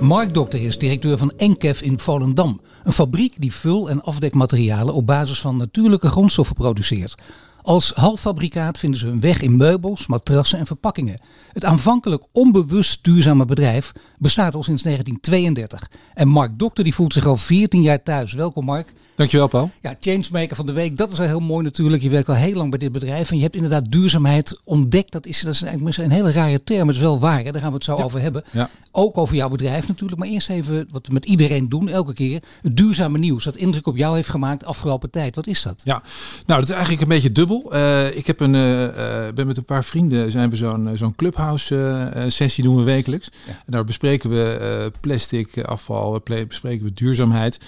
Mark 0.00 0.34
Dokter 0.34 0.62
is 0.62 0.78
directeur 0.78 1.18
van 1.18 1.32
Enkef 1.36 1.82
in 1.82 1.98
Volendam. 1.98 2.60
Een 2.84 2.92
fabriek 2.92 3.34
die 3.38 3.52
vul- 3.52 3.90
en 3.90 4.02
afdekmaterialen 4.02 4.94
op 4.94 5.06
basis 5.06 5.40
van 5.40 5.56
natuurlijke 5.56 6.08
grondstoffen 6.08 6.54
produceert. 6.54 7.14
Als 7.62 7.92
halffabrikaat 7.94 8.78
vinden 8.78 9.00
ze 9.00 9.06
hun 9.06 9.20
weg 9.20 9.42
in 9.42 9.56
meubels, 9.56 10.06
matrassen 10.06 10.58
en 10.58 10.66
verpakkingen. 10.66 11.20
Het 11.52 11.64
aanvankelijk 11.64 12.24
onbewust 12.32 13.04
duurzame 13.04 13.44
bedrijf 13.44 13.92
bestaat 14.18 14.54
al 14.54 14.62
sinds 14.62 14.82
1932. 14.82 15.90
En 16.14 16.28
Mark 16.28 16.58
Dokter 16.58 16.84
die 16.84 16.94
voelt 16.94 17.12
zich 17.12 17.26
al 17.26 17.36
14 17.36 17.82
jaar 17.82 18.02
thuis. 18.02 18.32
Welkom 18.32 18.64
Mark. 18.64 18.92
Dankjewel 19.16 19.46
Paul. 19.48 19.70
Ja, 19.80 19.94
changemaker 20.00 20.56
van 20.56 20.66
de 20.66 20.72
week, 20.72 20.96
dat 20.96 21.10
is 21.12 21.18
wel 21.18 21.26
heel 21.26 21.40
mooi 21.40 21.64
natuurlijk. 21.64 22.02
Je 22.02 22.08
werkt 22.08 22.28
al 22.28 22.34
heel 22.34 22.54
lang 22.54 22.70
bij 22.70 22.78
dit 22.78 22.92
bedrijf 22.92 23.30
en 23.30 23.36
je 23.36 23.42
hebt 23.42 23.54
inderdaad 23.54 23.90
duurzaamheid 23.90 24.60
ontdekt. 24.64 25.12
Dat 25.12 25.26
is, 25.26 25.40
dat 25.40 25.54
is 25.54 25.62
eigenlijk 25.62 25.96
een 25.96 26.10
hele 26.10 26.32
rare 26.32 26.64
term, 26.64 26.86
het 26.86 26.96
is 26.96 27.02
wel 27.02 27.18
waar. 27.18 27.44
Hè? 27.44 27.52
Daar 27.52 27.60
gaan 27.60 27.70
we 27.70 27.76
het 27.76 27.84
zo 27.84 27.94
over 27.96 28.20
hebben. 28.20 28.44
Ja. 28.50 28.70
Ook 28.92 29.18
over 29.18 29.36
jouw 29.36 29.48
bedrijf 29.48 29.88
natuurlijk. 29.88 30.20
Maar 30.20 30.28
eerst 30.28 30.48
even 30.48 30.88
wat 30.90 31.06
we 31.06 31.12
met 31.12 31.24
iedereen 31.24 31.68
doen, 31.68 31.88
elke 31.88 32.12
keer. 32.12 32.42
Het 32.62 32.76
duurzame 32.76 33.18
nieuws, 33.18 33.44
dat 33.44 33.56
indruk 33.56 33.86
op 33.86 33.96
jou 33.96 34.14
heeft 34.14 34.28
gemaakt 34.28 34.64
afgelopen 34.64 35.10
tijd. 35.10 35.36
Wat 35.36 35.46
is 35.46 35.62
dat? 35.62 35.80
Ja, 35.84 36.02
nou 36.46 36.60
dat 36.60 36.68
is 36.68 36.74
eigenlijk 36.74 37.02
een 37.02 37.08
beetje 37.08 37.32
dubbel. 37.32 37.74
Uh, 37.74 38.16
ik 38.16 38.26
heb 38.26 38.40
een, 38.40 38.54
uh, 38.54 38.88
ben 39.34 39.46
met 39.46 39.56
een 39.56 39.64
paar 39.64 39.84
vrienden, 39.84 40.30
zijn 40.30 40.50
we 40.50 40.56
zo'n 40.56 40.90
zo'n 40.94 41.14
clubhouse 41.14 41.74
uh, 42.16 42.22
sessie 42.28 42.64
doen 42.64 42.76
we 42.76 42.82
wekelijks. 42.82 43.30
Ja. 43.46 43.52
En 43.52 43.72
daar 43.72 43.84
bespreken 43.84 44.30
we 44.30 44.92
plastic 45.00 45.58
afval, 45.58 46.22
bespreken 46.48 46.84
we 46.84 46.92
duurzaamheid. 46.92 47.58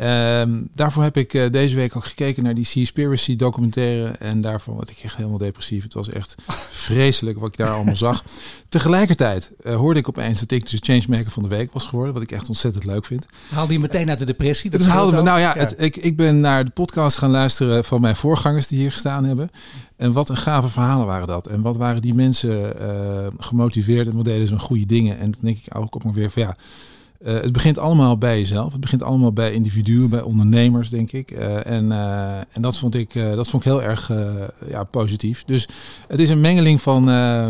Um, 0.00 0.68
daarvoor 0.74 1.02
heb 1.02 1.16
ik 1.16 1.34
uh, 1.34 1.50
deze 1.50 1.76
week 1.76 1.96
ook 1.96 2.04
gekeken 2.04 2.42
naar 2.42 2.54
die 2.54 2.64
Seaspiracy 2.64 3.36
documentaire. 3.36 4.08
En 4.08 4.40
daarvan 4.40 4.74
word 4.74 4.90
ik 4.90 4.98
echt 5.02 5.16
helemaal 5.16 5.38
depressief. 5.38 5.82
Het 5.82 5.94
was 5.94 6.08
echt 6.08 6.34
vreselijk 6.86 7.38
wat 7.38 7.48
ik 7.48 7.56
daar 7.56 7.70
allemaal 7.70 7.96
zag. 7.96 8.24
Tegelijkertijd 8.68 9.52
uh, 9.64 9.74
hoorde 9.74 10.00
ik 10.00 10.08
opeens 10.08 10.40
dat 10.40 10.50
ik 10.50 10.70
dus 10.70 10.80
changemaker 10.82 11.30
van 11.30 11.42
de 11.42 11.48
week 11.48 11.72
was 11.72 11.84
geworden. 11.84 12.14
Wat 12.14 12.22
ik 12.22 12.32
echt 12.32 12.48
ontzettend 12.48 12.84
leuk 12.84 13.04
vind. 13.04 13.26
Haalde 13.48 13.72
je 13.72 13.80
meteen 13.80 14.08
uit 14.08 14.18
de 14.18 14.24
depressie? 14.24 14.70
Dat, 14.70 14.80
dat 14.80 14.88
haalde 14.88 15.12
me, 15.12 15.22
nou 15.22 15.40
ja, 15.40 15.54
ja. 15.54 15.60
Het, 15.60 15.74
ik, 15.80 15.96
ik 15.96 16.16
ben 16.16 16.40
naar 16.40 16.64
de 16.64 16.70
podcast 16.70 17.18
gaan 17.18 17.30
luisteren 17.30 17.84
van 17.84 18.00
mijn 18.00 18.16
voorgangers 18.16 18.66
die 18.66 18.78
hier 18.78 18.92
gestaan 18.92 19.24
hebben. 19.24 19.50
En 19.96 20.12
wat 20.12 20.28
een 20.28 20.36
gave 20.36 20.68
verhalen 20.68 21.06
waren 21.06 21.26
dat. 21.26 21.46
En 21.46 21.62
wat 21.62 21.76
waren 21.76 22.02
die 22.02 22.14
mensen 22.14 22.82
uh, 22.82 23.26
gemotiveerd 23.38 24.08
en 24.08 24.16
wat 24.16 24.24
deden 24.24 24.48
ze 24.48 24.58
goede 24.58 24.86
dingen. 24.86 25.18
En 25.18 25.30
dan 25.30 25.40
denk 25.42 25.58
ik 25.64 25.76
ook 25.76 25.94
op 25.94 26.04
maar 26.04 26.12
weer 26.12 26.30
van 26.30 26.42
ja... 26.42 26.56
Uh, 27.26 27.34
het 27.34 27.52
begint 27.52 27.78
allemaal 27.78 28.18
bij 28.18 28.38
jezelf. 28.38 28.72
Het 28.72 28.80
begint 28.80 29.02
allemaal 29.02 29.32
bij 29.32 29.52
individuen, 29.52 30.10
bij 30.10 30.22
ondernemers, 30.22 30.90
denk 30.90 31.12
ik. 31.12 31.30
Uh, 31.30 31.66
en, 31.66 31.84
uh, 31.84 32.38
en 32.38 32.62
dat 32.62 32.76
vond 32.76 32.94
ik, 32.94 33.14
dat 33.14 33.48
vond 33.48 33.64
ik 33.64 33.70
heel 33.70 33.82
erg 33.82 34.12
ja, 34.68 34.84
positief. 34.84 35.44
Dus 35.44 35.68
het 36.08 36.18
is 36.18 36.30
een 36.30 36.40
mengeling 36.40 36.80
van, 36.80 37.04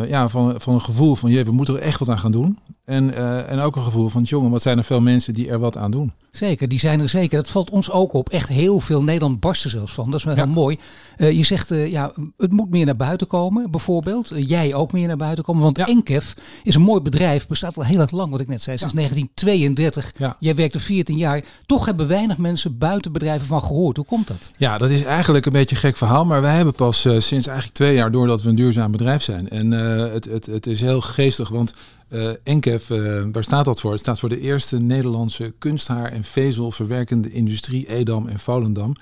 ja, 0.09 0.29
van, 0.29 0.61
van 0.61 0.75
een 0.75 0.81
gevoel 0.81 1.15
van, 1.15 1.31
je, 1.31 1.45
we 1.45 1.53
moeten 1.53 1.75
er 1.75 1.81
echt 1.81 1.99
wat 1.99 2.09
aan 2.09 2.19
gaan 2.19 2.33
doen. 2.33 2.59
En, 2.91 3.15
en 3.49 3.61
ook 3.61 3.77
een 3.77 3.83
gevoel 3.83 4.09
van, 4.09 4.23
jongen, 4.23 4.51
wat 4.51 4.63
zijn 4.63 4.79
er 4.79 4.85
veel 4.85 5.01
mensen 5.01 5.35
die 5.35 5.49
er 5.49 5.59
wat 5.59 5.77
aan 5.77 5.91
doen. 5.91 6.13
Zeker, 6.31 6.69
die 6.69 6.79
zijn 6.79 7.01
er 7.01 7.09
zeker. 7.09 7.37
Dat 7.39 7.51
valt 7.51 7.71
ons 7.71 7.91
ook 7.91 8.13
op. 8.13 8.29
Echt 8.29 8.49
heel 8.49 8.81
veel. 8.81 9.03
Nederland 9.03 9.41
barst 9.41 9.65
er 9.65 9.71
zelfs 9.71 9.93
van. 9.93 10.11
Dat 10.11 10.19
is 10.19 10.25
wel 10.25 10.37
ja. 10.37 10.45
heel 10.45 10.53
mooi. 10.53 10.79
Uh, 11.17 11.33
je 11.33 11.45
zegt, 11.45 11.73
uh, 11.73 11.91
ja, 11.91 12.13
het 12.37 12.53
moet 12.53 12.71
meer 12.71 12.87
naar 12.87 12.97
buiten 12.97 13.27
komen, 13.27 13.71
bijvoorbeeld. 13.71 14.33
Jij 14.35 14.75
ook 14.75 14.93
meer 14.93 15.07
naar 15.07 15.17
buiten 15.17 15.45
komen. 15.45 15.63
Want 15.63 15.77
ja. 15.77 15.87
Enkef 15.87 16.35
is 16.63 16.75
een 16.75 16.83
mooi 16.83 17.01
bedrijf. 17.01 17.47
Bestaat 17.47 17.77
al 17.77 17.85
heel 17.85 18.01
erg 18.01 18.11
lang, 18.11 18.31
wat 18.31 18.41
ik 18.41 18.49
net 18.49 18.63
zei. 18.63 18.79
Sinds 18.79 18.95
ja. 18.95 18.99
1932. 18.99 20.13
Ja. 20.17 20.37
Jij 20.41 20.55
werkt 20.55 20.75
er 20.75 20.81
14 20.81 21.17
jaar. 21.17 21.45
Toch 21.67 21.85
hebben 21.85 22.09
weinig 22.09 22.39
mensen 22.39 22.79
buiten 22.79 23.13
bedrijven 23.13 23.47
van 23.47 23.63
gehoord. 23.63 23.97
Hoe 23.97 24.07
komt 24.07 24.27
dat? 24.27 24.51
Ja, 24.59 24.79
dat 24.79 24.91
is 24.91 25.03
eigenlijk 25.03 25.47
een 25.47 25.53
beetje 25.53 25.75
een 25.75 25.81
gek 25.81 25.97
verhaal. 25.97 26.25
Maar 26.25 26.41
wij 26.41 26.57
hebben 26.57 26.75
pas 26.75 27.01
sinds 27.01 27.47
eigenlijk 27.47 27.73
twee 27.73 27.95
jaar 27.95 28.11
door 28.11 28.27
dat 28.27 28.43
we 28.43 28.49
een 28.49 28.55
duurzaam 28.55 28.91
bedrijf 28.91 29.23
zijn. 29.23 29.49
En 29.49 29.71
het, 29.71 30.25
het, 30.25 30.47
het 30.47 30.67
is 30.67 30.81
heel 30.81 31.01
geestig, 31.01 31.49
want 31.49 31.75
uh, 32.11 32.31
Enkef, 32.43 32.91
uh, 32.91 33.23
waar 33.33 33.45
staat 33.45 33.65
dat 33.65 33.81
voor? 33.81 33.91
Het 33.91 34.01
staat 34.01 34.19
voor 34.19 34.29
de 34.29 34.41
eerste 34.41 34.79
Nederlandse 34.81 35.55
kunsthaar- 35.59 36.13
en 36.13 36.25
vezelverwerkende 36.25 37.31
industrie 37.31 37.89
Edam 37.89 38.29
en 38.29 38.39
Volendam. 38.39 38.95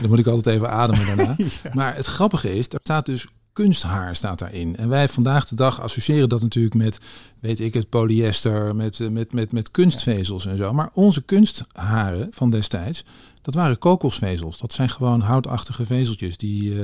Dan 0.00 0.08
moet 0.08 0.18
ik 0.18 0.26
altijd 0.26 0.54
even 0.54 0.70
ademen 0.70 1.06
daarna. 1.06 1.34
ja. 1.38 1.70
Maar 1.72 1.96
het 1.96 2.06
grappige 2.06 2.56
is, 2.56 2.68
daar 2.68 2.80
staat 2.82 3.06
dus 3.06 3.26
kunsthaar 3.52 4.16
staat 4.16 4.38
daarin. 4.38 4.76
En 4.76 4.88
wij 4.88 5.08
vandaag 5.08 5.48
de 5.48 5.54
dag 5.54 5.80
associëren 5.80 6.28
dat 6.28 6.40
natuurlijk 6.40 6.74
met, 6.74 6.98
weet 7.40 7.60
ik 7.60 7.74
het, 7.74 7.88
polyester, 7.88 8.76
met, 8.76 9.10
met, 9.10 9.32
met, 9.32 9.52
met 9.52 9.70
kunstvezels 9.70 10.46
en 10.46 10.56
zo. 10.56 10.72
Maar 10.72 10.90
onze 10.92 11.22
kunstharen 11.22 12.28
van 12.30 12.50
destijds, 12.50 13.04
dat 13.42 13.54
waren 13.54 13.78
kokosvezels. 13.78 14.58
Dat 14.58 14.72
zijn 14.72 14.88
gewoon 14.88 15.20
houtachtige 15.20 15.86
vezeltjes 15.86 16.36
die, 16.36 16.74
uh, 16.74 16.80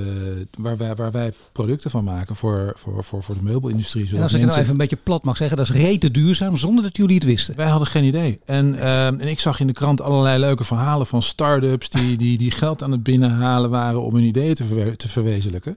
waar, 0.58 0.76
wij, 0.76 0.94
waar 0.94 1.10
wij 1.10 1.32
producten 1.52 1.90
van 1.90 2.04
maken 2.04 2.36
voor, 2.36 2.72
voor, 2.76 3.04
voor, 3.04 3.22
voor 3.22 3.34
de 3.34 3.42
meubelindustrie. 3.42 4.16
En 4.16 4.22
als 4.22 4.32
ik 4.32 4.44
nou 4.44 4.58
even 4.58 4.70
een 4.70 4.76
beetje 4.76 4.98
plat 5.02 5.24
mag 5.24 5.36
zeggen, 5.36 5.56
dat 5.56 5.68
is 5.68 5.74
rete 5.74 6.10
duurzaam 6.10 6.56
zonder 6.56 6.82
dat 6.84 6.96
jullie 6.96 7.14
het 7.14 7.24
wisten. 7.24 7.56
Wij 7.56 7.68
hadden 7.68 7.88
geen 7.88 8.04
idee. 8.04 8.40
En, 8.44 8.74
uh, 8.74 9.06
en 9.06 9.28
ik 9.28 9.40
zag 9.40 9.60
in 9.60 9.66
de 9.66 9.72
krant 9.72 10.00
allerlei 10.00 10.38
leuke 10.38 10.64
verhalen 10.64 11.06
van 11.06 11.22
start-ups 11.22 11.88
die, 11.88 12.16
die, 12.24 12.38
die 12.38 12.50
geld 12.50 12.82
aan 12.82 12.92
het 12.92 13.02
binnenhalen 13.02 13.70
waren 13.70 14.02
om 14.02 14.14
hun 14.14 14.24
ideeën 14.24 14.54
te, 14.54 14.64
verwe 14.64 14.96
te 14.96 15.08
verwezenlijken. 15.08 15.76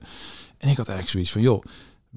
En 0.58 0.68
ik 0.68 0.76
had 0.76 0.88
eigenlijk 0.88 1.08
zoiets 1.08 1.32
van, 1.32 1.40
joh, 1.40 1.62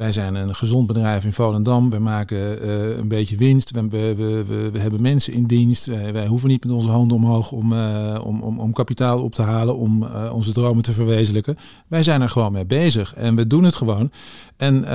wij 0.02 0.12
zijn 0.12 0.36
een 0.36 0.56
gezond 0.56 0.88
bedrijf 0.88 1.24
in 1.24 1.34
Volendam. 1.34 1.90
We 1.90 2.00
maken 2.00 2.66
uh, 2.66 2.98
een 2.98 3.08
beetje 3.08 3.38
winst. 3.38 3.72
We, 3.72 3.88
we, 3.90 4.44
we, 4.72 4.80
hebben 4.80 5.02
mensen 5.02 5.34
in 5.34 5.46
dienst. 5.46 5.86
Wij, 5.86 6.28
hoeven 6.28 6.50
niet 6.50 6.64
met 6.64 6.74
onze 6.74 6.90
handen 6.90 7.18
omhoog 7.18 7.52
om, 7.52 7.74
uh, 7.74 8.22
om, 8.24 8.42
om, 8.42 8.60
om 8.60 8.74
kapitaal 8.74 9.24
op 9.24 9.34
te 9.34 9.42
halen, 9.42 9.78
om 9.78 10.04
uh, 10.04 10.32
onze 10.34 10.52
dromen 10.52 10.84
te 10.84 10.92
verwezenlijken. 10.92 11.58
Wij 11.88 12.04
zijn 12.04 12.22
er 12.22 12.30
gewoon 12.30 12.52
mee 12.52 12.66
bezig 12.66 13.14
en 13.14 13.36
we 13.36 13.48
doen 13.48 13.64
het 13.64 13.76
gewoon. 13.76 14.12
En, 14.58 14.86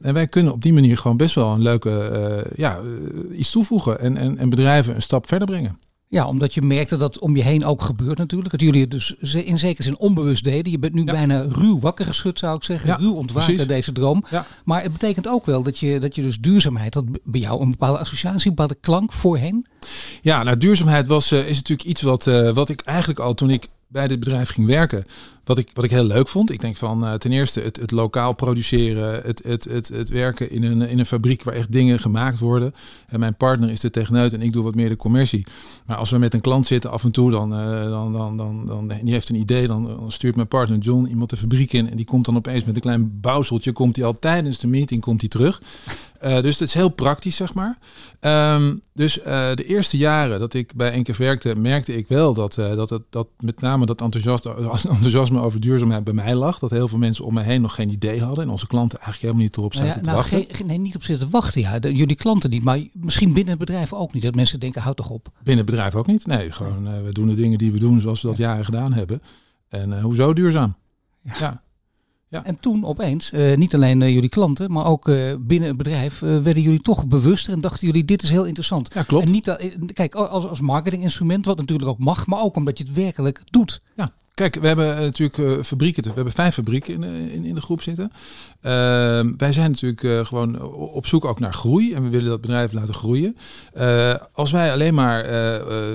en 0.00 0.14
wij 0.14 0.26
kunnen 0.26 0.52
op 0.52 0.62
die 0.62 0.72
manier 0.72 0.98
gewoon 0.98 1.16
best 1.16 1.34
wel 1.34 1.52
een 1.52 1.62
leuke 1.62 2.50
ja, 2.54 2.80
iets 3.32 3.50
toevoegen 3.50 4.00
en, 4.00 4.16
en, 4.16 4.38
en 4.38 4.48
bedrijven 4.48 4.94
een 4.94 5.02
stap 5.02 5.26
verder 5.26 5.46
brengen. 5.46 5.78
Ja, 6.08 6.26
omdat 6.26 6.54
je 6.54 6.62
merkte 6.62 6.96
dat 6.96 7.18
om 7.18 7.36
je 7.36 7.42
heen 7.42 7.64
ook 7.64 7.82
gebeurt 7.82 8.18
natuurlijk. 8.18 8.50
Dat 8.50 8.60
jullie 8.60 8.80
het 8.80 8.90
dus 8.90 9.14
in 9.32 9.58
zekere 9.58 9.82
zin 9.82 9.98
onbewust 9.98 10.44
deden. 10.44 10.70
Je 10.70 10.78
bent 10.78 10.94
nu 10.94 11.04
ja. 11.04 11.12
bijna 11.12 11.46
ruw 11.48 11.78
wakker 11.80 12.06
geschud, 12.06 12.38
zou 12.38 12.56
ik 12.56 12.64
zeggen. 12.64 12.88
Ja, 12.88 12.96
ruw 12.96 13.14
ontwaakt 13.14 13.58
uit 13.58 13.68
deze 13.68 13.92
droom. 13.92 14.24
Ja. 14.30 14.46
Maar 14.64 14.82
het 14.82 14.92
betekent 14.92 15.28
ook 15.28 15.46
wel 15.46 15.62
dat 15.62 15.78
je, 15.78 15.98
dat 15.98 16.14
je 16.14 16.22
dus 16.22 16.38
duurzaamheid, 16.38 16.92
dat 16.92 17.04
bij 17.24 17.40
jou 17.40 17.62
een 17.62 17.70
bepaalde 17.70 17.98
associatie, 17.98 18.48
een 18.50 18.54
bepaalde 18.54 18.80
klank 18.80 19.12
voorheen. 19.12 19.66
Ja, 20.22 20.42
nou 20.42 20.56
duurzaamheid 20.56 21.06
was, 21.06 21.32
uh, 21.32 21.48
is 21.48 21.56
natuurlijk 21.56 21.88
iets 21.88 22.02
wat, 22.02 22.26
uh, 22.26 22.50
wat 22.50 22.68
ik 22.68 22.80
eigenlijk 22.80 23.18
al 23.18 23.34
toen 23.34 23.50
ik 23.50 23.68
bij 23.88 24.08
dit 24.08 24.18
bedrijf 24.18 24.48
ging 24.48 24.66
werken, 24.66 25.04
wat 25.46 25.58
ik, 25.58 25.70
wat 25.74 25.84
ik 25.84 25.90
heel 25.90 26.04
leuk 26.04 26.28
vond. 26.28 26.50
Ik 26.50 26.60
denk 26.60 26.76
van 26.76 27.04
uh, 27.04 27.14
ten 27.14 27.32
eerste 27.32 27.60
het, 27.60 27.76
het 27.76 27.90
lokaal 27.90 28.32
produceren, 28.32 29.22
het, 29.24 29.42
het, 29.44 29.64
het, 29.64 29.88
het 29.88 30.08
werken 30.08 30.50
in 30.50 30.62
een, 30.62 30.82
in 30.82 30.98
een 30.98 31.06
fabriek 31.06 31.42
waar 31.42 31.54
echt 31.54 31.72
dingen 31.72 31.98
gemaakt 31.98 32.38
worden. 32.38 32.74
En 33.06 33.20
mijn 33.20 33.34
partner 33.34 33.70
is 33.70 33.80
de 33.80 33.90
techneut 33.90 34.32
en 34.32 34.42
ik 34.42 34.52
doe 34.52 34.64
wat 34.64 34.74
meer 34.74 34.88
de 34.88 34.96
commercie. 34.96 35.46
Maar 35.86 35.96
als 35.96 36.10
we 36.10 36.18
met 36.18 36.34
een 36.34 36.40
klant 36.40 36.66
zitten 36.66 36.90
af 36.90 37.04
en 37.04 37.10
toe, 37.10 37.30
dan, 37.30 37.52
uh, 37.52 37.82
dan, 37.82 38.12
dan, 38.12 38.36
dan, 38.36 38.66
dan, 38.66 38.88
die 38.88 39.12
heeft 39.12 39.28
een 39.28 39.36
idee, 39.36 39.66
dan, 39.66 39.84
dan 39.84 40.12
stuurt 40.12 40.36
mijn 40.36 40.48
partner 40.48 40.78
John 40.78 41.06
iemand 41.06 41.30
de 41.30 41.36
fabriek 41.36 41.72
in 41.72 41.90
en 41.90 41.96
die 41.96 42.06
komt 42.06 42.24
dan 42.24 42.36
opeens 42.36 42.64
met 42.64 42.74
een 42.74 42.80
klein 42.80 43.20
bouwseltje, 43.20 43.72
komt 43.72 43.96
hij 43.96 44.04
al 44.04 44.18
tijdens 44.18 44.58
de 44.58 44.66
meeting, 44.66 45.00
komt 45.00 45.20
hij 45.20 45.30
terug. 45.30 45.60
Uh, 46.24 46.42
dus 46.42 46.58
het 46.58 46.68
is 46.68 46.74
heel 46.74 46.88
praktisch, 46.88 47.36
zeg 47.36 47.54
maar. 47.54 47.78
Um, 48.20 48.82
dus 48.92 49.18
uh, 49.18 49.24
de 49.54 49.64
eerste 49.64 49.96
jaren 49.96 50.40
dat 50.40 50.54
ik 50.54 50.74
bij 50.74 50.90
Enke 50.92 51.12
werkte, 51.16 51.56
merkte 51.56 51.96
ik 51.96 52.08
wel 52.08 52.34
dat, 52.34 52.56
uh, 52.56 52.74
dat, 52.74 53.00
dat 53.10 53.28
met 53.40 53.60
name 53.60 53.86
dat 53.86 54.00
enthousiasme, 54.00 54.54
enthousiasme 54.88 55.40
over 55.40 55.60
duurzaamheid 55.60 56.04
bij 56.04 56.12
mij 56.12 56.34
lag. 56.34 56.58
Dat 56.58 56.70
heel 56.70 56.88
veel 56.88 56.98
mensen 56.98 57.24
om 57.24 57.34
me 57.34 57.42
heen 57.42 57.60
nog 57.60 57.74
geen 57.74 57.90
idee 57.90 58.22
hadden. 58.22 58.44
En 58.44 58.50
onze 58.50 58.66
klanten 58.66 58.98
eigenlijk 58.98 59.26
helemaal 59.26 59.44
niet 59.44 59.56
erop 59.56 59.74
zaten 59.74 59.86
nou 59.86 59.98
ja, 59.98 60.04
te 60.04 60.10
nou, 60.10 60.22
wachten. 60.22 60.56
Geen, 60.56 60.66
nee, 60.66 60.78
niet 60.78 60.94
op 60.94 61.02
zitten 61.02 61.30
wachten. 61.30 61.60
Ja. 61.60 61.78
De, 61.78 61.94
jullie 61.94 62.16
klanten 62.16 62.50
niet, 62.50 62.62
maar 62.62 62.80
misschien 62.92 63.32
binnen 63.32 63.50
het 63.50 63.58
bedrijf 63.58 63.92
ook 63.92 64.12
niet. 64.12 64.22
Dat 64.22 64.34
mensen 64.34 64.60
denken, 64.60 64.82
houd 64.82 64.96
toch 64.96 65.10
op. 65.10 65.28
Binnen 65.42 65.64
het 65.64 65.74
bedrijf 65.74 65.94
ook 65.94 66.06
niet. 66.06 66.26
Nee, 66.26 66.52
gewoon 66.52 67.04
we 67.04 67.12
doen 67.12 67.28
de 67.28 67.34
dingen 67.34 67.58
die 67.58 67.72
we 67.72 67.78
doen 67.78 68.00
zoals 68.00 68.22
we 68.22 68.28
dat 68.28 68.36
jaren 68.36 68.64
gedaan 68.64 68.92
hebben. 68.92 69.22
En 69.68 70.00
hoezo 70.00 70.32
duurzaam? 70.32 70.74
ja. 71.22 71.34
ja. 71.38 71.64
Ja. 72.36 72.44
En 72.44 72.60
toen 72.60 72.84
opeens, 72.84 73.32
uh, 73.32 73.56
niet 73.56 73.74
alleen 73.74 74.00
uh, 74.00 74.08
jullie 74.08 74.28
klanten, 74.28 74.72
maar 74.72 74.86
ook 74.86 75.08
uh, 75.08 75.34
binnen 75.40 75.68
het 75.68 75.76
bedrijf, 75.76 76.18
werden 76.18 76.62
jullie 76.62 76.80
toch 76.80 77.06
bewuster 77.06 77.52
en 77.52 77.60
dachten 77.60 77.86
jullie, 77.86 78.04
dit 78.04 78.22
is 78.22 78.30
heel 78.30 78.44
interessant. 78.44 78.94
Ja, 78.94 79.02
klopt. 79.02 79.24
En 79.24 79.32
niet, 79.32 79.56
kijk, 79.92 80.14
als, 80.14 80.46
als 80.46 80.60
marketinginstrument, 80.60 81.44
wat 81.44 81.56
natuurlijk 81.56 81.88
ook 81.88 81.98
mag, 81.98 82.26
maar 82.26 82.40
ook 82.40 82.56
omdat 82.56 82.78
je 82.78 82.84
het 82.84 82.92
werkelijk 82.92 83.42
doet. 83.44 83.80
Ja, 83.94 84.12
kijk, 84.36 84.54
we 84.54 84.66
hebben 84.66 84.86
natuurlijk 84.86 85.38
uh, 85.38 85.62
fabrieken. 85.62 86.02
We 86.02 86.12
hebben 86.14 86.32
vijf 86.32 86.54
fabrieken 86.54 86.94
in, 86.94 87.30
in, 87.30 87.44
in 87.44 87.54
de 87.54 87.60
groep 87.60 87.82
zitten. 87.82 88.12
Ehm, 88.60 89.32
wij 89.36 89.52
zijn 89.52 89.70
natuurlijk 89.70 90.26
gewoon 90.26 90.62
op 90.72 91.06
zoek 91.06 91.24
ook 91.24 91.40
naar 91.40 91.54
groei. 91.54 91.94
En 91.94 92.02
we 92.02 92.08
willen 92.08 92.28
dat 92.28 92.40
bedrijf 92.40 92.72
laten 92.72 92.94
groeien. 92.94 93.36
als 94.32 94.50
wij 94.50 94.72
alleen 94.72 94.94
maar 94.94 95.26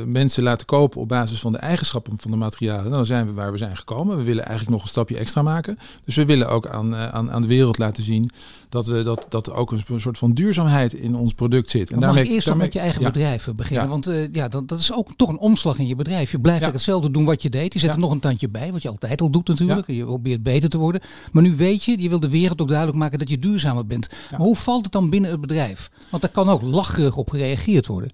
mensen 0.05 0.43
laten 0.43 0.65
kopen 0.65 1.01
op 1.01 1.07
basis 1.07 1.39
van 1.39 1.51
de 1.51 1.57
eigenschappen 1.57 2.13
van 2.17 2.31
de 2.31 2.38
materialen. 2.38 2.91
Dan 2.91 3.05
zijn 3.05 3.25
we 3.25 3.33
waar 3.33 3.51
we 3.51 3.57
zijn 3.57 3.77
gekomen. 3.77 4.17
We 4.17 4.23
willen 4.23 4.45
eigenlijk 4.45 4.71
nog 4.71 4.81
een 4.81 4.89
stapje 4.89 5.17
extra 5.17 5.41
maken. 5.41 5.77
Dus 6.03 6.15
we 6.15 6.25
willen 6.25 6.49
ook 6.49 6.67
aan, 6.67 6.95
aan, 6.95 7.31
aan 7.31 7.41
de 7.41 7.47
wereld 7.47 7.77
laten 7.77 8.03
zien 8.03 8.31
dat 8.71 8.85
we 8.85 9.03
dat, 9.03 9.25
dat 9.29 9.51
ook 9.51 9.71
een 9.71 10.01
soort 10.01 10.18
van 10.18 10.33
duurzaamheid 10.33 10.94
in 10.94 11.15
ons 11.15 11.33
product 11.33 11.69
zit. 11.69 11.91
En 11.91 12.00
daarmee, 12.00 12.23
mag 12.23 12.33
eerst 12.33 12.45
daarmee, 12.45 12.63
met 12.63 12.73
je 12.73 12.79
eigen 12.79 13.03
bedrijf 13.03 13.50
beginnen? 13.56 13.89
Want 13.89 14.12
ja, 14.31 14.47
dat, 14.47 14.68
dat 14.68 14.79
is 14.79 14.94
ook 14.94 15.07
toch 15.15 15.29
een 15.29 15.38
omslag 15.38 15.77
in 15.79 15.88
je 15.88 15.95
bedrijf. 15.95 16.31
Je 16.31 16.39
blijft 16.39 16.65
hetzelfde 16.65 17.12
doen 17.12 17.25
wat 17.25 17.41
je 17.41 17.50
deed. 17.50 17.73
Je 17.73 17.79
zet 17.79 17.94
er 17.94 18.00
nog 18.00 18.12
een 18.12 18.19
tandje 18.19 18.50
bij, 18.50 18.71
wat 18.71 18.81
je 18.81 18.89
altijd 18.89 19.21
al 19.21 19.29
doet 19.29 19.47
natuurlijk. 19.47 19.91
Je 19.91 20.03
probeert 20.03 20.44
beter 20.44 20.69
te 20.69 20.77
worden. 20.77 21.01
Maar 21.31 21.44
nu 21.44 21.56
weet 21.56 21.83
je, 21.83 22.01
je 22.01 22.09
wil 22.09 22.19
de 22.19 22.29
wereld 22.29 22.62
ook 22.62 22.68
duidelijk 22.68 22.97
maken 22.97 23.19
dat 23.19 23.29
je 23.29 23.38
duurzamer 23.38 23.85
bent. 23.85 24.09
Maar 24.31 24.39
hoe 24.39 24.56
valt 24.56 24.83
het 24.83 24.91
dan 24.91 25.09
binnen 25.09 25.31
het 25.31 25.41
bedrijf? 25.41 25.91
Want 26.09 26.21
daar 26.21 26.31
kan 26.31 26.50
ook 26.50 26.62
lacherig 26.62 27.18
op 27.18 27.29
gereageerd 27.29 27.88
worden. 27.88 28.12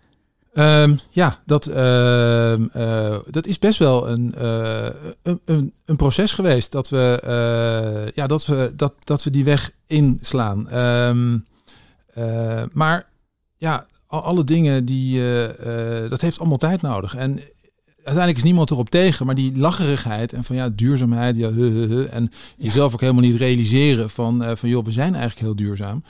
Um, 0.59 0.99
ja, 1.09 1.39
dat, 1.45 1.69
uh, 1.69 2.57
uh, 2.57 3.15
dat 3.29 3.47
is 3.47 3.59
best 3.59 3.79
wel 3.79 4.09
een, 4.09 4.33
uh, 4.37 4.85
een, 5.21 5.39
een, 5.45 5.73
een, 5.85 5.95
proces 5.95 6.31
geweest 6.31 6.71
dat 6.71 6.89
we, 6.89 8.11
ja, 8.15 8.27
dat, 8.27 8.45
we, 8.45 8.73
dat, 8.75 8.93
dat 9.03 9.23
we 9.23 9.29
die 9.29 9.43
weg 9.43 9.71
inslaan. 9.87 10.75
Um, 10.77 11.45
maar 12.73 13.09
ja, 13.57 13.85
alle 14.07 14.43
dingen 14.43 14.85
die, 14.85 15.21
dat 16.09 16.21
heeft 16.21 16.39
allemaal 16.39 16.57
tijd 16.57 16.81
nodig. 16.81 17.15
En 17.15 17.39
uiteindelijk 17.95 18.37
is 18.37 18.43
niemand 18.43 18.71
erop 18.71 18.89
tegen, 18.89 19.25
maar 19.25 19.35
die 19.35 19.57
lacherigheid 19.57 20.33
en 20.33 20.43
van 20.43 20.55
ja, 20.55 20.69
duurzaamheid, 20.69 21.35
ja, 21.35 21.49
en 22.09 22.31
jezelf 22.57 22.93
ook 22.93 23.01
helemaal 23.01 23.21
niet 23.21 23.35
realiseren 23.35 24.09
van, 24.09 24.57
van 24.57 24.69
joh, 24.69 24.85
we 24.85 24.91
zijn 24.91 25.15
eigenlijk 25.15 25.45
heel 25.45 25.55
duurzaam. 25.55 26.03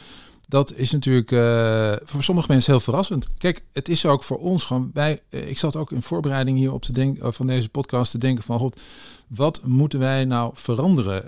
Dat 0.50 0.74
is 0.74 0.92
natuurlijk 0.92 1.32
uh, 1.32 1.94
voor 2.04 2.24
sommige 2.24 2.48
mensen 2.50 2.72
heel 2.72 2.82
verrassend. 2.82 3.28
Kijk, 3.38 3.64
het 3.74 3.90
is 3.90 4.06
ook 4.06 4.24
voor 4.24 4.40
ons 4.40 4.64
gewoon, 4.64 4.90
wij, 4.94 5.22
uh, 5.30 5.50
ik 5.50 5.58
zat 5.58 5.76
ook 5.76 5.92
in 5.92 6.02
voorbereiding 6.02 6.58
hier 6.58 6.74
op 6.74 6.82
te 6.82 6.92
denken, 6.92 7.34
van 7.34 7.48
deze 7.48 7.70
podcast 7.70 8.12
te 8.12 8.18
denken 8.18 8.44
van 8.44 8.60
god, 8.60 8.82
wat 9.28 9.62
moeten 9.66 10.00
wij 10.00 10.26
nou 10.26 10.52
veranderen? 10.54 11.24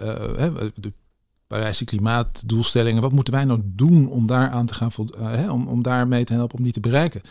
De 0.75 0.93
Parijse 1.47 1.85
klimaatdoelstellingen, 1.85 3.01
wat 3.01 3.11
moeten 3.11 3.33
wij 3.33 3.45
nou 3.45 3.61
doen 3.63 4.09
om 4.09 4.25
daaraan 4.25 4.65
te 4.65 4.73
gaan, 4.73 4.91
hè, 5.17 5.51
om, 5.51 5.67
om 5.67 5.81
daarmee 5.81 6.23
te 6.23 6.33
helpen 6.33 6.57
om 6.57 6.63
die 6.63 6.73
te 6.73 6.79
bereiken? 6.79 7.21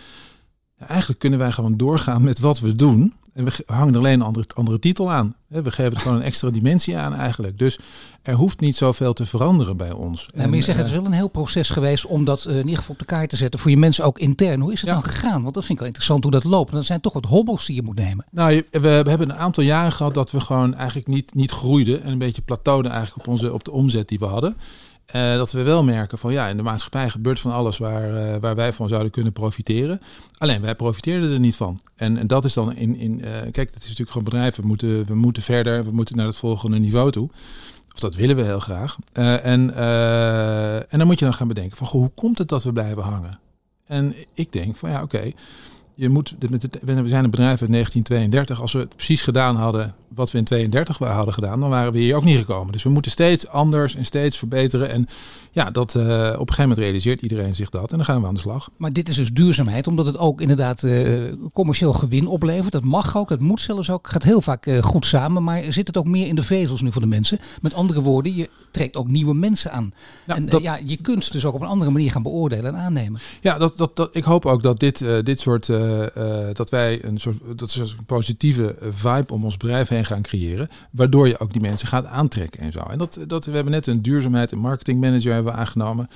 Eigenlijk 0.79 1.21
kunnen 1.21 1.39
wij 1.39 1.53
gewoon 1.53 1.77
doorgaan 1.77 2.23
met 2.23 2.39
wat 2.39 2.61
we 2.61 2.77
doen. 2.77 3.15
En 3.39 3.45
we 3.45 3.53
hangen 3.67 3.93
er 3.93 3.99
alleen 3.99 4.21
een 4.21 4.27
andere, 4.27 4.47
andere 4.55 4.79
titel 4.79 5.11
aan. 5.11 5.35
We 5.47 5.71
geven 5.71 5.93
er 5.93 6.01
gewoon 6.01 6.17
een 6.17 6.23
extra 6.23 6.51
dimensie 6.51 6.97
aan 6.97 7.15
eigenlijk. 7.15 7.59
Dus 7.59 7.79
er 8.23 8.35
hoeft 8.35 8.61
niet 8.61 8.77
zoveel 8.77 9.13
te 9.13 9.27
veranderen 9.27 9.77
bij 9.77 9.93
ons. 9.93 10.29
maar 10.35 10.55
je 10.55 10.63
zegt, 10.63 10.79
het 10.79 10.87
is 10.87 10.93
wel 10.93 11.05
een 11.05 11.13
heel 11.13 11.29
proces 11.29 11.71
geweest 11.71 12.07
om 12.07 12.25
dat 12.25 12.45
uh, 12.49 12.53
in 12.53 12.65
ieder 12.65 12.77
geval 12.77 12.95
op 12.95 12.99
de 12.99 13.05
kaart 13.05 13.31
te 13.31 13.37
zetten. 13.37 13.61
Voor 13.61 13.71
je 13.71 13.77
mensen 13.77 14.05
ook 14.05 14.19
intern. 14.19 14.61
Hoe 14.61 14.73
is 14.73 14.81
het 14.81 14.91
dan 14.91 15.03
gegaan? 15.03 15.43
Want 15.43 15.55
dat 15.55 15.65
vind 15.65 15.73
ik 15.73 15.79
wel 15.79 15.87
interessant 15.87 16.23
hoe 16.23 16.33
dat 16.33 16.45
loopt. 16.45 16.73
Dat 16.73 16.85
zijn 16.85 17.01
toch 17.01 17.13
wat 17.13 17.25
hobbels 17.25 17.67
die 17.67 17.75
je 17.75 17.83
moet 17.83 17.97
nemen. 17.97 18.25
Nou, 18.31 18.63
we, 18.71 18.81
we 18.81 18.89
hebben 18.89 19.31
een 19.31 19.37
aantal 19.37 19.65
jaren 19.65 19.93
gehad 19.93 20.15
dat 20.15 20.31
we 20.31 20.41
gewoon 20.41 20.75
eigenlijk 20.75 21.07
niet, 21.07 21.35
niet 21.35 21.51
groeiden. 21.51 22.03
En 22.03 22.13
een 22.13 22.19
beetje 22.19 22.43
plateauden 22.43 22.91
eigenlijk 22.91 23.27
op, 23.27 23.33
onze, 23.33 23.53
op 23.53 23.65
de 23.65 23.71
omzet 23.71 24.09
die 24.09 24.19
we 24.19 24.27
hadden. 24.27 24.57
Uh, 25.15 25.35
dat 25.35 25.53
we 25.53 25.63
wel 25.63 25.85
merken 25.85 26.19
van 26.19 26.33
ja, 26.33 26.47
in 26.47 26.57
de 26.57 26.63
maatschappij 26.63 27.11
gebeurt 27.11 27.41
van 27.41 27.53
alles 27.53 27.79
waar, 27.79 28.11
uh, 28.13 28.37
waar 28.41 28.55
wij 28.55 28.73
van 28.73 28.89
zouden 28.89 29.11
kunnen 29.11 29.33
profiteren. 29.33 30.01
Alleen 30.39 30.61
wij 30.61 30.75
profiteerden 30.75 31.33
er 31.33 31.39
niet 31.39 31.57
van. 31.57 31.81
En, 31.97 32.17
en 32.17 32.27
dat 32.27 32.45
is 32.45 32.53
dan 32.53 32.77
in, 32.77 32.97
in 32.97 33.19
uh, 33.19 33.27
kijk, 33.29 33.73
dat 33.73 33.83
is 33.83 33.83
natuurlijk 33.83 34.11
gewoon 34.11 34.25
bedrijven. 34.25 34.61
We 34.63 34.69
moeten, 34.69 35.07
we 35.07 35.15
moeten 35.15 35.43
verder, 35.43 35.85
we 35.85 35.91
moeten 35.91 36.17
naar 36.17 36.27
het 36.27 36.37
volgende 36.37 36.79
niveau 36.79 37.11
toe. 37.11 37.29
Of 37.95 38.01
dat 38.01 38.15
willen 38.15 38.37
we 38.37 38.43
heel 38.43 38.59
graag. 38.59 38.97
en, 39.13 39.75
en 40.89 40.99
dan 40.99 41.07
moet 41.07 41.19
je 41.19 41.25
dan 41.25 41.35
gaan 41.35 41.49
bedenken 41.49 41.77
van 41.77 41.87
goh, 41.87 42.01
hoe 42.01 42.11
komt 42.15 42.39
het 42.39 42.49
dat 42.49 42.63
we 42.63 42.73
blijven 42.73 43.03
hangen? 43.03 43.39
En 43.87 44.15
ik 44.35 44.53
denk 44.53 44.77
van 44.77 44.91
ja, 44.91 45.03
oké 45.03 45.33
je 46.01 46.09
moet, 46.09 46.35
we 46.39 47.09
zijn 47.09 47.25
een 47.25 47.31
bedrijf 47.31 47.61
uit 47.61 47.73
1932. 47.73 48.61
Als 48.61 48.73
we 48.73 48.79
het 48.79 48.97
precies 48.97 49.23
gedaan 49.23 49.57
hadden 49.57 49.95
wat 50.15 50.31
we 50.31 50.39
in 50.39 50.45
32 50.45 50.99
hadden 50.99 51.35
gedaan, 51.35 51.61
dan 51.61 51.71
waren 51.71 51.93
we 51.93 51.99
hier 51.99 52.17
ook 52.17 52.25
niet 52.25 52.39
gekomen. 52.39 52.73
Dus 52.73 52.83
we 52.83 52.91
moeten 52.91 53.11
steeds 53.11 53.49
anders 53.49 53.97
en 53.97 54.05
steeds 54.05 54.39
verbeteren. 54.39 54.91
En 54.91 55.07
ja, 55.53 55.71
dat, 55.71 55.95
uh, 55.95 56.03
op 56.03 56.09
een 56.09 56.39
gegeven 56.39 56.63
moment 56.63 56.79
realiseert 56.79 57.23
iedereen 57.23 57.55
zich 57.55 57.71
dat. 57.71 57.91
En 57.91 57.97
dan 57.97 58.07
gaan 58.07 58.21
we 58.21 58.27
aan 58.27 58.35
de 58.35 58.41
slag. 58.41 58.71
Maar 58.77 58.93
dit 58.93 59.09
is 59.09 59.17
dus 59.17 59.33
duurzaamheid, 59.33 59.87
omdat 59.87 60.07
het 60.07 60.19
ook 60.19 60.41
inderdaad 60.41 60.83
uh, 60.83 61.33
commercieel 61.53 61.93
gewin 61.93 62.27
oplevert. 62.27 62.73
Dat 62.73 62.85
mag 62.85 63.17
ook, 63.17 63.29
dat 63.29 63.41
moet 63.41 63.61
zelfs 63.61 63.91
ook. 63.91 64.09
Gaat 64.09 64.23
heel 64.23 64.41
vaak 64.41 64.67
uh, 64.67 64.83
goed 64.83 65.07
samen. 65.07 65.45
Maar 65.45 65.63
zit 65.69 65.87
het 65.87 65.97
ook 65.97 66.07
meer 66.07 66.27
in 66.27 66.35
de 66.35 66.43
vezels 66.43 66.81
nu 66.81 66.93
voor 66.93 67.01
de 67.01 67.07
mensen? 67.07 67.39
Met 67.63 67.75
andere 67.75 68.03
woorden, 68.03 68.35
je 68.35 68.51
trekt 68.71 68.97
ook 68.97 69.09
nieuwe 69.09 69.35
mensen 69.35 69.73
aan. 69.73 69.93
Nou, 70.27 70.41
en 70.41 70.47
dat, 70.49 70.63
ja, 70.63 70.79
je 70.85 70.97
kunt 70.97 71.33
dus 71.33 71.45
ook 71.45 71.55
op 71.55 71.61
een 71.61 71.67
andere 71.67 71.91
manier 71.91 72.11
gaan 72.11 72.23
beoordelen 72.23 72.75
en 72.75 72.81
aannemen. 72.81 73.21
Ja, 73.41 73.59
dat, 73.59 73.77
dat, 73.77 73.97
dat, 73.97 74.17
ik 74.17 74.25
hoop 74.25 74.47
ook 74.47 74.63
dat 74.63 74.81
dit, 74.81 75.05
dit 75.25 75.41
soort, 75.41 75.69
dat 76.53 76.71
wij 76.71 77.05
een 77.05 77.19
soort, 77.19 77.37
dat 77.57 77.69
is 77.69 77.97
positieve 78.07 78.77
vibe 78.91 79.33
om 79.33 79.45
ons 79.45 79.57
bedrijf 79.57 79.89
heen 79.89 80.05
gaan 80.05 80.23
creëren. 80.23 80.69
Waardoor 80.91 81.29
je 81.29 81.39
ook 81.39 81.53
die 81.53 81.61
mensen 81.61 81.89
gaat 81.89 82.07
aantrekken 82.07 82.61
en 82.61 82.73
zo. 82.73 82.81
En 82.81 82.99
dat, 82.99 83.19
dat, 83.27 83.45
we 83.45 83.53
hebben 83.53 83.73
net 83.73 83.87
een 83.87 84.03
duurzaamheid 84.03 84.53
en 84.53 84.59
marketingmanager 84.59 85.33
hebben 85.33 85.55
aangenomen. 85.55 86.09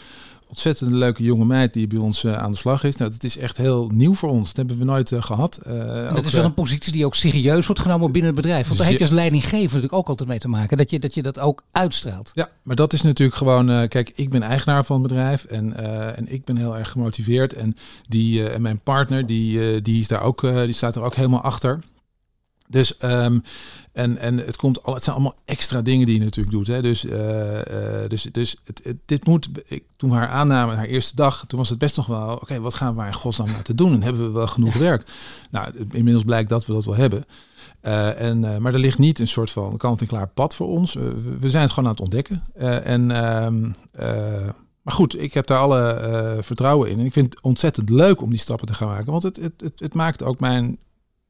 Ontzettend 0.53 0.91
leuke 0.91 1.23
jonge 1.23 1.45
meid 1.45 1.73
die 1.73 1.87
bij 1.87 1.99
ons 1.99 2.25
uh, 2.25 2.39
aan 2.39 2.53
de 2.53 2.59
slag 2.59 2.85
is. 2.85 2.97
Nou, 2.97 3.11
dat 3.11 3.25
is 3.25 3.39
echt 3.39 3.57
heel 3.57 3.89
nieuw 3.93 4.15
voor 4.15 4.29
ons. 4.29 4.47
Dat 4.47 4.57
hebben 4.57 4.79
we 4.79 4.85
nooit 4.85 5.11
uh, 5.11 5.23
gehad. 5.23 5.61
Uh, 5.67 6.15
dat 6.15 6.25
is 6.25 6.33
wel 6.33 6.45
een 6.45 6.55
positie 6.55 6.93
die 6.93 7.07
ook 7.07 7.15
serieus 7.15 7.67
wordt 7.67 7.81
genomen 7.81 8.13
binnen 8.13 8.33
het 8.33 8.41
bedrijf. 8.41 8.67
Want 8.67 8.79
daar 8.79 8.89
heb 8.89 8.99
je 8.99 9.05
als 9.05 9.13
leidinggever 9.13 9.63
natuurlijk 9.63 9.93
ook 9.93 10.09
altijd 10.09 10.29
mee 10.29 10.39
te 10.39 10.49
maken. 10.49 10.77
Dat 10.77 10.91
je 10.91 10.99
dat, 10.99 11.15
je 11.15 11.23
dat 11.23 11.39
ook 11.39 11.63
uitstraalt. 11.71 12.31
Ja, 12.35 12.49
maar 12.63 12.77
dat 12.77 12.93
is 12.93 13.03
natuurlijk 13.03 13.39
gewoon... 13.39 13.89
kijk, 13.89 14.13
ik 14.15 14.31
ben 14.31 14.43
eigenaar 14.43 14.85
van 14.85 14.99
het 14.99 15.09
bedrijf. 15.09 15.45
En, 15.45 15.77
en 16.17 16.33
ik 16.33 16.45
ben 16.45 16.57
heel 16.57 16.79
erg 16.79 16.91
gemotiveerd. 16.91 17.53
En, 17.53 17.77
die, 18.09 18.49
en 18.49 18.63
mijn 18.63 18.81
partner, 18.81 19.27
die, 19.27 19.83
die, 19.83 20.01
is 20.01 20.09
daar 20.09 20.23
ook, 20.23 20.41
die 20.41 20.73
staat 20.73 20.97
er 20.97 21.03
ook 21.03 21.15
helemaal 21.15 21.43
achter. 21.43 21.81
Dus, 22.73 22.95
um, 23.05 23.43
en, 23.93 24.19
en 24.19 24.37
het, 24.37 24.57
komt 24.57 24.83
al, 24.83 24.95
het 24.95 25.03
zijn 25.03 25.17
allemaal 25.17 25.39
extra 25.45 25.83
dingen 25.83 26.07
die 26.07 26.19
je 26.19 26.25
natuurlijk 26.25 26.55
doet. 26.55 26.67
Hè. 26.67 26.83
Dus, 26.83 27.05
uh, 27.05 27.55
uh, 27.55 27.61
dus, 28.09 28.23
dus 28.23 28.57
het, 28.65 28.95
dit 29.05 29.27
moet, 29.27 29.49
ik, 29.65 29.85
toen 29.97 30.11
haar 30.11 30.29
aannamen, 30.29 30.77
haar 30.77 30.87
eerste 30.87 31.17
dag, 31.17 31.45
toen 31.47 31.59
was 31.59 31.69
het 31.69 31.79
best 31.79 31.97
nog 31.97 32.07
wel, 32.07 32.35
oké, 32.35 32.61
wat 32.61 32.75
gaan 32.75 32.89
we 32.89 32.95
maar 32.95 33.07
in 33.07 33.15
godsnaam 33.15 33.51
laten 33.51 33.77
doen? 33.77 33.93
En 33.93 34.03
hebben 34.03 34.23
we 34.27 34.31
wel 34.31 34.47
genoeg 34.47 34.75
werk? 34.75 35.11
Nou, 35.51 35.69
inmiddels 35.91 36.25
blijkt 36.25 36.49
dat 36.49 36.67
we 36.67 36.73
dat 36.73 36.85
wel 36.85 36.95
hebben. 36.95 37.25
Uh, 37.83 38.21
en, 38.21 38.63
maar 38.63 38.73
er 38.73 38.79
ligt 38.79 38.99
niet 38.99 39.19
een 39.19 39.29
soort 39.29 39.51
van 39.51 39.77
kant-en-klaar 39.77 40.29
pad 40.29 40.55
voor 40.55 40.69
ons. 40.69 40.95
we 41.41 41.51
zijn 41.51 41.63
het 41.63 41.73
gewoon 41.73 41.89
aan 41.89 41.95
het 41.95 42.03
ontdekken. 42.03 42.43
en, 42.85 43.11
ehm, 43.11 43.71
maar 44.83 44.95
goed, 44.95 45.21
ik 45.21 45.35
heb 45.35 45.47
daar 45.47 45.59
alle 45.59 46.39
vertrouwen 46.41 46.91
in. 46.91 46.99
En 46.99 47.05
ik 47.05 47.13
vind 47.13 47.35
het 47.35 47.43
ontzettend 47.43 47.91
leuk 47.91 48.21
om 48.21 48.31
die 48.31 48.39
stappen 48.39 48.67
te 48.67 48.75
gaan 48.75 48.89
maken. 48.89 49.13
Want 49.13 49.23
het, 49.23 49.37
het, 49.37 49.53
het, 49.57 49.81
het 49.81 49.95
maakt 49.95 50.23
ook 50.23 50.41
mijn 50.41 50.79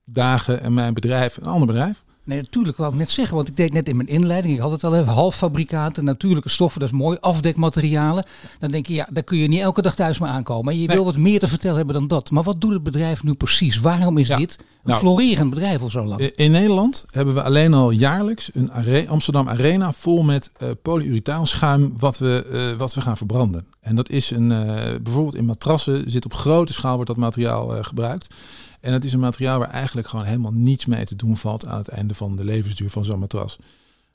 dagen 0.04 0.62
en 0.62 0.74
mijn 0.74 0.94
bedrijf 0.94 1.36
een 1.36 1.46
ander 1.46 1.66
bedrijf. 1.66 2.02
Nee, 2.24 2.40
natuurlijk 2.40 2.76
wou 2.76 2.92
ik 2.92 2.98
net 2.98 3.10
zeggen, 3.10 3.36
want 3.36 3.48
ik 3.48 3.56
deed 3.56 3.72
net 3.72 3.88
in 3.88 3.96
mijn 3.96 4.08
inleiding, 4.08 4.54
ik 4.54 4.60
had 4.60 4.70
het 4.70 4.84
al 4.84 4.96
even, 4.96 5.12
halffabrikaten, 5.12 6.04
natuurlijke 6.04 6.48
stoffen, 6.48 6.80
dat 6.80 6.88
is 6.88 6.94
mooi, 6.94 7.16
afdekmaterialen. 7.20 8.24
Dan 8.58 8.70
denk 8.70 8.86
je, 8.86 8.94
ja, 8.94 9.08
daar 9.12 9.22
kun 9.22 9.38
je 9.38 9.48
niet 9.48 9.60
elke 9.60 9.82
dag 9.82 9.94
thuis 9.94 10.18
mee 10.18 10.30
aankomen. 10.30 10.78
je 10.78 10.86
wil 10.86 11.04
wat 11.04 11.16
meer 11.16 11.38
te 11.38 11.48
vertellen 11.48 11.76
hebben 11.76 11.94
dan 11.94 12.06
dat. 12.06 12.30
Maar 12.30 12.42
wat 12.42 12.60
doet 12.60 12.72
het 12.72 12.82
bedrijf 12.82 13.22
nu 13.22 13.34
precies? 13.34 13.80
Waarom 13.80 14.18
is 14.18 14.28
dit 14.28 14.58
een 14.58 14.66
nou, 14.84 15.00
florerend 15.00 15.50
bedrijf 15.50 15.82
al 15.82 15.90
zo 15.90 16.04
lang? 16.04 16.20
In 16.20 16.50
Nederland 16.50 17.04
hebben 17.10 17.34
we 17.34 17.42
alleen 17.42 17.74
al 17.74 17.90
jaarlijks 17.90 18.50
een 18.52 19.08
Amsterdam 19.08 19.48
Arena 19.48 19.92
vol 19.92 20.22
met 20.22 20.50
uh, 20.62 20.68
polyurethaanschuim 20.82 21.94
wat 21.98 22.18
we, 22.18 22.46
uh, 22.72 22.78
wat 22.78 22.94
we 22.94 23.00
gaan 23.00 23.16
verbranden. 23.16 23.66
En 23.80 23.96
dat 23.96 24.10
is 24.10 24.30
een, 24.30 24.50
uh, 24.50 24.74
bijvoorbeeld 25.02 25.34
in 25.34 25.44
matrassen 25.44 26.10
zit 26.10 26.24
op 26.24 26.34
grote 26.34 26.72
schaal 26.72 26.94
wordt 26.94 27.10
dat 27.10 27.18
materiaal 27.18 27.68
gebruikt. 27.82 28.34
En 28.82 28.92
het 28.92 29.04
is 29.04 29.12
een 29.12 29.20
materiaal 29.20 29.58
waar 29.58 29.70
eigenlijk 29.70 30.08
gewoon 30.08 30.24
helemaal 30.24 30.52
niets 30.52 30.86
mee 30.86 31.04
te 31.04 31.16
doen 31.16 31.36
valt 31.36 31.66
aan 31.66 31.78
het 31.78 31.88
einde 31.88 32.14
van 32.14 32.36
de 32.36 32.44
levensduur 32.44 32.90
van 32.90 33.04
zo'n 33.04 33.18
matras. 33.18 33.56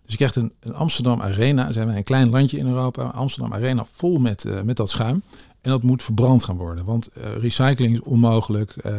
Dus 0.01 0.11
je 0.11 0.15
krijgt 0.15 0.35
een, 0.35 0.53
een 0.59 0.73
Amsterdam 0.73 1.21
Arena, 1.21 1.71
zijn 1.71 1.87
wij 1.87 1.97
een 1.97 2.03
klein 2.03 2.29
landje 2.29 2.57
in 2.57 2.67
Europa, 2.67 3.03
Amsterdam 3.03 3.53
Arena 3.53 3.85
vol 3.85 4.19
met, 4.19 4.43
uh, 4.43 4.61
met 4.61 4.75
dat 4.75 4.89
schuim. 4.89 5.23
En 5.67 5.73
dat 5.73 5.83
moet 5.83 6.03
verbrand 6.03 6.43
gaan 6.43 6.57
worden, 6.57 6.85
want 6.85 7.09
uh, 7.17 7.23
recycling 7.39 7.93
is 7.93 8.01
onmogelijk. 8.01 8.75
Uh, 8.85 8.91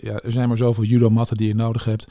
ja, 0.00 0.20
er 0.20 0.32
zijn 0.32 0.48
maar 0.48 0.56
zoveel 0.56 0.84
judomatten 0.84 1.36
die 1.36 1.48
je 1.48 1.54
nodig 1.54 1.84
hebt. 1.84 2.06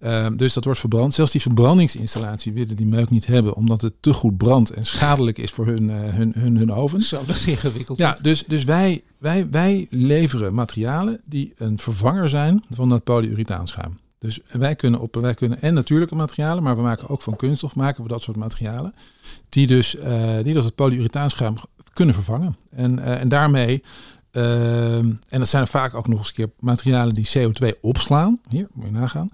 Ehm, 0.00 0.36
dus 0.36 0.52
dat 0.52 0.64
wordt 0.64 0.80
verbrand. 0.80 1.14
Zelfs 1.14 1.32
die 1.32 1.40
verbrandingsinstallatie 1.40 2.52
willen 2.52 2.76
die 2.76 2.86
meuk 2.86 3.10
niet 3.10 3.26
hebben, 3.26 3.54
omdat 3.54 3.80
het 3.80 3.92
te 4.00 4.12
goed 4.12 4.36
brandt 4.36 4.70
en 4.70 4.86
schadelijk 4.86 5.38
is 5.38 5.50
voor 5.50 5.66
hun, 5.66 5.82
uh, 5.82 5.94
hun, 5.96 6.32
hun, 6.38 6.56
hun 6.56 6.72
ovens. 6.72 7.08
Zo, 7.08 7.22
dat 7.26 7.36
is 7.36 7.46
ingewikkeld. 7.46 7.98
Ja, 7.98 8.18
dus, 8.22 8.44
dus 8.46 8.64
wij, 8.64 9.02
wij, 9.18 9.50
wij 9.50 9.86
leveren 9.90 10.54
materialen 10.54 11.20
die 11.24 11.52
een 11.56 11.78
vervanger 11.78 12.28
zijn 12.28 12.64
van 12.70 12.88
dat 12.88 13.04
polyurethaanschuim. 13.04 13.98
Dus 14.18 14.40
wij 14.50 14.74
kunnen, 14.74 15.00
op, 15.00 15.14
wij 15.14 15.34
kunnen 15.34 15.60
en 15.60 15.74
natuurlijke 15.74 16.14
materialen, 16.14 16.62
maar 16.62 16.76
we 16.76 16.82
maken 16.82 17.08
ook 17.08 17.22
van 17.22 17.36
kunststof 17.36 17.74
maken 17.74 18.02
we 18.02 18.08
dat 18.08 18.22
soort 18.22 18.36
materialen. 18.36 18.94
Die 19.48 19.66
dus 19.66 19.94
uh, 19.94 20.36
die 20.42 20.54
dat 20.54 20.64
het 20.64 20.74
polyurethaanschuim 20.74 21.54
kunnen 21.94 22.14
vervangen. 22.14 22.56
En, 22.70 22.98
uh, 22.98 23.20
en 23.20 23.28
daarmee 23.28 23.82
uh, 24.32 24.96
en 24.96 25.20
dat 25.28 25.48
zijn 25.48 25.66
vaak 25.66 25.94
ook 25.94 26.08
nog 26.08 26.18
eens 26.18 26.32
keer 26.32 26.50
materialen 26.58 27.14
die 27.14 27.28
CO2 27.38 27.80
opslaan. 27.80 28.40
Hier, 28.48 28.68
moet 28.72 28.86
je 28.86 28.92
nagaan. 28.92 29.28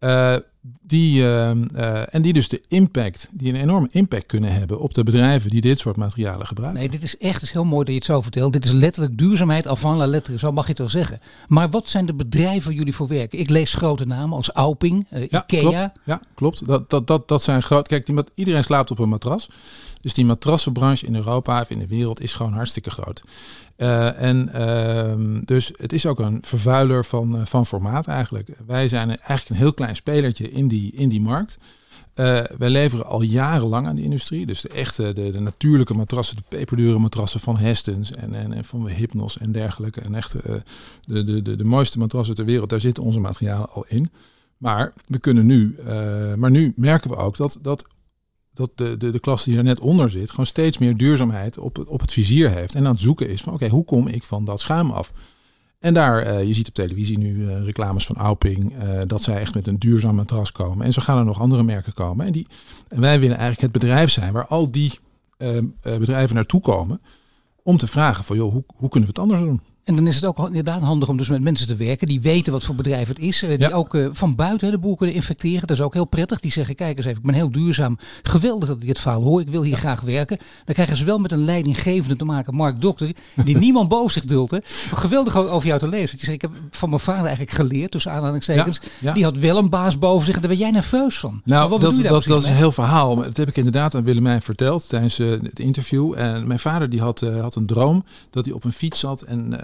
Uh, 0.00 0.36
die, 0.82 1.20
uh, 1.20 1.50
uh, 1.50 2.14
en 2.14 2.22
die 2.22 2.32
dus 2.32 2.48
de 2.48 2.62
impact, 2.68 3.28
die 3.32 3.52
een 3.52 3.60
enorme 3.60 3.88
impact 3.90 4.26
kunnen 4.26 4.52
hebben 4.52 4.80
op 4.80 4.94
de 4.94 5.02
bedrijven 5.02 5.50
die 5.50 5.60
dit 5.60 5.78
soort 5.78 5.96
materialen 5.96 6.46
gebruiken. 6.46 6.80
Nee, 6.80 6.90
dit 6.90 7.02
is 7.02 7.16
echt 7.16 7.42
is 7.42 7.50
heel 7.50 7.64
mooi 7.64 7.84
dat 7.84 7.88
je 7.88 7.94
het 7.94 8.04
zo 8.04 8.20
vertelt. 8.20 8.52
Dit 8.52 8.64
is 8.64 8.70
letterlijk 8.70 9.18
duurzaamheid 9.18 9.66
avant 9.66 9.98
la 9.98 10.06
lettre, 10.06 10.38
zo 10.38 10.52
mag 10.52 10.64
je 10.64 10.70
het 10.70 10.78
wel 10.78 10.88
zeggen. 10.88 11.20
Maar 11.46 11.70
wat 11.70 11.88
zijn 11.88 12.06
de 12.06 12.14
bedrijven 12.14 12.74
jullie 12.74 12.94
voor 12.94 13.08
werken? 13.08 13.38
Ik 13.38 13.50
lees 13.50 13.74
grote 13.74 14.04
namen 14.04 14.36
als 14.36 14.50
Auping, 14.50 15.06
ja, 15.10 15.18
Ikea. 15.18 15.44
Klopt. 15.46 15.98
Ja, 16.04 16.20
klopt. 16.34 16.66
Dat, 16.66 16.90
dat, 16.90 17.06
dat, 17.06 17.28
dat 17.28 17.42
zijn 17.42 17.62
groot. 17.62 17.88
Kijk, 17.88 18.06
die, 18.06 18.24
iedereen 18.34 18.64
slaapt 18.64 18.90
op 18.90 18.98
een 18.98 19.08
matras. 19.08 19.48
Dus 20.00 20.14
die 20.14 20.24
matrassenbranche 20.24 21.06
in 21.06 21.14
Europa 21.14 21.60
of 21.60 21.70
in 21.70 21.78
de 21.78 21.86
wereld 21.86 22.20
is 22.20 22.32
gewoon 22.32 22.52
hartstikke 22.52 22.90
groot. 22.90 23.22
Uh, 23.78 24.22
en 24.22 24.50
uh, 24.54 25.40
dus 25.44 25.72
het 25.76 25.92
is 25.92 26.06
ook 26.06 26.18
een 26.18 26.38
vervuiler 26.42 27.04
van, 27.04 27.36
uh, 27.36 27.40
van 27.44 27.66
formaat 27.66 28.06
eigenlijk. 28.06 28.48
Wij 28.66 28.88
zijn 28.88 29.08
eigenlijk 29.08 29.48
een 29.48 29.56
heel 29.56 29.72
klein 29.72 29.96
spelertje 29.96 30.50
in 30.50 30.68
die, 30.68 30.92
in 30.92 31.08
die 31.08 31.20
markt. 31.20 31.58
Uh, 32.14 32.40
wij 32.58 32.70
leveren 32.70 33.06
al 33.06 33.22
jarenlang 33.22 33.86
aan 33.86 33.94
die 33.94 34.04
industrie. 34.04 34.46
Dus 34.46 34.60
de 34.60 34.68
echte, 34.68 35.12
de, 35.12 35.32
de 35.32 35.40
natuurlijke 35.40 35.94
matrassen, 35.94 36.36
de 36.36 36.42
peperdure 36.48 36.98
matrassen 36.98 37.40
van 37.40 37.56
Hestens 37.56 38.12
en, 38.12 38.34
en, 38.34 38.52
en 38.52 38.64
van 38.64 38.88
Hypnos 38.88 39.38
en 39.38 39.52
dergelijke. 39.52 40.00
En 40.00 40.14
echt 40.14 40.32
de, 40.32 40.62
de, 41.24 41.42
de, 41.42 41.56
de 41.56 41.64
mooiste 41.64 41.98
matrassen 41.98 42.34
ter 42.34 42.44
wereld, 42.44 42.70
daar 42.70 42.80
zitten 42.80 43.02
onze 43.02 43.20
materialen 43.20 43.70
al 43.70 43.84
in. 43.88 44.10
Maar 44.56 44.92
we 45.06 45.18
kunnen 45.18 45.46
nu, 45.46 45.76
maar 46.36 46.50
nu 46.50 46.72
merken 46.76 47.10
we 47.10 47.16
ook 47.16 47.36
dat, 47.36 47.58
dat 47.62 47.84
dat 48.58 48.70
de, 48.74 48.96
de, 48.96 49.10
de 49.10 49.18
klas 49.18 49.44
die 49.44 49.56
er 49.56 49.62
net 49.62 49.80
onder 49.80 50.10
zit, 50.10 50.30
gewoon 50.30 50.46
steeds 50.46 50.78
meer 50.78 50.96
duurzaamheid 50.96 51.58
op, 51.58 51.84
op 51.86 52.00
het 52.00 52.12
vizier 52.12 52.50
heeft. 52.50 52.74
En 52.74 52.86
aan 52.86 52.92
het 52.92 53.00
zoeken 53.00 53.28
is 53.28 53.42
van 53.42 53.52
oké, 53.52 53.68
hoe 53.68 53.84
kom 53.84 54.06
ik 54.06 54.24
van 54.24 54.44
dat 54.44 54.60
schuim 54.60 54.90
af? 54.90 55.12
En 55.78 55.94
daar, 55.94 56.26
uh, 56.26 56.46
je 56.46 56.54
ziet 56.54 56.68
op 56.68 56.74
televisie 56.74 57.18
nu 57.18 57.36
uh, 57.36 57.62
reclames 57.64 58.06
van 58.06 58.16
Auping, 58.16 58.82
uh, 58.82 59.00
dat 59.06 59.22
zij 59.22 59.40
echt 59.40 59.54
met 59.54 59.66
een 59.66 59.78
duurzaam 59.78 60.14
matras 60.14 60.52
komen. 60.52 60.86
En 60.86 60.92
zo 60.92 61.02
gaan 61.02 61.18
er 61.18 61.24
nog 61.24 61.40
andere 61.40 61.62
merken 61.62 61.92
komen. 61.92 62.26
En, 62.26 62.32
die, 62.32 62.46
en 62.88 63.00
wij 63.00 63.20
willen 63.20 63.36
eigenlijk 63.36 63.72
het 63.72 63.82
bedrijf 63.82 64.10
zijn 64.10 64.32
waar 64.32 64.46
al 64.46 64.70
die 64.70 64.98
bedrijven 65.82 66.34
naartoe 66.34 66.60
komen 66.60 67.00
om 67.62 67.76
te 67.76 67.86
vragen 67.86 68.24
van 68.24 68.36
joh, 68.36 68.52
hoe, 68.52 68.64
hoe 68.74 68.88
kunnen 68.88 69.08
we 69.08 69.20
het 69.20 69.30
anders 69.30 69.40
doen? 69.40 69.60
En 69.88 69.96
dan 69.96 70.06
is 70.06 70.14
het 70.14 70.24
ook 70.24 70.46
inderdaad 70.46 70.82
handig 70.82 71.08
om 71.08 71.16
dus 71.16 71.28
met 71.28 71.42
mensen 71.42 71.66
te 71.66 71.76
werken 71.76 72.06
die 72.06 72.20
weten 72.20 72.52
wat 72.52 72.64
voor 72.64 72.74
bedrijf 72.74 73.08
het 73.08 73.18
is. 73.18 73.44
Die 73.58 73.72
ook 73.72 73.94
uh, 73.94 74.08
van 74.12 74.34
buiten 74.34 74.70
de 74.70 74.78
boel 74.78 74.96
kunnen 74.96 75.14
infecteren. 75.14 75.66
Dat 75.66 75.76
is 75.76 75.82
ook 75.82 75.94
heel 75.94 76.04
prettig. 76.04 76.40
Die 76.40 76.52
zeggen, 76.52 76.74
kijk 76.74 76.96
eens 76.96 77.06
even, 77.06 77.18
ik 77.18 77.24
ben 77.26 77.34
heel 77.34 77.50
duurzaam. 77.50 77.98
Geweldig 78.22 78.68
dat 78.68 78.76
ik 78.76 78.86
dit 78.86 78.98
verhaal 78.98 79.22
hoor. 79.22 79.40
Ik 79.40 79.48
wil 79.48 79.62
hier 79.62 79.76
graag 79.76 80.00
werken. 80.00 80.38
Dan 80.64 80.74
krijgen 80.74 80.96
ze 80.96 81.04
wel 81.04 81.18
met 81.18 81.32
een 81.32 81.44
leidinggevende 81.44 82.16
te 82.16 82.24
maken, 82.24 82.54
Mark 82.54 82.80
Dokter, 82.80 83.12
die 83.44 83.56
niemand 83.66 83.88
boven 83.88 84.10
zich 84.10 84.24
duldt. 84.24 84.50
Hè. 84.50 84.58
Geweldig 84.94 85.36
over 85.36 85.68
jou 85.68 85.78
te 85.78 85.88
lezen. 85.88 86.18
Je 86.18 86.24
zegt, 86.24 86.32
ik 86.32 86.40
heb 86.42 86.50
van 86.70 86.88
mijn 86.88 87.00
vader 87.00 87.26
eigenlijk 87.26 87.56
geleerd, 87.56 87.90
tussen 87.90 88.12
aanhalingstekens. 88.12 88.80
Die 89.14 89.24
had 89.24 89.36
wel 89.36 89.58
een 89.58 89.70
baas 89.70 89.98
boven 89.98 90.26
zich. 90.26 90.40
Daar 90.40 90.48
ben 90.48 90.58
jij 90.58 90.70
nerveus 90.70 91.18
van. 91.18 91.40
Nou, 91.44 91.70
dat, 91.70 91.80
dat, 91.80 92.24
dat 92.24 92.42
is 92.42 92.48
een 92.48 92.54
heel 92.54 92.72
verhaal. 92.72 93.16
Maar 93.16 93.24
dat 93.24 93.36
heb 93.36 93.48
ik 93.48 93.56
inderdaad 93.56 93.94
aan 93.94 94.04
Willemijn 94.04 94.42
verteld 94.42 94.88
tijdens 94.88 95.18
uh, 95.18 95.30
het 95.30 95.60
interview. 95.60 96.14
En 96.16 96.46
mijn 96.46 96.58
vader 96.58 96.90
die 96.90 97.00
had, 97.00 97.22
uh, 97.22 97.40
had 97.40 97.54
een 97.54 97.66
droom 97.66 98.04
dat 98.30 98.44
hij 98.44 98.54
op 98.54 98.64
een 98.64 98.72
fiets 98.72 98.98
zat 98.98 99.22
en, 99.22 99.60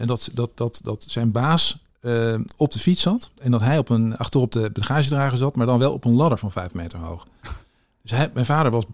en 0.00 0.06
dat, 0.06 0.30
dat, 0.32 0.50
dat, 0.54 0.80
dat 0.84 1.04
zijn 1.08 1.32
baas 1.32 1.78
uh, 2.00 2.34
op 2.56 2.72
de 2.72 2.78
fiets 2.78 3.02
zat. 3.02 3.30
En 3.42 3.50
dat 3.50 3.60
hij 3.60 3.78
op 3.78 3.88
een, 3.88 4.16
achterop 4.16 4.52
de 4.52 4.70
bagagedrager 4.72 5.38
zat, 5.38 5.56
maar 5.56 5.66
dan 5.66 5.78
wel 5.78 5.92
op 5.92 6.04
een 6.04 6.14
ladder 6.14 6.38
van 6.38 6.52
vijf 6.52 6.74
meter 6.74 6.98
hoog. 6.98 7.26
Dus 8.02 8.10
hij, 8.16 8.30
mijn 8.34 8.46
vader 8.46 8.72
was, 8.72 8.84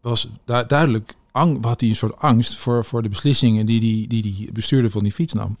was 0.00 0.28
du 0.44 0.64
duidelijk, 0.66 1.14
ang, 1.32 1.64
had 1.64 1.80
hij 1.80 1.88
een 1.88 1.96
soort 1.96 2.18
angst 2.18 2.56
voor, 2.56 2.84
voor 2.84 3.02
de 3.02 3.08
beslissingen 3.08 3.66
die 3.66 3.80
die, 3.80 4.08
die 4.08 4.22
die 4.22 4.52
bestuurder 4.52 4.90
van 4.90 5.02
die 5.02 5.12
fiets 5.12 5.32
nam. 5.32 5.56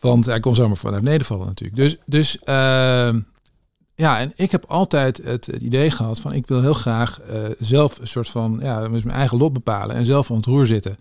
Want 0.00 0.24
hij 0.24 0.40
kon 0.40 0.54
zomaar 0.54 0.76
vanuit 0.76 1.02
beneden 1.02 1.26
vallen 1.26 1.46
natuurlijk. 1.46 1.76
Dus, 1.76 1.96
dus 2.06 2.38
uh, 2.44 3.14
ja, 3.98 4.18
en 4.18 4.32
ik 4.36 4.50
heb 4.50 4.64
altijd 4.68 5.20
het, 5.24 5.46
het, 5.46 5.62
idee 5.62 5.90
gehad 5.90 6.20
van 6.20 6.32
ik 6.32 6.46
wil 6.46 6.60
heel 6.60 6.74
graag 6.74 7.20
uh, 7.30 7.36
zelf 7.58 7.98
een 7.98 8.08
soort 8.08 8.28
van 8.28 8.58
ja, 8.62 8.88
mijn 8.88 9.10
eigen 9.10 9.38
lot 9.38 9.52
bepalen 9.52 9.96
en 9.96 10.06
zelf 10.06 10.30
aan 10.30 10.36
het 10.36 10.46
roer 10.46 10.66
zitten. 10.66 10.98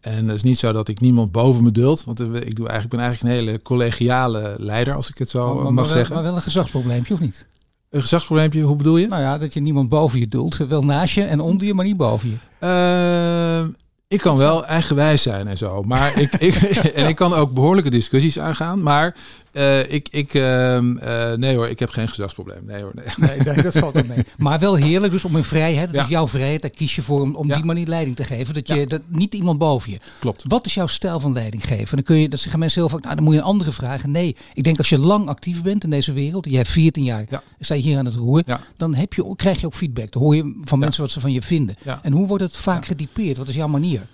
En 0.00 0.28
het 0.28 0.36
is 0.36 0.42
niet 0.42 0.58
zo 0.58 0.72
dat 0.72 0.88
ik 0.88 1.00
niemand 1.00 1.32
boven 1.32 1.62
me 1.62 1.70
duld, 1.70 2.04
want 2.04 2.20
ik 2.20 2.56
doe 2.56 2.68
eigenlijk, 2.68 2.88
ben 2.88 3.00
eigenlijk 3.00 3.22
een 3.22 3.44
hele 3.46 3.62
collegiale 3.62 4.54
leider, 4.58 4.94
als 4.94 5.10
ik 5.10 5.18
het 5.18 5.28
zo 5.28 5.54
maar, 5.54 5.64
mag 5.64 5.72
maar, 5.72 5.84
zeggen. 5.84 6.14
Maar 6.14 6.24
wel 6.24 6.34
een 6.34 6.42
gezagsprobleempje 6.42 7.14
of 7.14 7.20
niet? 7.20 7.46
Een 7.90 8.00
gezagsprobleempje, 8.00 8.62
hoe 8.62 8.76
bedoel 8.76 8.96
je? 8.96 9.06
Nou 9.06 9.22
ja, 9.22 9.38
dat 9.38 9.54
je 9.54 9.60
niemand 9.60 9.88
boven 9.88 10.18
je 10.18 10.28
duldt, 10.28 10.56
wel 10.56 10.84
naast 10.84 11.14
je 11.14 11.24
en 11.24 11.40
onder 11.40 11.66
je, 11.66 11.74
maar 11.74 11.84
niet 11.84 11.96
boven 11.96 12.30
je. 12.30 12.36
Uh, 12.66 13.74
ik 14.08 14.20
kan 14.20 14.36
wel 14.36 14.66
eigenwijs 14.66 15.22
zijn 15.22 15.48
en 15.48 15.58
zo. 15.58 15.82
Maar 15.82 16.16
ik, 16.20 16.32
ik, 16.32 16.54
en 17.00 17.08
ik 17.08 17.16
kan 17.16 17.32
ook 17.32 17.52
behoorlijke 17.52 17.90
discussies 17.90 18.38
aangaan. 18.38 18.82
Maar 18.82 19.16
uh, 19.54 19.92
ik, 19.92 20.08
ik 20.10 20.34
uh, 20.34 20.42
uh, 20.76 21.32
nee 21.32 21.56
hoor, 21.56 21.68
ik 21.68 21.78
heb 21.78 21.90
geen 21.90 22.08
gezagsprobleem. 22.08 22.64
Nee 22.64 22.82
hoor, 22.82 22.92
nee. 22.94 23.28
nee, 23.28 23.54
nee 23.54 23.62
dat 23.62 23.76
valt 23.76 23.96
er 23.96 24.06
mee. 24.06 24.18
Maar 24.36 24.58
wel 24.58 24.74
heerlijk 24.74 25.12
dus 25.12 25.24
om 25.24 25.36
in 25.36 25.44
vrijheid, 25.44 25.86
dat 25.86 25.94
ja. 25.94 26.02
is 26.02 26.08
jouw 26.08 26.28
vrijheid, 26.28 26.62
daar 26.62 26.70
kies 26.70 26.94
je 26.94 27.02
voor 27.02 27.20
om, 27.20 27.34
om 27.34 27.48
ja. 27.48 27.54
die 27.54 27.64
manier 27.64 27.86
leiding 27.86 28.16
te 28.16 28.24
geven. 28.24 28.54
Dat 28.54 28.68
je 28.68 28.74
ja. 28.74 28.86
dat 28.86 29.00
niet 29.08 29.34
iemand 29.34 29.58
boven 29.58 29.92
je. 29.92 29.98
Klopt. 30.18 30.44
Wat 30.48 30.66
is 30.66 30.74
jouw 30.74 30.86
stijl 30.86 31.20
van 31.20 31.32
leiding 31.32 31.66
geven? 31.66 31.96
Dan 31.96 32.04
kun 32.04 32.16
je, 32.16 32.28
dat 32.28 32.40
zeggen 32.40 32.58
mensen 32.58 32.80
heel 32.80 32.90
vaak, 32.90 33.02
nou 33.02 33.14
dan 33.14 33.24
moet 33.24 33.34
je 33.34 33.40
een 33.40 33.46
andere 33.46 33.72
vragen. 33.72 34.10
Nee, 34.10 34.36
ik 34.54 34.62
denk 34.62 34.78
als 34.78 34.88
je 34.88 34.98
lang 34.98 35.28
actief 35.28 35.62
bent 35.62 35.84
in 35.84 35.90
deze 35.90 36.12
wereld, 36.12 36.44
hebt 36.44 36.68
14 36.68 37.04
jaar, 37.04 37.24
sta 37.60 37.74
je 37.74 37.82
hier 37.82 37.98
aan 37.98 38.04
het 38.04 38.14
roer, 38.14 38.42
dan 38.76 38.94
heb 38.94 39.12
je, 39.12 39.36
krijg 39.36 39.60
je 39.60 39.66
ook 39.66 39.74
feedback. 39.74 40.12
Dan 40.12 40.22
hoor 40.22 40.36
je 40.36 40.60
van 40.60 40.78
mensen 40.78 41.02
wat 41.02 41.10
ze 41.10 41.20
van 41.20 41.32
je 41.32 41.42
vinden. 41.42 41.76
En 42.02 42.12
hoe 42.12 42.26
wordt 42.26 42.42
het 42.42 42.56
vaak 42.56 42.86
getypeerd? 42.86 43.36
Wat 43.36 43.48
is 43.48 43.54
jouw 43.54 43.68
manier? 43.68 44.06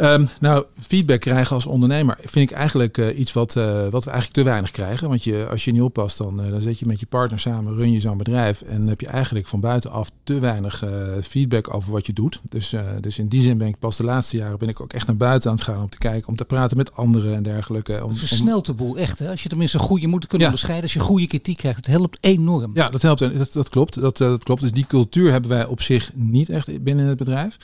Um, 0.00 0.28
nou, 0.40 0.64
feedback 0.80 1.20
krijgen 1.20 1.54
als 1.54 1.66
ondernemer 1.66 2.18
vind 2.20 2.50
ik 2.50 2.56
eigenlijk 2.56 2.98
uh, 2.98 3.18
iets 3.18 3.32
wat, 3.32 3.56
uh, 3.56 3.64
wat 3.90 4.04
we 4.04 4.10
eigenlijk 4.10 4.32
te 4.32 4.42
weinig 4.42 4.70
krijgen. 4.70 5.08
Want 5.08 5.24
je, 5.24 5.46
als 5.50 5.64
je 5.64 5.72
niet 5.72 5.82
oppast, 5.82 6.18
dan, 6.18 6.44
uh, 6.44 6.50
dan 6.50 6.60
zit 6.60 6.78
je 6.78 6.86
met 6.86 7.00
je 7.00 7.06
partner 7.06 7.40
samen, 7.40 7.74
run 7.74 7.92
je 7.92 8.00
zo'n 8.00 8.16
bedrijf. 8.16 8.62
En 8.62 8.86
heb 8.86 9.00
je 9.00 9.06
eigenlijk 9.06 9.46
van 9.46 9.60
buitenaf 9.60 10.10
te 10.22 10.38
weinig 10.38 10.84
feedback 11.22 11.74
over 11.74 11.92
wat 11.92 12.06
je 12.06 12.12
doet. 12.12 12.40
Dus, 12.48 12.74
dus 13.00 13.18
in 13.18 13.28
die 13.28 13.40
zin 13.40 13.58
ben 13.58 13.68
ik 13.68 13.78
pas 13.78 13.96
de 13.96 14.04
laatste 14.04 14.36
jaren 14.36 14.58
ben 14.58 14.68
ik 14.68 14.80
ook 14.80 14.92
echt 14.92 15.06
naar 15.06 15.16
buiten 15.16 15.50
aan 15.50 15.56
het 15.56 15.64
gaan 15.64 15.82
om 15.82 15.88
te 15.88 15.98
kijken, 15.98 16.28
om 16.28 16.36
te 16.36 16.44
praten 16.44 16.76
met 16.76 16.96
anderen 16.96 17.34
en 17.34 17.42
dergelijke. 17.42 18.04
Om, 18.04 18.16
Versnelt 18.16 18.66
de 18.66 18.74
boel 18.74 18.96
echt, 18.96 19.18
hè? 19.18 19.30
Als 19.30 19.42
je 19.42 19.48
tenminste 19.48 19.78
goed, 19.78 20.00
je 20.00 20.08
moet 20.08 20.26
kunnen 20.26 20.38
ja. 20.38 20.44
onderscheiden. 20.44 20.84
Als 20.84 20.92
je 20.92 21.00
goede 21.00 21.26
kritiek 21.26 21.56
krijgt, 21.56 21.76
het 21.76 21.86
helpt 21.86 22.18
enorm. 22.20 22.70
Ja, 22.74 22.88
dat 22.88 23.02
helpt. 23.02 23.38
Dat, 23.38 23.52
dat 23.52 23.68
klopt. 23.68 24.00
Dat, 24.00 24.16
dat 24.16 24.44
klopt. 24.44 24.60
Dus 24.60 24.72
die 24.72 24.86
cultuur 24.86 25.30
hebben 25.30 25.50
wij 25.50 25.66
op 25.66 25.82
zich 25.82 26.10
niet 26.14 26.48
echt 26.48 26.82
binnen 26.82 27.06
het 27.06 27.18
bedrijf. 27.18 27.56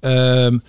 Um, 0.00 0.62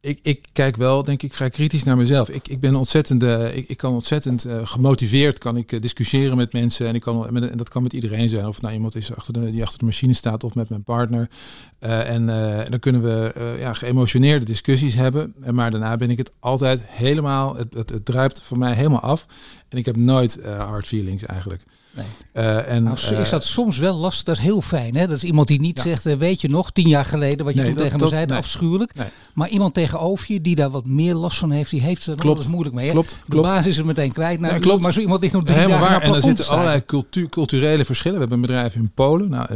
ik, 0.00 0.18
ik, 0.22 0.46
kijk 0.52 0.76
wel, 0.76 1.04
denk 1.04 1.22
ik, 1.22 1.34
vrij 1.34 1.50
kritisch 1.50 1.84
naar 1.84 1.96
mezelf. 1.96 2.28
Ik, 2.28 2.48
ik 2.48 2.60
ben 2.60 2.74
ontzettend, 2.74 3.22
uh, 3.22 3.56
ik, 3.56 3.76
kan 3.76 3.92
ontzettend 3.92 4.46
uh, 4.46 4.66
gemotiveerd, 4.66 5.38
kan 5.38 5.56
ik 5.56 5.72
uh, 5.72 5.80
discussiëren 5.80 6.36
met 6.36 6.52
mensen 6.52 6.86
en 6.86 6.94
ik 6.94 7.00
kan, 7.00 7.36
en 7.36 7.56
dat 7.56 7.68
kan 7.68 7.82
met 7.82 7.92
iedereen 7.92 8.28
zijn. 8.28 8.46
Of 8.46 8.60
nou 8.60 8.74
iemand 8.74 8.94
is 8.94 9.14
achter 9.14 9.32
de, 9.32 9.50
die 9.50 9.62
achter 9.62 9.78
de 9.78 9.84
machine 9.84 10.12
staat 10.12 10.44
of 10.44 10.54
met 10.54 10.68
mijn 10.68 10.82
partner. 10.82 11.30
en 11.78 12.26
dan 12.70 12.78
kunnen 12.78 13.02
we 13.02 13.32
ja, 13.58 13.72
geëmotioneerde 13.72 14.44
discussies 14.44 14.94
hebben. 14.94 15.34
Maar 15.50 15.70
daarna 15.70 15.96
ben 15.96 16.10
ik 16.10 16.18
het 16.18 16.32
altijd 16.38 16.80
helemaal, 16.84 17.56
het, 17.56 17.74
het, 17.74 17.90
het 17.90 18.04
druipt 18.04 18.42
voor 18.42 18.58
mij 18.58 18.74
helemaal 18.74 19.00
af. 19.00 19.26
En 19.68 19.78
ik 19.78 19.86
heb 19.86 19.96
nooit 19.96 20.44
hard 20.44 20.86
feelings 20.86 21.24
eigenlijk. 21.24 21.62
Nee. 21.90 22.06
Uh, 22.34 22.72
en, 22.72 22.82
nou, 22.82 22.96
is 23.20 23.30
dat 23.30 23.44
soms 23.44 23.78
wel 23.78 23.96
lastig? 23.96 24.24
Dat 24.24 24.36
is 24.36 24.42
heel 24.42 24.60
fijn. 24.60 24.96
Hè? 24.96 25.06
Dat 25.06 25.16
is 25.16 25.24
iemand 25.24 25.48
die 25.48 25.60
niet 25.60 25.76
ja. 25.76 25.82
zegt, 25.82 26.06
uh, 26.06 26.14
weet 26.14 26.40
je 26.40 26.48
nog, 26.48 26.70
tien 26.70 26.88
jaar 26.88 27.04
geleden 27.04 27.44
wat 27.44 27.54
je 27.54 27.60
nee, 27.60 27.68
toen 27.68 27.78
dat, 27.78 27.84
tegen 27.84 28.00
me 28.00 28.08
zei, 28.08 28.26
nee. 28.26 28.36
afschuwelijk. 28.36 28.92
Maar 29.34 29.48
iemand 29.48 29.74
tegenover 29.74 30.32
je 30.32 30.40
die 30.40 30.54
daar 30.54 30.70
wat 30.70 30.86
meer 30.86 31.14
last 31.14 31.38
van 31.38 31.50
heeft, 31.50 31.70
die 31.70 31.80
heeft 31.80 32.06
er 32.06 32.16
klopt. 32.16 32.48
moeilijk 32.48 32.74
mee. 32.74 32.86
Hè? 32.86 32.92
Klopt, 32.92 33.10
de 33.10 33.30
klopt. 33.30 33.48
basis 33.48 33.66
is 33.66 33.76
er 33.76 33.86
meteen 33.86 34.12
kwijt. 34.12 34.40
Nou, 34.40 34.58
klopt. 34.58 34.82
Maar 34.82 34.92
zo 34.92 35.00
iemand 35.00 35.20
ligt 35.20 35.32
nog 35.32 35.44
drie 35.44 35.56
Helemaal 35.56 35.80
jaar 35.80 35.90
waar. 35.90 36.02
En 36.02 36.14
er 36.14 36.20
zitten 36.20 36.48
allerlei 36.48 36.84
cultuur, 36.84 37.28
culturele 37.28 37.84
verschillen. 37.84 38.14
We 38.14 38.20
hebben 38.20 38.38
een 38.40 38.46
bedrijf 38.46 38.74
in 38.74 38.90
Polen. 38.94 39.30
Nou, 39.30 39.46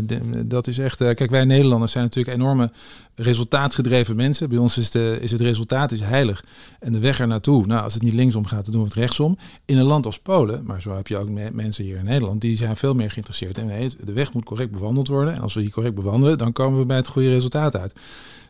dat 0.46 0.66
is 0.66 0.78
echt. 0.78 0.96
Kijk, 0.96 1.30
wij 1.30 1.44
Nederlanders 1.44 1.92
zijn 1.92 2.04
natuurlijk 2.04 2.36
enorme 2.36 2.70
resultaatgedreven 3.14 4.16
mensen. 4.16 4.48
Bij 4.48 4.58
ons 4.58 4.78
is, 4.78 4.90
de, 4.90 5.18
is 5.20 5.30
het 5.30 5.40
resultaat 5.40 5.92
is 5.92 6.00
heilig. 6.00 6.44
En 6.80 6.92
de 6.92 6.98
weg 6.98 7.20
er 7.20 7.26
naartoe, 7.26 7.66
nou, 7.66 7.82
als 7.82 7.94
het 7.94 8.02
niet 8.02 8.12
linksom 8.12 8.46
gaat, 8.46 8.64
dan 8.64 8.72
doen 8.72 8.82
we 8.82 8.88
het 8.88 8.96
rechtsom. 8.96 9.38
In 9.64 9.78
een 9.78 9.84
land 9.84 10.06
als 10.06 10.18
Polen, 10.18 10.64
maar 10.64 10.82
zo 10.82 10.94
heb 10.94 11.06
je 11.06 11.16
ook 11.16 11.28
me 11.28 11.50
mensen 11.52 11.84
hier 11.84 11.96
in 11.96 12.04
Nederland, 12.04 12.40
die 12.40 12.56
zijn 12.56 12.76
veel 12.76 12.94
meer 12.94 13.10
geïnteresseerd. 13.10 13.58
En 13.58 13.66
weet, 13.66 13.96
de 14.06 14.12
weg 14.12 14.32
moet 14.32 14.44
correct 14.44 14.70
bewandeld 14.70 15.08
worden. 15.08 15.34
En 15.34 15.40
als 15.40 15.54
we 15.54 15.60
die 15.60 15.70
correct 15.70 15.94
bewandelen, 15.94 16.38
dan 16.38 16.52
komen 16.52 16.78
we 16.78 16.86
bij 16.86 16.96
het 16.96 17.08
goede 17.08 17.30
resultaat 17.30 17.76
uit. 17.76 17.94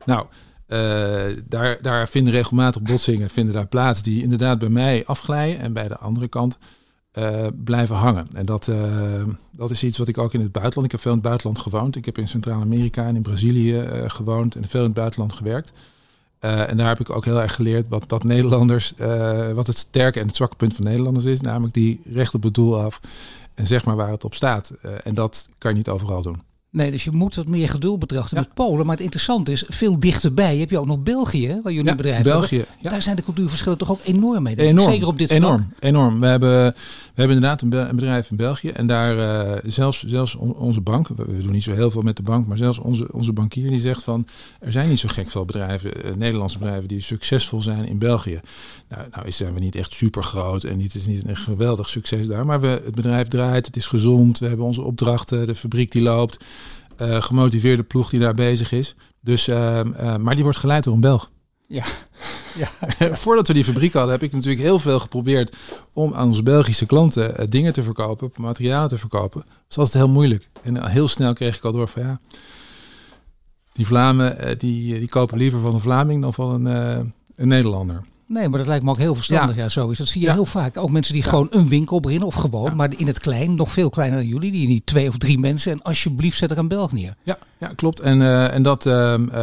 Nou, 0.05 0.27
uh, 0.69 1.23
daar, 1.49 1.79
daar 1.83 2.09
vinden 2.09 2.33
regelmatig 2.33 2.83
botsingen 2.83 3.31
vinden 3.31 3.55
daar 3.55 3.67
plaats 3.67 4.03
die 4.03 4.23
inderdaad 4.23 4.59
bij 4.59 4.69
mij 4.69 5.03
afglijden. 5.07 5.59
En 5.59 5.73
bij 5.73 5.89
de 5.89 5.99
andere 5.99 6.29
kant 6.29 6.59
uh, 7.19 7.47
blijven 7.65 7.97
hangen. 7.97 8.27
En 8.33 8.47
dat, 8.47 8.67
uh, 8.67 8.77
dat 9.53 9.71
is 9.71 9.83
iets 9.83 9.99
wat 9.99 10.09
ik 10.09 10.19
ook 10.19 10.35
in 10.35 10.41
het 10.41 10.53
buitenland. 10.53 10.87
Ik 10.87 10.93
heb 10.93 11.01
veel 11.01 11.11
in 11.11 11.19
het 11.19 11.27
buitenland 11.27 11.59
gewoond. 11.59 11.97
Ik 11.97 12.05
heb 12.05 12.19
in 12.19 12.29
Centraal-Amerika 12.29 13.07
en 13.07 13.17
in 13.17 13.23
Brazilië 13.23 13.81
uh, 13.81 14.11
gewoond 14.11 14.55
en 14.55 14.65
veel 14.69 14.81
in 14.81 14.87
het 14.87 14.95
buitenland 14.95 15.33
gewerkt. 15.33 15.73
en 16.41 16.77
daar 16.77 16.89
heb 16.89 17.01
ik 17.01 17.11
ook 17.11 17.25
heel 17.25 17.41
erg 17.41 17.55
geleerd 17.55 17.89
wat 17.89 18.09
dat 18.09 18.25
Nederlanders, 18.25 18.95
wat 19.55 19.67
het 19.67 19.79
sterke 19.79 20.21
en 20.21 20.27
het 20.27 20.37
zwakke 20.37 20.57
punt 20.57 20.75
van 20.75 20.85
Nederlanders 20.85 21.25
is. 21.25 21.41
Namelijk 21.41 21.75
die 21.75 22.01
recht 22.13 22.35
op 22.35 22.43
het 22.43 22.55
doel 22.55 22.81
af 22.81 23.01
en 23.55 23.67
zeg 23.67 23.85
maar 23.85 23.97
waar 23.97 24.11
het 24.11 24.25
op 24.25 24.35
staat. 24.35 24.73
en 25.05 25.15
dat 25.15 25.49
kan 25.59 25.71
je 25.71 25.77
niet 25.77 25.89
overal 25.89 26.23
doen. 26.23 26.54
Nee, 26.75 26.91
dus 26.91 27.05
je 27.05 27.11
moet 27.11 27.35
wat 27.35 27.49
meer 27.49 27.69
geduld 27.69 27.99
betrachten 27.99 28.37
met 28.39 28.55
Polen. 28.55 28.87
Maar 28.87 28.95
het 28.95 29.05
interessante 29.05 29.53
is, 29.53 29.65
veel 29.69 29.99
dichterbij 29.99 30.57
heb 30.59 30.71
je 30.71 30.79
ook 30.79 30.87
nog 30.87 31.03
België, 31.03 31.61
waar 31.63 31.73
jullie 31.73 31.89
Ja, 31.89 31.95
bedrijven 31.95 32.23
België, 32.23 32.57
hebben. 32.57 32.75
ja. 32.81 32.91
Daar 32.91 33.03
zijn 33.03 33.17
de 33.17 33.23
cultuurverschillen 33.23 33.79
toch 33.79 33.91
ook 33.91 34.01
enorm 34.05 34.43
mee. 34.43 34.57
Enorm. 34.59 34.91
Zeker 34.91 35.07
op 35.07 35.19
dit 35.19 35.31
enorm, 35.31 35.57
vlak. 35.57 35.83
Enorm. 35.83 36.21
We 36.21 36.27
hebben, 36.27 36.51
we 36.51 36.75
hebben 37.15 37.37
inderdaad 37.37 37.63
een, 37.63 37.69
be- 37.69 37.77
een 37.79 37.97
bedrijf 37.97 38.31
in 38.31 38.37
België. 38.37 38.69
En 38.69 38.87
daar 38.87 39.19
eh, 39.19 39.59
zelfs, 39.67 40.05
zelfs 40.05 40.35
on- 40.35 40.55
onze 40.55 40.81
bank, 40.81 41.09
we, 41.09 41.39
doen 41.39 41.53
niet 41.53 41.63
zo 41.63 41.73
heel 41.73 41.91
veel 41.91 42.03
met 42.03 42.17
de 42.17 42.23
bank, 42.23 42.47
maar 42.47 42.57
zelfs 42.57 42.79
onze, 42.79 43.13
onze 43.13 43.33
bankier 43.33 43.71
die 43.71 43.81
zegt 43.81 44.03
van 44.03 44.27
er 44.61 44.73
zijn 44.73 44.89
niet 44.89 44.99
zo 44.99 45.09
gek 45.09 45.31
veel 45.31 45.45
bedrijven, 45.45 46.05
eh, 46.05 46.11
Nederlandse 46.17 46.59
bedrijven, 46.59 46.89
die 46.89 47.01
succesvol 47.01 47.61
zijn 47.63 47.87
in 47.89 47.99
België. 47.99 48.41
Nou, 48.89 49.03
nou 49.13 49.27
is- 49.27 49.37
zijn 49.37 49.55
we 49.55 49.61
niet 49.61 49.77
echt 49.77 49.93
super 49.93 50.23
groot 50.23 50.65
en 50.65 50.81
het 50.81 50.95
is 50.95 51.07
niet 51.07 51.29
een 51.29 51.37
geweldig 51.37 51.89
succes 51.89 52.27
daar. 52.27 52.47
Maar 52.47 52.61
we, 52.61 52.67
het 52.85 52.95
bedrijf 52.95 53.29
draait, 53.29 53.67
het 53.67 53.77
is 53.77 53.87
gezond, 53.87 54.39
we 54.39 54.47
hebben 54.49 54.67
onze 54.67 54.83
opdrachten, 54.83 55.47
de 55.47 55.55
fabriek 55.55 55.93
die 55.93 56.03
loopt, 56.03 56.45
eh, 56.97 57.23
gemotiveerde 57.23 57.83
ploeg 57.83 58.11
die 58.11 58.21
daar 58.21 58.35
bezig 58.35 58.73
is. 58.73 58.95
Dus, 59.25 59.49
ehm, 59.49 59.93
eh, 59.93 60.17
maar 60.17 60.35
die 60.35 60.45
wordt 60.45 60.59
geleid 60.59 60.85
door 60.85 60.95
een 60.95 61.01
Belg. 61.01 61.31
Ja. 61.67 61.85
ja. 62.63 62.69
Voordat 63.17 63.47
we 63.47 63.53
die 63.53 63.65
fabriek 63.65 63.93
hadden, 63.93 64.13
heb 64.13 64.23
ik 64.23 64.33
natuurlijk 64.33 64.63
heel 64.63 64.79
veel 64.79 65.01
geprobeerd 65.01 65.57
om 65.93 66.15
aan 66.15 66.27
onze 66.27 66.43
Belgische 66.43 66.87
klanten 66.87 67.37
eh, 67.37 67.47
dingen 67.49 67.73
te 67.73 67.83
verkopen, 67.83 68.33
materialen 68.37 68.89
te 68.89 68.99
verkopen. 68.99 69.41
Dat 69.41 69.57
was 69.69 69.79
altijd 69.79 70.05
heel 70.05 70.13
moeilijk. 70.13 70.49
En 70.63 70.91
heel 70.91 71.09
snel 71.09 71.33
kreeg 71.33 71.57
ik 71.57 71.65
al 71.65 71.73
door 71.73 71.89
van 71.89 72.03
ja, 72.03 72.21
die 73.73 73.87
Vlamingen 73.87 74.39
eh, 74.39 74.59
die, 74.59 74.99
die 74.99 75.09
kopen 75.09 75.39
liever 75.39 75.61
van 75.61 75.75
een 75.75 75.81
Vlaming 75.81 76.23
dan 76.23 76.35
van 76.35 76.67
een, 76.67 77.13
een 77.37 77.49
Nederlander. 77.49 78.05
Nee, 78.27 78.49
maar 78.49 78.59
dat 78.59 78.67
lijkt 78.69 78.85
me 78.85 78.91
ook 78.91 78.99
heel 78.99 79.15
verstandig. 79.15 79.57
Ja, 79.57 79.63
Ja. 79.63 79.69
zo 79.69 79.89
is. 79.89 79.99
Dat 79.99 80.07
zie 80.09 80.21
je 80.21 80.27
Ja. 80.27 80.33
heel 80.33 80.45
vaak. 80.47 80.77
Ook 80.77 80.91
mensen 80.91 81.15
die 81.15 81.23
gewoon 81.23 81.47
een 81.51 81.69
winkel 81.69 82.01
beginnen 82.01 82.27
of 82.27 82.35
gewoon, 82.35 82.77
maar 82.77 82.93
in 82.97 83.07
het 83.07 83.19
klein, 83.19 83.55
nog 83.55 83.73
veel 83.73 83.91
kleiner 83.91 84.19
dan 84.19 84.29
jullie. 84.29 84.53
Die 84.53 84.69
niet 84.69 84.87
twee 84.87 85.09
of 85.09 85.19
drie 85.19 85.39
mensen. 85.39 85.73
En 85.73 85.83
alsjeblieft 85.83 86.39
zet 86.39 86.51
er 86.51 86.59
een 86.59 86.69
Belg 86.69 86.93
neer. 86.93 87.15
Ja, 87.23 87.39
ja 87.59 87.69
klopt. 87.77 88.01
En, 88.01 88.23
eh, 88.23 88.55
en 88.55 88.63
dat, 88.63 88.87
ehm, 88.87 89.29
eh, 89.29 89.35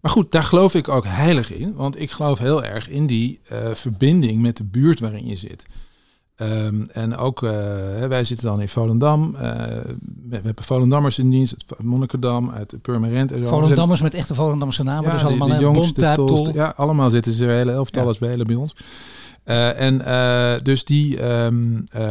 maar 0.00 0.10
goed, 0.10 0.32
daar 0.32 0.42
geloof 0.42 0.74
ik 0.74 0.88
ook 0.88 1.04
heilig 1.06 1.52
in. 1.52 1.74
Want 1.74 2.00
ik 2.00 2.10
geloof 2.10 2.38
heel 2.38 2.64
erg 2.64 2.88
in 2.88 3.06
die 3.06 3.40
eh, 3.48 3.58
verbinding 3.72 4.42
met 4.42 4.56
de 4.56 4.64
buurt 4.64 5.00
waarin 5.00 5.26
je 5.26 5.36
zit. 5.36 5.66
Ehm, 6.36 6.82
en 6.92 7.16
ook, 7.16 7.42
eh, 7.42 7.50
wij 8.08 8.24
zitten 8.24 8.46
dan 8.46 8.60
in 8.60 8.68
Volendam. 8.68 9.34
eh, 9.34 9.52
we, 10.28 10.34
hebben 10.42 10.54
Volendammers 10.64 11.18
in 11.18 11.30
dienst, 11.30 11.54
uit 11.68 11.82
Monnikendam, 11.82 12.50
uit 12.50 12.76
Purmerend. 12.82 13.32
en. 13.32 13.46
Volendammers 13.46 14.00
met 14.00 14.14
echte 14.14 14.34
Volendamse 14.34 14.82
namen. 14.82 15.04
Ja, 15.04 15.10
dus 15.12 15.20
de- 15.20 15.26
allemaal 15.26 15.48
de 15.58 15.64
Bonta, 15.70 16.14
tolste. 16.14 16.44
Tol. 16.44 16.54
Ja, 16.54 16.72
allemaal 16.76 17.10
zitten 17.10 17.32
ze, 17.32 17.44
hele 17.44 17.72
elftallen 17.72 18.14
spelen 18.14 18.46
bij 18.46 18.56
ons. 18.56 18.74
Eh, 19.44 19.80
en 19.80 20.62
dus 20.62 20.84
die, 20.84 21.20
ehm, 21.20 21.76
eh, 21.92 22.02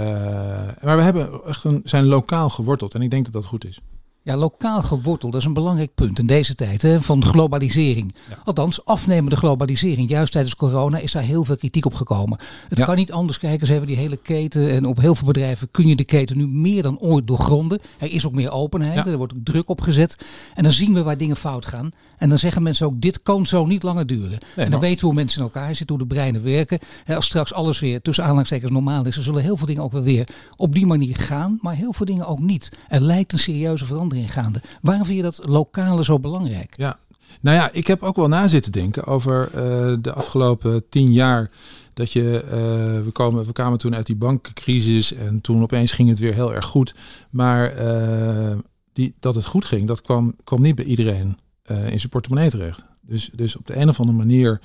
maar 0.81 0.97
we 0.97 1.03
hebben 1.03 1.29
echt 1.47 1.63
een, 1.63 1.81
zijn 1.83 2.05
lokaal 2.05 2.49
geworteld 2.49 2.93
en 2.93 3.01
ik 3.01 3.09
denk 3.11 3.23
dat 3.23 3.33
dat 3.33 3.45
goed 3.45 3.65
is. 3.65 3.79
Ja, 4.25 4.35
lokaal 4.37 4.81
geworteld, 4.81 5.31
dat 5.31 5.41
is 5.41 5.47
een 5.47 5.53
belangrijk 5.53 5.95
punt 5.95 6.19
in 6.19 6.25
deze 6.25 6.55
tijd 6.55 6.81
hè, 6.81 7.01
van 7.01 7.23
globalisering. 7.25 8.15
Ja. 8.29 8.37
Althans, 8.45 8.85
afnemende 8.85 9.35
globalisering. 9.35 10.09
Juist 10.09 10.31
tijdens 10.31 10.55
corona 10.55 10.97
is 10.97 11.11
daar 11.11 11.23
heel 11.23 11.45
veel 11.45 11.57
kritiek 11.57 11.85
op 11.85 11.93
gekomen. 11.93 12.39
Het 12.67 12.77
Ja. 12.77 12.85
kan 12.85 12.95
niet 12.95 13.11
anders 13.11 13.37
kijken, 13.39 13.65
ze 13.65 13.71
hebben 13.71 13.89
die 13.91 13.99
hele 13.99 14.17
keten. 14.21 14.69
En 14.71 14.85
op 14.85 14.99
heel 14.99 15.15
veel 15.15 15.27
bedrijven 15.27 15.71
kun 15.71 15.87
je 15.87 15.95
de 15.95 16.03
keten 16.03 16.37
nu 16.37 16.47
meer 16.47 16.83
dan 16.83 16.99
ooit 16.99 17.27
doorgronden. 17.27 17.79
Er 17.97 18.11
is 18.11 18.25
ook 18.25 18.33
meer 18.33 18.51
openheid, 18.51 19.05
Ja. 19.05 19.11
er 19.11 19.17
wordt 19.17 19.33
ook 19.33 19.39
druk 19.43 19.69
op 19.69 19.81
gezet. 19.81 20.25
En 20.53 20.63
dan 20.63 20.73
zien 20.73 20.93
we 20.93 21.03
waar 21.03 21.17
dingen 21.17 21.35
fout 21.35 21.65
gaan. 21.65 21.89
En 22.17 22.29
dan 22.29 22.39
zeggen 22.39 22.63
mensen 22.63 22.85
ook, 22.85 23.01
dit 23.01 23.21
kan 23.21 23.45
zo 23.45 23.65
niet 23.65 23.83
langer 23.83 24.05
duren. 24.05 24.31
en 24.31 24.39
dan 24.55 24.69
maar- 24.69 24.79
weten 24.79 24.99
we 24.99 25.05
hoe 25.05 25.15
mensen 25.15 25.37
in 25.37 25.43
elkaar 25.43 25.75
zitten, 25.75 25.95
hoe 25.95 26.07
de 26.07 26.13
breinen 26.13 26.43
werken. 26.43 26.79
Als 27.07 27.25
straks 27.25 27.53
alles 27.53 27.79
weer 27.79 28.01
tussen 28.01 28.23
aanhalingstekens 28.23 28.71
normaal 28.71 29.05
is, 29.05 29.15
dan 29.15 29.23
zullen 29.23 29.41
heel 29.43 29.57
veel 29.57 29.67
dingen 29.67 29.83
ook 29.83 29.91
wel 29.91 30.01
weer 30.03 30.27
op 30.55 30.73
die 30.73 30.85
manier 30.85 31.15
gaan. 31.15 31.57
Maar 31.61 31.75
heel 31.75 31.93
veel 31.93 32.05
dingen 32.05 32.27
ook 32.27 32.39
niet. 32.39 32.71
Er 32.87 33.01
lijkt 33.01 33.31
een 33.31 33.39
serieuze 33.39 33.85
verandering 33.85 34.33
gaande. 34.33 34.61
Waarom 34.81 35.05
vind 35.05 35.17
je 35.17 35.23
dat 35.23 35.39
lokale 35.43 36.03
zo 36.03 36.19
belangrijk? 36.19 36.73
Ja, 36.77 36.97
nou 37.41 37.57
ja, 37.57 37.71
ik 37.71 37.87
heb 37.87 38.03
ook 38.03 38.15
wel 38.15 38.27
na 38.27 38.47
zitten 38.47 38.71
denken 38.71 39.05
over 39.05 39.49
eh, 39.53 39.93
de 40.01 40.13
afgelopen 40.13 40.89
tien 40.89 41.11
jaar. 41.11 41.49
Dat 41.93 42.11
je, 42.11 42.43
eh, 42.43 42.57
we, 43.05 43.09
komen, 43.13 43.45
we 43.45 43.51
kwamen 43.51 43.77
toen 43.77 43.95
uit 43.95 44.05
die 44.05 44.15
bankencrisis 44.15 45.13
en 45.13 45.41
toen 45.41 45.61
opeens 45.61 45.91
ging 45.91 46.09
het 46.09 46.19
weer 46.19 46.33
heel 46.33 46.53
erg 46.53 46.65
goed. 46.65 46.95
Maar 47.29 47.71
eh, 47.71 48.57
die, 48.93 49.13
dat 49.19 49.35
het 49.35 49.45
goed 49.45 49.65
ging, 49.65 49.87
dat 49.87 50.01
kwam, 50.01 50.35
kwam 50.43 50.61
niet 50.61 50.75
bij 50.75 50.85
iedereen 50.85 51.37
eh, 51.65 51.91
in 51.91 51.99
zijn 51.99 52.09
portemonnee 52.09 52.49
terecht. 52.49 52.85
Dus, 53.01 53.29
dus 53.33 53.55
op 53.55 53.67
de 53.67 53.75
een 53.75 53.89
of 53.89 53.99
andere 53.99 54.17
manier 54.17 54.61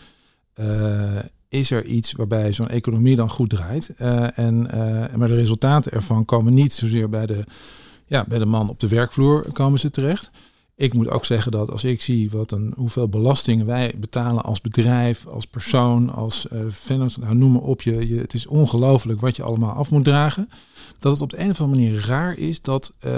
eh, 0.55 1.19
is 1.49 1.71
er 1.71 1.85
iets 1.85 2.13
waarbij 2.13 2.53
zo'n 2.53 2.69
economie 2.69 3.17
dan 3.17 3.31
goed 3.31 3.51
draait. 3.51 3.95
Eh, 3.97 4.39
en, 4.39 4.63
maar 5.17 5.29
de 5.29 5.35
resultaten 5.35 5.93
ervan 5.93 6.25
komen 6.25 6.55
niet 6.55 6.73
zozeer 6.73 7.09
bij 7.09 7.27
de, 7.27 7.45
ja, 8.07 8.25
bij 8.29 8.39
de 8.39 8.47
man 8.47 8.69
op 8.69 8.81
de 8.81 8.89
werkvloer 8.89 9.53
komen 9.53 9.79
ze 9.79 9.91
terecht. 9.91 10.31
Ik 10.81 10.95
moet 10.95 11.09
ook 11.09 11.25
zeggen 11.25 11.53
dat 11.53 11.71
als 11.71 11.85
ik 11.85 12.03
zie 12.03 12.31
wat 12.31 12.53
een, 12.53 12.73
hoeveel 12.77 13.09
belastingen 13.09 13.67
wij 13.67 13.95
betalen 13.99 14.43
als 14.43 14.61
bedrijf, 14.61 15.27
als 15.27 15.47
persoon, 15.47 16.11
als 16.11 16.47
uh, 16.53 16.61
vennoot, 16.69 17.17
nou 17.17 17.35
noem 17.35 17.53
maar 17.53 17.63
op, 17.63 17.83
je, 17.83 18.09
je, 18.09 18.19
het 18.19 18.35
is 18.35 18.47
ongelooflijk 18.47 19.21
wat 19.21 19.37
je 19.37 19.43
allemaal 19.43 19.73
af 19.73 19.91
moet 19.91 20.05
dragen. 20.05 20.49
Dat 20.99 21.13
het 21.13 21.23
op 21.23 21.31
de 21.31 21.39
een 21.39 21.51
of 21.51 21.61
andere 21.61 21.81
manier 21.81 22.07
raar 22.07 22.39
is 22.39 22.63
dat 22.63 22.93
uh, 23.07 23.13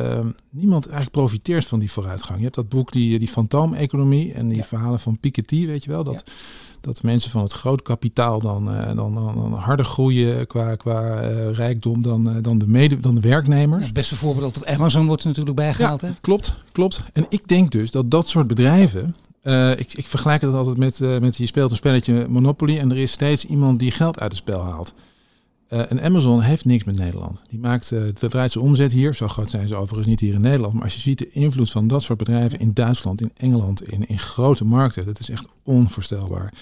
niemand 0.51 0.85
eigenlijk 0.85 1.17
profiteert 1.17 1.67
van 1.67 1.79
die 1.79 1.91
vooruitgang. 1.91 2.37
Je 2.37 2.45
hebt 2.45 2.55
dat 2.55 2.69
boek, 2.69 2.93
die, 2.93 3.19
die 3.19 3.29
fantoomeconomie 3.29 4.33
en 4.33 4.49
die 4.49 4.59
ja. 4.59 4.65
verhalen 4.65 5.01
van 5.01 5.19
Piketty, 5.19 5.67
weet 5.67 5.85
je 5.85 5.91
wel, 5.91 6.05
dat, 6.05 6.23
ja. 6.27 6.33
dat 6.81 7.03
mensen 7.03 7.31
van 7.31 7.43
het 7.43 7.53
groot 7.53 7.83
kapitaal 7.83 8.41
dan, 8.41 8.75
uh, 8.75 8.87
dan, 8.87 9.15
dan, 9.15 9.35
dan, 9.35 9.53
harder 9.53 9.85
groeien 9.85 10.47
qua, 10.47 10.75
qua 10.75 11.31
uh, 11.31 11.53
rijkdom 11.53 12.03
dan, 12.03 12.41
dan, 12.41 12.59
de 12.59 12.69
mede, 12.69 13.01
dan 13.01 13.15
de 13.15 13.21
werknemers. 13.21 13.81
Ja, 13.81 13.87
het 13.87 13.95
beste 13.95 14.17
voorbeeld 14.17 14.55
dat 14.55 14.67
Amazon 14.67 15.07
wordt 15.07 15.23
er 15.23 15.29
natuurlijk 15.29 15.57
bijgehaald. 15.57 16.01
Hè? 16.01 16.11
klopt, 16.21 16.55
klopt. 16.73 17.03
En 17.13 17.27
ik 17.29 17.49
denk 17.49 17.71
dus 17.71 17.91
dat 17.91 18.11
dat 18.11 18.29
soort 18.29 18.47
bedrijven. 18.47 19.17
Uh, 19.43 19.71
ik, 19.71 19.93
ik, 19.93 20.07
vergelijk 20.07 20.43
het 20.43 20.55
altijd 20.55 20.77
met, 20.77 20.99
uh, 20.99 21.19
met 21.19 21.37
je 21.37 21.47
speelt 21.47 21.71
een 21.71 21.77
spelletje 21.77 22.27
Monopoly 22.29 22.79
en 22.79 22.91
er 22.91 22.99
is 22.99 23.13
steeds 23.13 23.45
iemand 23.45 23.79
die 23.79 23.91
geld 23.91 24.21
uit 24.21 24.33
het 24.33 24.41
spel 24.41 24.63
haalt. 24.63 24.95
Uh, 25.73 25.91
en 25.91 26.03
Amazon 26.03 26.41
heeft 26.41 26.65
niks 26.65 26.85
met 26.85 26.97
Nederland. 26.97 27.43
Die 27.49 27.59
maakt, 27.59 27.91
uh, 27.91 28.03
de 28.19 28.29
draait 28.29 28.53
zijn 28.53 28.65
omzet 28.65 28.93
hier. 28.93 29.15
Zo 29.15 29.29
groot 29.29 29.51
zijn 29.51 29.69
ze 29.69 29.75
overigens 29.75 30.07
niet 30.07 30.21
hier 30.21 30.35
in 30.35 30.41
Nederland. 30.41 30.75
Maar 30.75 30.83
als 30.83 30.95
je 30.95 31.01
ziet 31.01 31.19
de 31.19 31.31
invloed 31.31 31.71
van 31.71 31.87
dat 31.87 32.03
soort 32.03 32.19
bedrijven 32.19 32.59
in 32.59 32.73
Duitsland, 32.73 33.21
in 33.21 33.31
Engeland, 33.37 33.93
in, 33.93 34.09
in 34.09 34.19
grote 34.19 34.65
markten. 34.65 35.07
Dat 35.07 35.19
is 35.19 35.31
echt 35.31 35.47
onvoorstelbaar. 35.65 36.53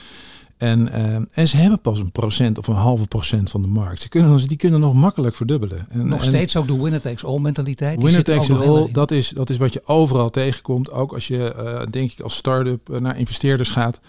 En, 0.57 0.89
uh, 0.89 1.15
en 1.31 1.49
ze 1.49 1.57
hebben 1.57 1.81
pas 1.81 1.99
een 1.99 2.11
procent 2.11 2.59
of 2.59 2.67
een 2.67 2.75
halve 2.75 3.07
procent 3.07 3.51
van 3.51 3.63
de 3.63 3.69
markt. 3.69 4.01
Ze 4.01 4.09
kunnen, 4.09 4.49
die 4.49 4.57
kunnen 4.57 4.81
nog 4.81 4.95
makkelijk 4.95 5.37
verdubbelen. 5.37 5.87
En, 5.91 6.09
nog 6.09 6.25
steeds 6.25 6.57
ook 6.57 6.67
de 6.67 6.83
winner 6.83 7.01
takes 7.01 7.25
all 7.25 7.39
mentaliteit. 7.39 8.03
Winner 8.03 8.25
takes 8.25 8.51
all, 8.51 8.89
dat 8.93 9.11
is, 9.11 9.29
dat 9.29 9.51
is 9.51 9.57
wat 9.57 9.73
je 9.73 9.83
overal 9.85 10.31
tegenkomt. 10.31 10.93
Ook 10.93 11.13
als 11.13 11.29
je, 11.29 11.87
denk 11.91 12.13
ik, 12.13 12.21
als 12.21 12.35
start-up 12.35 12.99
naar 13.01 13.19
investeerders 13.19 13.69
gaat. 13.69 14.01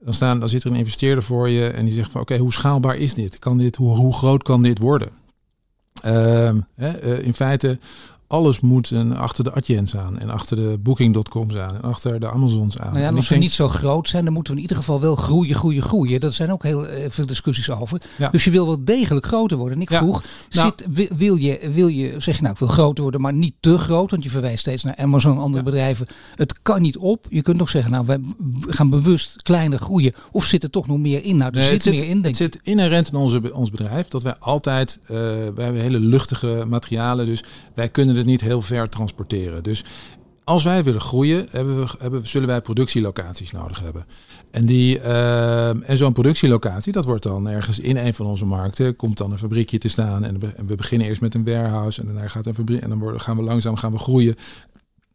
Dan, 0.00 0.14
staan, 0.14 0.40
dan 0.40 0.48
zit 0.48 0.64
er 0.64 0.70
een 0.70 0.76
investeerder 0.76 1.24
voor 1.24 1.48
je 1.48 1.68
en 1.68 1.84
die 1.84 1.94
zegt 1.94 2.10
van 2.10 2.20
oké, 2.20 2.36
hoe 2.36 2.52
schaalbaar 2.52 2.96
is 2.96 3.14
dit? 3.14 3.38
Kan 3.38 3.58
dit 3.58 3.76
hoe, 3.76 3.96
hoe 3.96 4.14
groot 4.14 4.42
kan 4.42 4.62
dit 4.62 4.78
worden? 4.78 5.08
Uh, 6.04 6.50
uh, 6.76 7.18
in 7.18 7.34
feite, 7.34 7.78
alles 8.28 8.60
moet 8.60 8.90
een, 8.90 9.16
achter 9.16 9.44
de 9.44 9.52
Adjens 9.52 9.96
aan 9.96 10.18
en 10.18 10.30
achter 10.30 10.56
de 10.56 10.78
Booking.coms 10.80 11.56
aan 11.56 11.74
en 11.74 11.82
achter 11.82 12.20
de 12.20 12.30
Amazons 12.30 12.78
aan. 12.78 12.92
Nou 12.92 13.00
ja, 13.00 13.08
en 13.08 13.16
als 13.16 13.24
we 13.24 13.30
denk... 13.30 13.42
niet 13.42 13.52
zo 13.52 13.68
groot 13.68 14.08
zijn, 14.08 14.24
dan 14.24 14.32
moeten 14.32 14.52
we 14.52 14.58
in 14.58 14.64
ieder 14.64 14.82
geval 14.82 15.00
wel 15.00 15.16
groeien, 15.16 15.54
groeien, 15.54 15.82
groeien. 15.82 16.20
Daar 16.20 16.32
zijn 16.32 16.52
ook 16.52 16.62
heel 16.62 16.86
uh, 16.86 17.04
veel 17.08 17.26
discussies 17.26 17.70
over. 17.70 18.00
Ja. 18.16 18.28
Dus 18.28 18.44
je 18.44 18.50
wil 18.50 18.66
wel 18.66 18.84
degelijk 18.84 19.26
groter 19.26 19.56
worden. 19.56 19.76
En 19.76 19.82
ik 19.82 19.90
ja. 19.90 19.98
vroeg, 19.98 20.22
nou, 20.50 20.72
zit, 20.76 21.16
wil, 21.16 21.36
je, 21.36 21.70
wil 21.72 21.88
je, 21.88 22.14
zeg 22.18 22.36
je 22.36 22.42
nou, 22.42 22.52
ik 22.52 22.58
wil 22.58 22.68
groter 22.68 23.02
worden, 23.02 23.20
maar 23.20 23.32
niet 23.32 23.54
te 23.60 23.78
groot, 23.78 24.10
want 24.10 24.22
je 24.22 24.30
verwijst 24.30 24.58
steeds 24.58 24.82
naar 24.82 24.96
Amazon 24.96 25.32
en 25.32 25.42
andere 25.42 25.64
ja. 25.64 25.70
bedrijven. 25.70 26.06
Het 26.34 26.62
kan 26.62 26.82
niet 26.82 26.96
op. 26.96 27.26
Je 27.28 27.42
kunt 27.42 27.60
ook 27.60 27.68
zeggen, 27.68 27.90
nou, 27.90 28.06
wij 28.06 28.20
gaan 28.60 28.90
bewust 28.90 29.42
kleiner 29.42 29.78
groeien. 29.78 30.12
Of 30.32 30.44
zit 30.44 30.62
er 30.62 30.70
toch 30.70 30.86
nog 30.86 30.98
meer 30.98 31.24
in? 31.24 31.36
Nou, 31.36 31.50
er 31.50 31.58
nee, 31.58 31.70
zit, 31.70 31.82
zit 31.82 31.92
meer 31.92 32.08
in, 32.08 32.22
denk 32.22 32.24
Het 32.24 32.36
zit 32.36 32.58
inherent 32.62 33.08
in 33.08 33.14
onze, 33.14 33.54
ons 33.54 33.70
bedrijf 33.70 34.08
dat 34.08 34.22
wij 34.22 34.34
altijd, 34.38 35.00
uh, 35.02 35.08
wij 35.54 35.64
hebben 35.64 35.82
hele 35.82 36.00
luchtige 36.00 36.64
materialen, 36.68 37.26
dus 37.26 37.42
wij 37.78 37.88
kunnen 37.88 38.16
het 38.16 38.26
niet 38.26 38.40
heel 38.40 38.62
ver 38.62 38.88
transporteren. 38.88 39.62
Dus 39.62 39.84
als 40.44 40.64
wij 40.64 40.84
willen 40.84 41.00
groeien, 41.00 41.46
hebben 41.50 41.80
we, 41.80 41.94
hebben, 41.98 42.26
zullen 42.26 42.48
wij 42.48 42.60
productielocaties 42.60 43.50
nodig 43.50 43.80
hebben. 43.80 44.06
En, 44.50 44.66
die, 44.66 44.98
uh, 44.98 45.90
en 45.90 45.96
zo'n 45.96 46.12
productielocatie, 46.12 46.92
dat 46.92 47.04
wordt 47.04 47.22
dan 47.22 47.48
ergens 47.48 47.78
in 47.78 47.96
een 47.96 48.14
van 48.14 48.26
onze 48.26 48.44
markten, 48.44 48.96
komt 48.96 49.16
dan 49.16 49.32
een 49.32 49.38
fabriekje 49.38 49.78
te 49.78 49.88
staan. 49.88 50.24
En 50.24 50.38
we 50.66 50.74
beginnen 50.74 51.06
eerst 51.06 51.20
met 51.20 51.34
een 51.34 51.44
warehouse 51.44 52.00
en 52.00 52.06
daarna 52.06 52.28
gaat 52.28 52.46
een 52.46 52.54
fabriek. 52.54 52.82
En 52.82 52.88
dan 52.88 53.20
gaan 53.20 53.36
we 53.36 53.42
langzaam 53.42 53.76
gaan 53.76 53.92
we 53.92 53.98
groeien. 53.98 54.36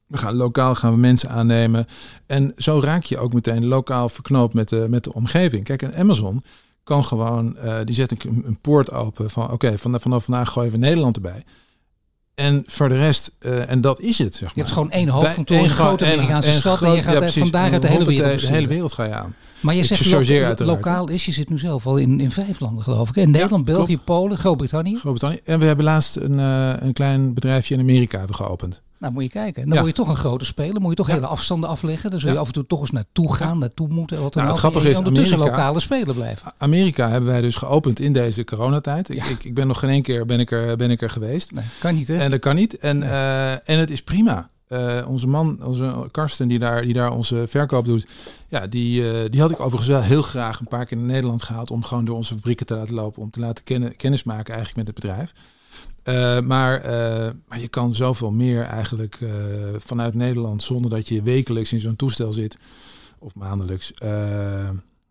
We 0.07 0.17
gaan 0.17 0.35
lokaal 0.35 0.75
gaan 0.75 0.93
we 0.93 0.99
mensen 0.99 1.29
aannemen. 1.29 1.85
En 2.25 2.53
zo 2.57 2.79
raak 2.79 3.03
je 3.03 3.17
ook 3.17 3.33
meteen 3.33 3.65
lokaal 3.65 4.09
verknoopt 4.09 4.53
met 4.53 4.69
de, 4.69 4.85
met 4.89 5.03
de 5.03 5.13
omgeving. 5.13 5.63
Kijk, 5.63 5.81
en 5.81 5.95
Amazon 5.95 6.43
kan 6.83 7.03
gewoon, 7.03 7.57
uh, 7.63 7.75
die 7.83 7.95
zet 7.95 8.11
een, 8.11 8.43
een 8.45 8.59
poort 8.59 8.91
open 8.91 9.29
van 9.29 9.43
oké, 9.43 9.53
okay, 9.53 9.77
vanaf, 9.77 10.01
vanaf 10.01 10.23
vandaag 10.23 10.49
gooien 10.49 10.71
we 10.71 10.77
Nederland 10.77 11.15
erbij. 11.15 11.43
En 12.35 12.63
voor 12.65 12.89
de 12.89 12.97
rest, 12.97 13.31
uh, 13.39 13.69
en 13.69 13.81
dat 13.81 13.99
is 13.99 14.17
het. 14.17 14.33
Zeg 14.33 14.41
maar. 14.41 14.51
Je 14.55 14.61
hebt 14.61 14.73
gewoon 14.73 14.91
één 14.91 15.07
hoofdkantoor 15.07 15.57
in 15.57 15.63
een 15.63 15.69
grote 15.69 16.05
Amerikaanse 16.05 16.51
stad. 16.51 16.81
En 16.81 16.91
je 16.91 17.01
gaat 17.01 17.33
ja, 17.33 17.39
vandaag 17.39 17.71
uit 17.71 17.81
de 17.81 17.87
hele 17.87 18.05
wereld. 18.05 18.39
De 18.39 18.47
hele 18.47 18.67
wereld 18.67 18.93
ga 18.93 19.03
je 19.03 19.13
aan. 19.13 19.35
Maar 19.59 19.75
je 19.75 19.85
zegt 19.85 20.05
lo 20.05 20.65
lokaal 20.65 21.09
is, 21.09 21.25
je 21.25 21.31
zit 21.31 21.49
nu 21.49 21.59
zelf 21.59 21.87
al 21.87 21.97
in, 21.97 22.19
in 22.19 22.31
vijf 22.31 22.59
landen 22.59 22.83
geloof 22.83 23.09
ik. 23.09 23.15
In 23.15 23.31
Nederland, 23.31 23.67
ja, 23.67 23.73
België. 23.73 23.97
Polen, 23.97 24.37
Groot-Brittannië. 24.37 24.97
Groot-Brittannië. 24.97 25.39
En 25.43 25.59
we 25.59 25.65
hebben 25.65 25.85
laatst 25.85 26.15
een, 26.15 26.39
uh, 26.39 26.73
een 26.79 26.93
klein 26.93 27.33
bedrijfje 27.33 27.73
in 27.73 27.79
Amerika 27.79 28.25
geopend. 28.29 28.81
Nou, 29.03 29.15
moet 29.15 29.23
je 29.23 29.29
kijken. 29.29 29.69
Dan 29.69 29.77
word 29.77 29.87
je 29.87 30.03
toch 30.03 30.07
een 30.07 30.15
grote 30.15 30.45
speler. 30.45 30.81
Moet 30.81 30.89
je 30.89 30.95
toch 30.95 31.07
hele 31.07 31.27
afstanden 31.27 31.69
afleggen. 31.69 32.11
Dan 32.11 32.19
zul 32.19 32.31
je 32.31 32.37
af 32.37 32.47
en 32.47 32.53
toe 32.53 32.67
toch 32.67 32.81
eens 32.81 32.91
naartoe 32.91 33.33
gaan, 33.33 33.57
naartoe 33.57 33.87
moeten. 33.87 34.21
Wat 34.21 34.35
nou, 34.35 34.47
het 34.47 34.57
grappige 34.57 34.89
is, 34.89 34.97
ondertussen 34.97 35.37
lokale 35.37 35.79
speler 35.79 36.15
blijven. 36.15 36.53
Amerika 36.57 37.09
hebben 37.09 37.29
wij 37.29 37.41
dus 37.41 37.55
geopend 37.55 37.99
in 37.99 38.13
deze 38.13 38.43
coronatijd. 38.43 39.09
Ik, 39.09 39.23
ik, 39.25 39.43
ik 39.43 39.53
ben 39.53 39.67
nog 39.67 39.79
geen 39.79 39.89
één 39.89 40.01
keer 40.01 40.25
ben 40.25 40.39
ik 40.39 40.51
er, 40.51 40.75
ben 40.75 40.91
ik 40.91 41.01
er 41.01 41.09
geweest. 41.09 41.51
Nee, 41.51 41.63
kan 41.79 41.95
niet 41.95 42.07
hè? 42.07 42.17
En 42.17 42.31
dat 42.31 42.39
kan 42.39 42.55
niet. 42.55 42.77
En, 42.77 43.01
uh, 43.01 43.51
en 43.51 43.79
het 43.79 43.89
is 43.89 44.03
prima. 44.03 44.49
Uh, 44.69 45.07
onze 45.07 45.27
man, 45.27 45.63
onze 45.63 46.07
Karsten, 46.11 46.47
die 46.47 46.59
daar, 46.59 46.81
die 46.81 46.93
daar 46.93 47.11
onze 47.11 47.45
verkoop 47.47 47.85
doet, 47.85 48.07
ja, 48.47 48.67
die, 48.67 49.01
uh, 49.01 49.19
die 49.29 49.41
had 49.41 49.51
ik 49.51 49.59
overigens 49.59 49.89
wel 49.89 50.01
heel 50.01 50.21
graag 50.21 50.59
een 50.59 50.67
paar 50.67 50.85
keer 50.85 50.97
in 50.97 51.05
Nederland 51.05 51.43
gehaald 51.43 51.71
om 51.71 51.83
gewoon 51.83 52.05
door 52.05 52.15
onze 52.15 52.33
fabrieken 52.33 52.65
te 52.65 52.75
laten 52.75 52.95
lopen, 52.95 53.21
om 53.21 53.29
te 53.29 53.39
laten 53.39 53.63
kennen, 53.63 53.95
kennis 53.95 54.23
maken 54.23 54.53
eigenlijk 54.53 54.75
met 54.75 54.95
het 54.95 55.05
bedrijf. 55.05 55.33
Uh, 56.03 56.39
maar, 56.39 56.81
maar 57.47 57.59
je 57.59 57.67
kan 57.67 57.95
zoveel 57.95 58.31
meer 58.31 58.63
eigenlijk 58.63 59.19
vanuit 59.77 60.13
Nederland 60.13 60.63
zonder 60.63 60.89
dat 60.89 61.07
je 61.07 61.21
wekelijks 61.21 61.73
in 61.73 61.79
zo'n 61.79 61.95
toestel 61.95 62.33
zit 62.33 62.57
of 63.19 63.35
maandelijks. 63.35 63.93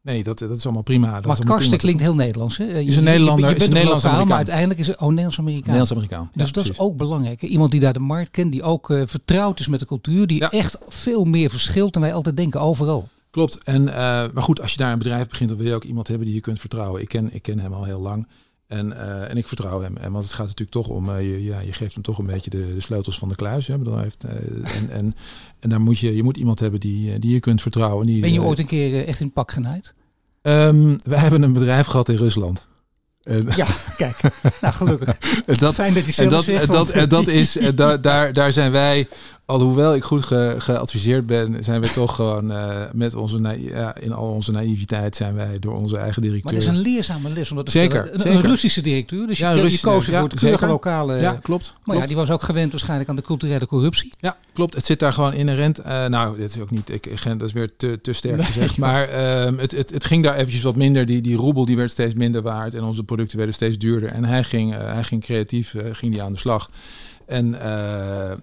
Nee, 0.02 0.22
dat, 0.22 0.38
dat 0.38 0.50
is 0.50 0.64
allemaal 0.64 0.83
prima. 0.83 1.20
Dat 1.20 1.26
maar 1.26 1.46
Karsten 1.46 1.78
klinkt 1.78 2.00
heel 2.00 2.14
Nederlands. 2.14 2.57
Hè? 2.57 2.64
Je, 2.64 2.85
is 2.85 2.96
een 2.96 3.05
Nederlander, 3.05 3.48
je, 3.48 3.55
je, 3.55 3.55
je 3.55 3.61
is 3.61 3.66
een 3.66 3.74
Nederlands. 3.74 4.05
Maar 4.05 4.37
uiteindelijk 4.37 4.81
is 4.81 4.87
het 4.87 4.96
oh, 4.96 5.09
Nederlands-Amerikaan. 5.09 5.74
Nederlands-Amerikaan. 5.74 6.31
Dus 6.33 6.46
ja, 6.46 6.52
dat 6.52 6.68
is 6.68 6.78
ook 6.78 6.96
belangrijk. 6.96 7.42
Iemand 7.42 7.70
die 7.70 7.81
daar 7.81 7.92
de 7.92 7.98
markt 7.98 8.31
kent, 8.31 8.52
die 8.52 8.62
ook 8.62 8.87
vertrouwd 8.87 9.61
is 9.61 9.66
met 9.66 9.81
de 9.81 9.87
cultuur, 9.87 10.26
die 10.26 10.38
ja. 10.38 10.50
echt 10.50 10.78
veel 10.88 11.24
meer 11.24 11.50
verschilt 11.50 11.92
dan 11.92 12.02
wij 12.02 12.14
altijd 12.14 12.37
denken 12.37 12.61
overal. 12.61 13.09
Klopt. 13.31 13.62
En, 13.64 13.85
maar 13.85 14.42
goed, 14.42 14.61
als 14.61 14.72
je 14.72 14.78
daar 14.78 14.92
een 14.92 14.98
bedrijf 14.98 15.28
begint, 15.28 15.48
dan 15.48 15.59
wil 15.59 15.66
je 15.66 15.74
ook 15.74 15.85
iemand 15.85 16.09
hebben 16.09 16.26
die 16.26 16.35
je 16.35 16.40
kunt 16.40 16.61
vertrouwen. 16.61 17.00
Ik 17.00 17.09
ken, 17.09 17.35
ik 17.35 17.42
ken 17.42 17.59
hem 17.59 17.72
al 17.72 17.85
heel 17.85 18.00
lang. 18.00 18.26
En, 18.72 18.90
uh, 18.90 19.30
en 19.30 19.37
ik 19.37 19.48
vertrouw 19.48 19.80
hem. 19.80 19.96
En 19.96 20.12
want 20.12 20.24
het 20.24 20.35
gaat 20.35 20.46
natuurlijk 20.46 20.70
toch 20.70 20.88
om, 20.88 21.08
uh, 21.08 21.20
je, 21.20 21.44
ja, 21.44 21.61
je 21.61 21.72
geeft 21.72 21.94
hem 21.94 22.02
toch 22.02 22.18
een 22.18 22.26
beetje 22.26 22.50
de, 22.50 22.74
de 22.74 22.80
sleutels 22.80 23.18
van 23.18 23.28
de 23.28 23.35
kluis. 23.35 23.66
Hè? 23.66 23.78
Bedoel, 23.78 23.98
heeft, 23.98 24.24
uh, 24.24 24.76
en, 24.76 24.90
en, 24.90 25.14
en 25.61 25.68
daar 25.68 25.80
moet 25.80 25.98
je, 25.98 26.16
je 26.16 26.22
moet 26.22 26.37
iemand 26.37 26.61
hebben 26.61 26.80
die, 26.80 27.18
die 27.18 27.32
je 27.32 27.40
kunt 27.40 27.62
vertrouwen. 27.62 28.06
Die, 28.06 28.20
ben 28.20 28.32
je 28.32 28.42
ooit 28.42 28.58
een 28.58 28.66
keer 28.66 29.06
echt 29.06 29.20
in 29.20 29.32
pak 29.32 29.50
genaaid? 29.50 29.94
Um, 30.42 30.96
we 31.02 31.18
hebben 31.18 31.42
een 31.42 31.52
bedrijf 31.52 31.87
gehad 31.87 32.08
in 32.08 32.16
Rusland. 32.16 32.66
En, 33.22 33.46
ja, 33.56 33.66
kijk. 33.96 34.16
Nou, 34.61 34.74
gelukkig. 34.74 35.18
dat, 35.58 35.74
Fijn 35.74 35.94
dat 35.94 36.06
je 36.06 36.12
zelf 36.12 36.26
en 36.26 36.35
dat, 36.35 36.44
zegt. 36.44 36.62
En 36.62 36.74
dat, 36.74 36.88
en 36.90 37.08
dat 37.08 37.26
is, 37.26 37.56
en 37.56 37.74
da, 37.74 37.96
daar, 37.96 38.32
daar 38.32 38.52
zijn 38.52 38.72
wij, 38.72 39.08
alhoewel 39.44 39.94
ik 39.94 40.02
goed 40.02 40.22
ge, 40.22 40.55
geadviseerd 40.59 41.26
ben, 41.26 41.64
zijn 41.64 41.81
we 41.81 41.90
toch 41.90 42.14
gewoon 42.14 42.50
uh, 42.50 42.76
met 42.92 43.14
onze, 43.14 43.59
ja, 43.61 43.96
in 43.96 44.12
al 44.12 44.28
onze 44.28 44.50
naïviteit 44.50 45.16
zijn 45.16 45.35
wij 45.35 45.59
door 45.59 45.76
onze 45.76 45.96
eigen 45.96 46.22
directeur. 46.22 46.52
Maar 46.52 46.62
het 46.62 46.72
is 46.72 46.78
een 46.78 46.92
leerzame 46.92 47.28
les 47.31 47.50
om 47.50 47.57
dat 47.57 47.64
te 47.64 47.70
zeker, 47.70 48.12
Een, 48.12 48.20
zeker. 48.20 48.37
een 48.37 48.40
Russische 48.40 48.81
directeur, 48.81 49.26
dus 49.26 49.38
je, 49.38 49.44
ja, 49.44 49.52
je 49.52 49.81
koos 49.81 50.07
ja, 50.07 50.20
voor 50.20 50.28
het 50.28 50.38
keurige 50.38 50.66
lokale. 50.66 51.16
Ja, 51.16 51.33
klopt. 51.33 51.74
Maar 51.85 51.96
ja, 51.96 52.07
die 52.07 52.16
was 52.16 52.31
ook 52.31 52.42
gewend 52.42 52.70
waarschijnlijk 52.70 53.09
aan 53.09 53.16
de 53.16 53.22
culturele 53.22 53.66
corruptie. 53.66 54.12
Ja, 54.20 54.37
klopt. 54.52 54.74
Het 54.74 54.85
zit 54.85 54.98
daar 54.98 55.12
gewoon 55.12 55.33
inherent. 55.33 55.78
Uh, 55.78 56.07
nou, 56.07 56.37
dit 56.37 56.50
is 56.50 56.61
ook 56.61 56.70
niet, 56.70 56.88
ik, 56.88 57.07
ik, 57.07 57.22
dat 57.24 57.48
is 57.48 57.52
weer 57.52 57.70
te, 57.76 57.98
te 58.00 58.12
sterk 58.12 58.37
nee, 58.37 58.46
gezegd. 58.46 58.78
Maar 58.78 59.09
uh, 59.09 59.59
het, 59.59 59.72
het, 59.72 59.90
het 59.90 60.05
ging 60.05 60.24
daar 60.24 60.35
eventjes 60.35 60.62
wat 60.62 60.76
minder. 60.76 61.07
Die, 61.07 61.20
die 61.20 61.37
roebel 61.37 61.64
die 61.64 61.76
werd 61.76 61.90
steeds 61.90 62.14
minder 62.14 62.42
waard 62.42 62.74
en 62.74 62.83
onze 62.83 63.05
producten 63.05 63.37
werden 63.37 63.55
steeds 63.55 63.78
duurder. 63.78 64.09
En 64.09 64.24
hij 64.24 64.44
ging, 64.44 64.72
uh, 64.72 64.92
hij 64.92 65.05
ging 65.05 65.22
creatief 65.22 65.74
ging 65.92 66.12
die 66.12 66.22
aan 66.22 66.33
de 66.33 66.38
slag. 66.38 66.70
En, 67.26 67.46
uh, 67.46 67.61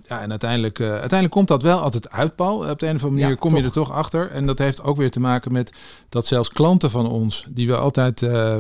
ja, 0.08 0.22
en 0.22 0.30
uiteindelijk, 0.30 0.80
uh, 0.80 0.90
uiteindelijk 0.90 1.32
komt 1.32 1.48
dat 1.48 1.62
wel 1.62 1.80
altijd 1.80 2.10
uit, 2.10 2.36
Paul. 2.36 2.70
Op 2.70 2.80
de 2.80 2.88
een 2.88 2.96
of 2.96 3.04
andere 3.04 3.10
manier 3.10 3.30
ja, 3.30 3.36
kom 3.36 3.50
toch. 3.50 3.60
je 3.60 3.66
er 3.66 3.72
toch 3.72 3.92
achter. 3.92 4.32
En 4.32 4.46
dat 4.46 4.60
heeft 4.60 4.82
ook 4.82 4.98
weer 4.98 5.12
te 5.12 5.20
maken 5.20 5.52
met 5.52 5.74
dat 6.10 6.26
zelfs 6.26 6.50
klanten 6.50 6.92
van 6.92 7.08
ons, 7.08 7.46
die 7.50 7.68
we 7.68 7.78
altijd, 7.78 8.22
uh, 8.22 8.58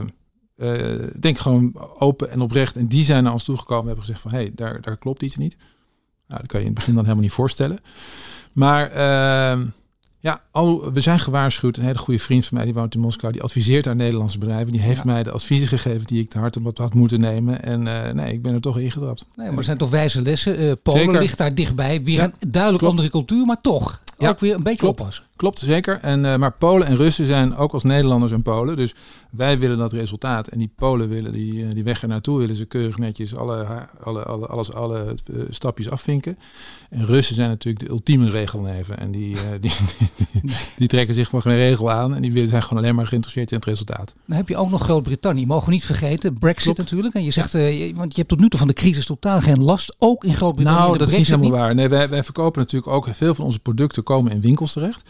denk 1.19 1.38
gewoon 1.38 1.89
open 1.99 2.29
en 2.32 2.41
oprecht, 2.41 2.75
en 2.75 2.88
die 2.88 3.03
zijn 3.03 3.23
naar 3.23 3.34
ons 3.34 3.43
toegekomen, 3.43 3.86
hebben 3.86 4.05
gezegd 4.05 4.21
van, 4.21 4.32
hé, 4.32 4.38
hey, 4.38 4.51
daar, 4.55 4.82
daar 4.82 4.97
klopt 4.97 5.21
iets 5.21 5.36
niet. 5.36 5.58
Nou, 6.27 6.41
dat 6.41 6.47
kan 6.47 6.60
je 6.60 6.65
in 6.65 6.71
het 6.71 6.79
begin 6.79 6.93
dan 6.93 7.03
helemaal 7.03 7.23
niet 7.23 7.34
voorstellen. 7.34 7.79
Maar 8.53 8.91
ehm, 8.91 9.65
ja, 10.21 10.41
al, 10.51 10.93
we 10.93 11.01
zijn 11.01 11.19
gewaarschuwd. 11.19 11.77
Een 11.77 11.84
hele 11.84 11.97
goede 11.97 12.19
vriend 12.19 12.45
van 12.45 12.58
mij, 12.58 12.65
die 12.65 12.73
woont 12.73 12.95
in 12.95 12.99
Moskou, 12.99 13.34
die 13.34 13.41
adviseert 13.41 13.88
aan 13.88 13.97
Nederlandse 13.97 14.38
bedrijven. 14.38 14.71
Die 14.71 14.82
heeft 14.82 14.97
ja. 14.97 15.05
mij 15.05 15.23
de 15.23 15.32
adviezen 15.32 15.67
gegeven 15.67 16.05
die 16.05 16.21
ik 16.21 16.29
te 16.29 16.39
hard 16.39 16.58
op 16.58 16.77
had 16.77 16.93
moeten 16.93 17.19
nemen. 17.19 17.63
En 17.63 17.86
uh, 17.86 18.10
nee, 18.10 18.34
ik 18.34 18.41
ben 18.41 18.53
er 18.53 18.62
toch 18.62 18.79
ingetrapt. 18.79 19.25
Nee, 19.36 19.47
maar 19.47 19.58
er 19.58 19.63
zijn 19.63 19.77
toch 19.77 19.89
wijze 19.89 20.21
lessen. 20.21 20.62
Uh, 20.63 20.71
Polen 20.84 21.03
Zeker. 21.03 21.21
ligt 21.21 21.38
daar 21.38 21.55
dichtbij. 21.55 22.03
Weer 22.03 22.15
ja, 22.15 22.23
een 22.23 22.34
duidelijk 22.51 22.84
klopt. 22.84 22.97
andere 22.97 23.10
cultuur, 23.10 23.45
maar 23.45 23.62
toch 23.62 24.01
ja, 24.17 24.29
ook 24.29 24.39
weer 24.39 24.55
een 24.55 24.63
beetje 24.63 24.79
klopt. 24.79 24.99
oppassen. 24.99 25.23
Klopt, 25.39 25.60
zeker. 25.60 25.99
En, 26.02 26.23
uh, 26.23 26.36
maar 26.36 26.52
Polen 26.52 26.88
en 26.88 26.95
Russen 26.95 27.25
zijn 27.25 27.56
ook 27.56 27.73
als 27.73 27.84
Nederlanders 27.84 28.32
en 28.32 28.41
Polen. 28.41 28.75
Dus 28.75 28.95
wij 29.30 29.60
willen 29.60 29.78
dat 29.78 29.93
resultaat. 29.93 30.47
En 30.47 30.58
die 30.58 30.71
Polen 30.75 31.10
willen 31.10 31.32
die, 31.32 31.54
uh, 31.54 31.73
die 31.73 31.84
weg 31.84 32.02
er 32.02 32.08
naartoe, 32.08 32.39
willen 32.39 32.56
ze 32.56 32.65
keurig 32.65 32.97
netjes 32.97 33.36
alle, 33.36 33.65
alle, 34.04 34.23
alle, 34.23 34.45
alles, 34.45 34.73
alle 34.73 35.15
uh, 35.34 35.41
stapjes 35.49 35.89
afvinken. 35.89 36.38
En 36.89 37.06
Russen 37.06 37.36
zijn 37.36 37.49
natuurlijk 37.49 37.86
de 37.86 37.91
ultieme 37.91 38.30
regelneven. 38.30 38.97
En 38.97 39.12
die, 39.12 39.38
die, 39.60 39.60
die, 39.60 39.71
die, 40.41 40.52
die, 40.75 40.88
trekken 40.88 41.15
zich 41.15 41.30
van 41.30 41.41
geen 41.41 41.56
regel 41.56 41.91
aan. 41.91 42.15
En 42.15 42.21
die 42.21 42.34
willen, 42.34 42.49
zijn 42.49 42.63
gewoon 42.63 42.84
alleen 42.84 42.95
maar 42.95 43.08
geïnteresseerd 43.08 43.52
in 43.52 43.58
het 43.58 43.65
resultaat. 43.65 44.15
Dan 44.25 44.38
heb 44.38 44.47
je 44.47 44.58
ook 44.58 44.69
nog 44.69 44.84
Groot-Brittannië. 44.84 45.45
Mogen 45.45 45.65
we 45.65 45.73
niet 45.73 45.86
vergeten. 45.86 46.39
Brexit 46.39 46.63
Klopt. 46.63 46.80
natuurlijk. 46.80 47.15
En 47.15 47.23
je 47.23 47.32
zegt, 47.32 47.52
want 47.95 48.12
je 48.12 48.17
hebt 48.17 48.28
tot 48.28 48.39
nu 48.39 48.49
toe 48.49 48.60
van 48.60 48.67
de 48.67 48.73
crisis 48.73 49.06
totaal 49.06 49.41
geen 49.41 49.62
last. 49.62 49.95
Ook 49.97 50.23
in 50.23 50.34
Groot-Brittannië. 50.34 50.82
Nou, 50.82 50.97
dat 50.97 51.08
is 51.08 51.17
niet 51.17 51.28
helemaal 51.28 51.52
waar. 51.52 51.75
Nee, 51.75 51.89
wij, 51.89 52.10
wij 52.10 52.23
verkopen 52.23 52.62
natuurlijk 52.62 52.91
ook 52.91 53.08
veel 53.12 53.36
van 53.36 53.45
onze 53.45 53.60
producten 53.60 54.04
komen 54.04 54.32
in 54.32 54.41
winkels 54.41 54.73
terecht. 54.73 55.02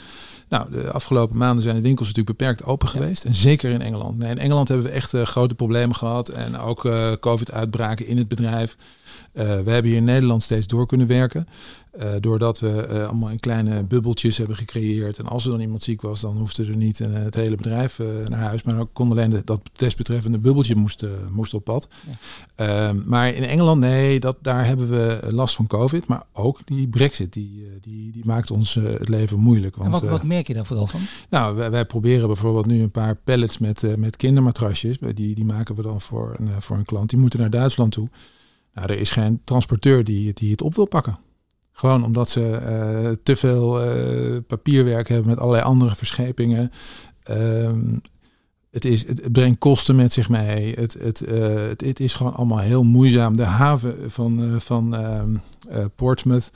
Nou, 0.50 0.72
de 0.72 0.92
afgelopen 0.92 1.38
maanden 1.38 1.64
zijn 1.64 1.76
de 1.76 1.82
winkels 1.82 2.08
natuurlijk 2.08 2.38
beperkt 2.38 2.64
open 2.64 2.90
ja. 2.92 3.00
geweest. 3.00 3.26
En 3.26 3.36
zeker 3.36 3.72
in 3.72 3.82
Engeland. 3.82 4.18
Nee, 4.18 4.30
in 4.30 4.40
Engeland 4.40 4.68
hebben 4.68 4.86
we 4.86 4.92
echt 4.92 5.14
uh, 5.14 5.22
grote 5.22 5.56
problemen 5.56 5.96
gehad. 5.96 6.30
En 6.30 6.58
ook 6.58 6.86
uh, 6.86 7.12
COVID-uitbraken 7.20 8.08
in 8.08 8.18
het 8.18 8.28
bedrijf. 8.28 8.78
Uh, 9.34 9.44
we 9.44 9.72
hebben 9.72 9.84
hier 9.84 9.96
in 9.96 10.04
Nederland 10.04 10.44
steeds 10.44 10.68
door 10.68 10.88
kunnen 10.88 11.08
werken. 11.08 11.48
Uh, 11.98 12.12
doordat 12.20 12.60
we 12.60 12.88
uh, 12.92 13.08
allemaal 13.08 13.30
in 13.30 13.40
kleine 13.40 13.84
bubbeltjes 13.84 14.38
hebben 14.38 14.56
gecreëerd. 14.56 15.18
En 15.18 15.26
als 15.26 15.46
er 15.46 15.52
dan 15.52 15.60
iemand 15.60 15.84
ziek 15.84 16.02
was, 16.02 16.22
dan 16.22 16.38
hoefde 16.38 16.66
er 16.66 16.76
niet 16.76 16.98
het 16.98 17.36
hele 17.36 17.56
bedrijf 17.56 18.00
naar 18.28 18.40
huis. 18.40 18.64
Maar 18.64 18.80
ook 18.80 18.90
kon 18.94 19.12
alleen 19.12 19.30
de, 19.30 19.42
dat 19.46 19.62
desbetreffende 19.74 20.40
bubbeltje 20.40 20.76
moest, 20.76 21.06
moest 21.32 21.54
op 21.54 21.64
pad. 21.64 21.88
Ja. 22.56 22.94
maar 23.06 23.34
in 23.34 23.44
Engeland, 23.44 23.80
nee, 23.80 24.20
dat, 24.20 24.38
daar 24.42 24.66
hebben 24.66 24.90
we 24.90 25.20
last 25.32 25.56
van 25.56 25.68
COVID. 25.68 26.08
Maar 26.08 26.24
ook 26.34 26.60
die 26.66 26.88
brexit, 26.88 27.34
die, 27.34 27.68
die, 27.82 28.12
die 28.12 28.26
maakt 28.26 28.52
ons 28.52 28.74
het 28.74 29.10
leven 29.10 29.40
moeilijk. 29.40 29.76
Want, 29.76 29.92
wat, 29.92 30.02
wat 30.02 30.24
merk 30.24 30.48
je 30.48 30.54
daar 30.54 30.66
vooral 30.66 30.88
van? 30.88 31.00
Nou, 31.30 31.56
wij, 31.56 31.72
wij, 31.72 31.86
proberen 31.86 32.28
bijvoorbeeld 32.28 32.66
nu 32.66 32.82
een 32.82 32.92
paar 32.92 33.16
pallets 33.16 33.58
met, 33.58 33.98
met 33.98 34.18
kindermatrasjes. 34.18 34.98
Die, 35.14 35.36
die 35.36 35.46
maken 35.46 35.76
we 35.76 35.82
dan 35.82 36.02
voor 36.02 36.36
een, 36.40 36.62
voor 36.62 36.78
een 36.78 36.86
klant. 36.86 37.10
Die 37.10 37.20
moeten 37.20 37.40
naar 37.40 37.50
Duitsland 37.50 37.92
toe. 37.92 38.10
Nou, 38.74 38.92
er 38.92 39.00
is 39.00 39.12
geen 39.12 39.42
transporteur 39.44 40.04
die, 40.04 40.34
die 40.34 40.52
het 40.52 40.62
op 40.62 40.76
wil 40.76 40.86
pakken. 40.86 41.20
Gewoon 41.80 42.06
omdat 42.06 42.30
ze 42.30 42.60
uh, 42.62 43.12
te 43.24 43.36
veel 43.36 43.86
uh, 43.86 44.38
papierwerk 44.48 45.08
hebben 45.08 45.28
met 45.28 45.40
allerlei 45.40 45.64
andere 45.64 45.96
verschepingen. 45.96 46.72
Um, 47.30 48.02
het, 48.72 48.86
is, 48.86 49.08
het 49.08 49.32
brengt 49.32 49.60
kosten 49.60 49.96
met 49.96 50.14
zich 50.14 50.30
mee. 50.30 50.74
Het, 50.74 50.94
het, 50.94 51.22
uh, 51.22 51.56
het, 51.78 52.00
is 52.00 52.14
gewoon 52.14 52.36
allemaal 52.36 52.60
heel 52.60 52.84
moeizaam. 52.84 53.36
De 53.36 53.44
haven 53.44 54.12
van, 54.12 54.56
van 54.62 54.96
Portsmouth 55.96 56.52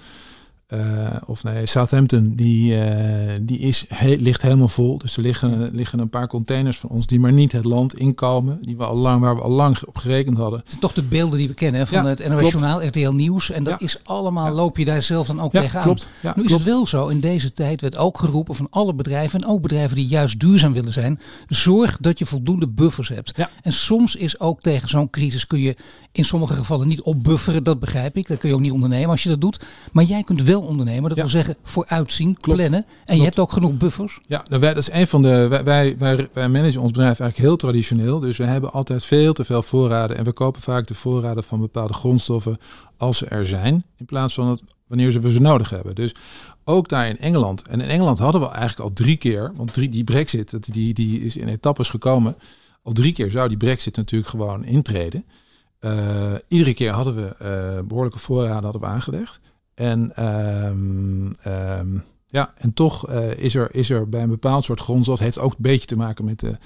uh, 0.73 1.07
of 1.25 1.43
nee, 1.43 1.65
Southampton, 1.65 2.33
die, 2.35 2.73
uh, 2.73 3.31
die 3.41 3.59
is, 3.59 3.85
he, 3.87 4.15
ligt 4.19 4.41
helemaal 4.41 4.67
vol. 4.67 4.97
Dus 4.97 5.17
er 5.17 5.23
liggen, 5.23 5.69
liggen 5.73 5.99
een 5.99 6.09
paar 6.09 6.27
containers 6.27 6.77
van 6.77 6.89
ons 6.89 7.07
die 7.07 7.19
maar 7.19 7.33
niet 7.33 7.51
het 7.51 7.65
land 7.65 7.97
inkomen. 7.97 8.57
Die 8.61 8.77
we 8.77 8.85
al 8.85 8.95
lang, 8.95 9.21
waar 9.21 9.35
we 9.35 9.41
al 9.41 9.51
lang 9.51 9.83
op 9.85 9.97
gerekend 9.97 10.37
hadden. 10.37 10.59
Het 10.59 10.69
zijn 10.69 10.81
toch 10.81 10.93
de 10.93 11.03
beelden 11.03 11.37
die 11.37 11.47
we 11.47 11.53
kennen 11.53 11.81
hè, 11.81 11.87
van 11.87 12.03
ja, 12.03 12.09
het 12.09 12.27
NOS 12.27 12.49
Journaal, 12.49 12.85
RTL 12.85 13.09
Nieuws. 13.09 13.51
En 13.51 13.63
dat 13.63 13.79
ja. 13.79 13.85
is 13.85 13.99
allemaal, 14.03 14.45
ja. 14.45 14.51
loop 14.51 14.77
je 14.77 14.85
daar 14.85 15.01
zelf 15.01 15.27
dan 15.27 15.41
ook 15.41 15.51
tegenaan. 15.51 15.83
Klopt. 15.83 16.07
nu 16.21 16.31
klopt. 16.31 16.49
is 16.49 16.55
het 16.55 16.63
wel 16.63 16.87
zo, 16.87 17.07
in 17.07 17.19
deze 17.19 17.51
tijd 17.51 17.81
werd 17.81 17.97
ook 17.97 18.19
geroepen 18.19 18.55
van 18.55 18.67
alle 18.69 18.93
bedrijven, 18.93 19.41
en 19.41 19.47
ook 19.47 19.61
bedrijven 19.61 19.95
die 19.95 20.07
juist 20.07 20.39
duurzaam 20.39 20.73
willen 20.73 20.93
zijn, 20.93 21.19
zorg 21.47 21.97
dat 21.99 22.19
je 22.19 22.25
voldoende 22.25 22.67
buffers 22.67 23.09
hebt. 23.09 23.33
En 23.61 23.73
soms 23.73 24.15
is 24.15 24.39
ook 24.39 24.61
tegen 24.61 24.89
zo'n 24.89 25.09
crisis 25.09 25.47
kun 25.47 25.59
je 25.59 25.75
in 26.11 26.25
sommige 26.25 26.53
gevallen 26.53 26.87
niet 26.87 27.01
opbufferen, 27.01 27.63
dat 27.63 27.79
begrijp 27.79 28.17
ik. 28.17 28.27
Dat 28.27 28.37
kun 28.37 28.49
je 28.49 28.55
ook 28.55 28.61
niet 28.61 28.71
ondernemen 28.71 29.09
als 29.09 29.23
je 29.23 29.29
dat 29.29 29.41
doet. 29.41 29.65
Maar 29.91 30.03
jij 30.03 30.23
kunt 30.23 30.43
wel 30.43 30.61
ondernemen. 30.63 31.09
Dat 31.09 31.17
ja. 31.17 31.23
wil 31.23 31.31
zeggen 31.31 31.55
vooruitzien, 31.63 32.37
Klopt. 32.37 32.59
plannen. 32.59 32.79
En 32.79 32.85
Klopt. 33.05 33.19
je 33.19 33.23
hebt 33.23 33.39
ook 33.39 33.51
genoeg 33.51 33.77
buffers. 33.77 34.19
Ja, 34.27 34.43
nou 34.49 34.61
wij, 34.61 34.73
dat 34.73 34.87
is 34.87 34.91
een 34.91 35.07
van 35.07 35.21
de. 35.21 35.47
Wij, 35.47 35.63
wij, 35.63 35.95
wij, 35.97 36.27
wij 36.33 36.49
managen 36.49 36.81
ons 36.81 36.91
bedrijf 36.91 37.19
eigenlijk 37.19 37.49
heel 37.49 37.57
traditioneel. 37.57 38.19
Dus 38.19 38.37
we 38.37 38.43
hebben 38.43 38.71
altijd 38.71 39.03
veel 39.03 39.33
te 39.33 39.43
veel 39.43 39.63
voorraden. 39.63 40.17
En 40.17 40.23
we 40.23 40.31
kopen 40.31 40.61
vaak 40.61 40.87
de 40.87 40.95
voorraden 40.95 41.43
van 41.43 41.59
bepaalde 41.59 41.93
grondstoffen 41.93 42.57
als 42.97 43.17
ze 43.17 43.25
er 43.25 43.45
zijn. 43.45 43.85
In 43.97 44.05
plaats 44.05 44.33
van 44.33 44.47
het, 44.47 44.61
wanneer 44.87 45.11
ze 45.11 45.19
we 45.19 45.31
ze 45.31 45.41
nodig 45.41 45.69
hebben. 45.69 45.95
Dus 45.95 46.15
ook 46.63 46.89
daar 46.89 47.07
in 47.07 47.19
Engeland. 47.19 47.67
En 47.67 47.81
in 47.81 47.89
Engeland 47.89 48.19
hadden 48.19 48.41
we 48.41 48.47
eigenlijk 48.47 48.89
al 48.89 48.93
drie 48.93 49.17
keer. 49.17 49.51
Want 49.55 49.73
drie, 49.73 49.89
die 49.89 50.03
brexit, 50.03 50.73
die, 50.73 50.93
die 50.93 51.21
is 51.21 51.35
in 51.35 51.47
etappes 51.47 51.89
gekomen. 51.89 52.35
Al 52.83 52.91
drie 52.91 53.13
keer 53.13 53.31
zou 53.31 53.47
die 53.47 53.57
brexit 53.57 53.95
natuurlijk 53.95 54.29
gewoon 54.29 54.65
intreden. 54.65 55.25
Uh, 55.79 55.91
iedere 56.47 56.73
keer 56.73 56.91
hadden 56.91 57.15
we 57.15 57.35
uh, 57.41 57.87
behoorlijke 57.87 58.19
voorraden 58.19 58.63
hadden 58.63 58.81
we 58.81 58.87
aangelegd. 58.87 59.39
En, 59.75 60.25
um, 60.25 61.31
um, 61.47 62.03
ja, 62.27 62.53
en 62.57 62.73
toch 62.73 63.09
uh, 63.09 63.37
is, 63.37 63.55
er, 63.55 63.75
is 63.75 63.89
er 63.89 64.09
bij 64.09 64.21
een 64.21 64.29
bepaald 64.29 64.63
soort 64.63 64.79
grondstof, 64.79 65.19
heeft 65.19 65.39
ook 65.39 65.51
een 65.51 65.57
beetje 65.59 65.87
te 65.87 65.95
maken 65.95 66.25
met 66.25 66.39
de, 66.39 66.57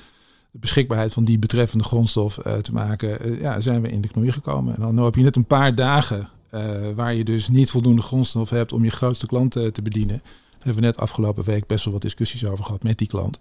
beschikbaarheid 0.51 1.13
van 1.13 1.23
die 1.23 1.39
betreffende 1.39 1.83
grondstof 1.83 2.39
te 2.61 2.73
maken, 2.73 3.39
ja, 3.39 3.59
zijn 3.59 3.81
we 3.81 3.89
in 3.89 4.01
de 4.01 4.07
knoei 4.07 4.31
gekomen. 4.31 4.75
En 4.75 4.81
dan 4.81 4.97
heb 4.97 5.15
je 5.15 5.21
net 5.21 5.35
een 5.35 5.45
paar 5.45 5.75
dagen 5.75 6.29
waar 6.95 7.13
je 7.13 7.23
dus 7.23 7.49
niet 7.49 7.71
voldoende 7.71 8.01
grondstof 8.01 8.49
hebt 8.49 8.73
om 8.73 8.83
je 8.83 8.89
grootste 8.89 9.27
klant 9.27 9.51
te 9.51 9.81
bedienen. 9.83 10.17
Daar 10.17 10.65
hebben 10.65 10.75
we 10.75 10.87
net 10.87 10.97
afgelopen 10.97 11.43
week 11.43 11.67
best 11.67 11.83
wel 11.83 11.93
wat 11.93 12.01
discussies 12.01 12.45
over 12.45 12.65
gehad 12.65 12.83
met 12.83 12.97
die 12.97 13.07
klant. 13.07 13.39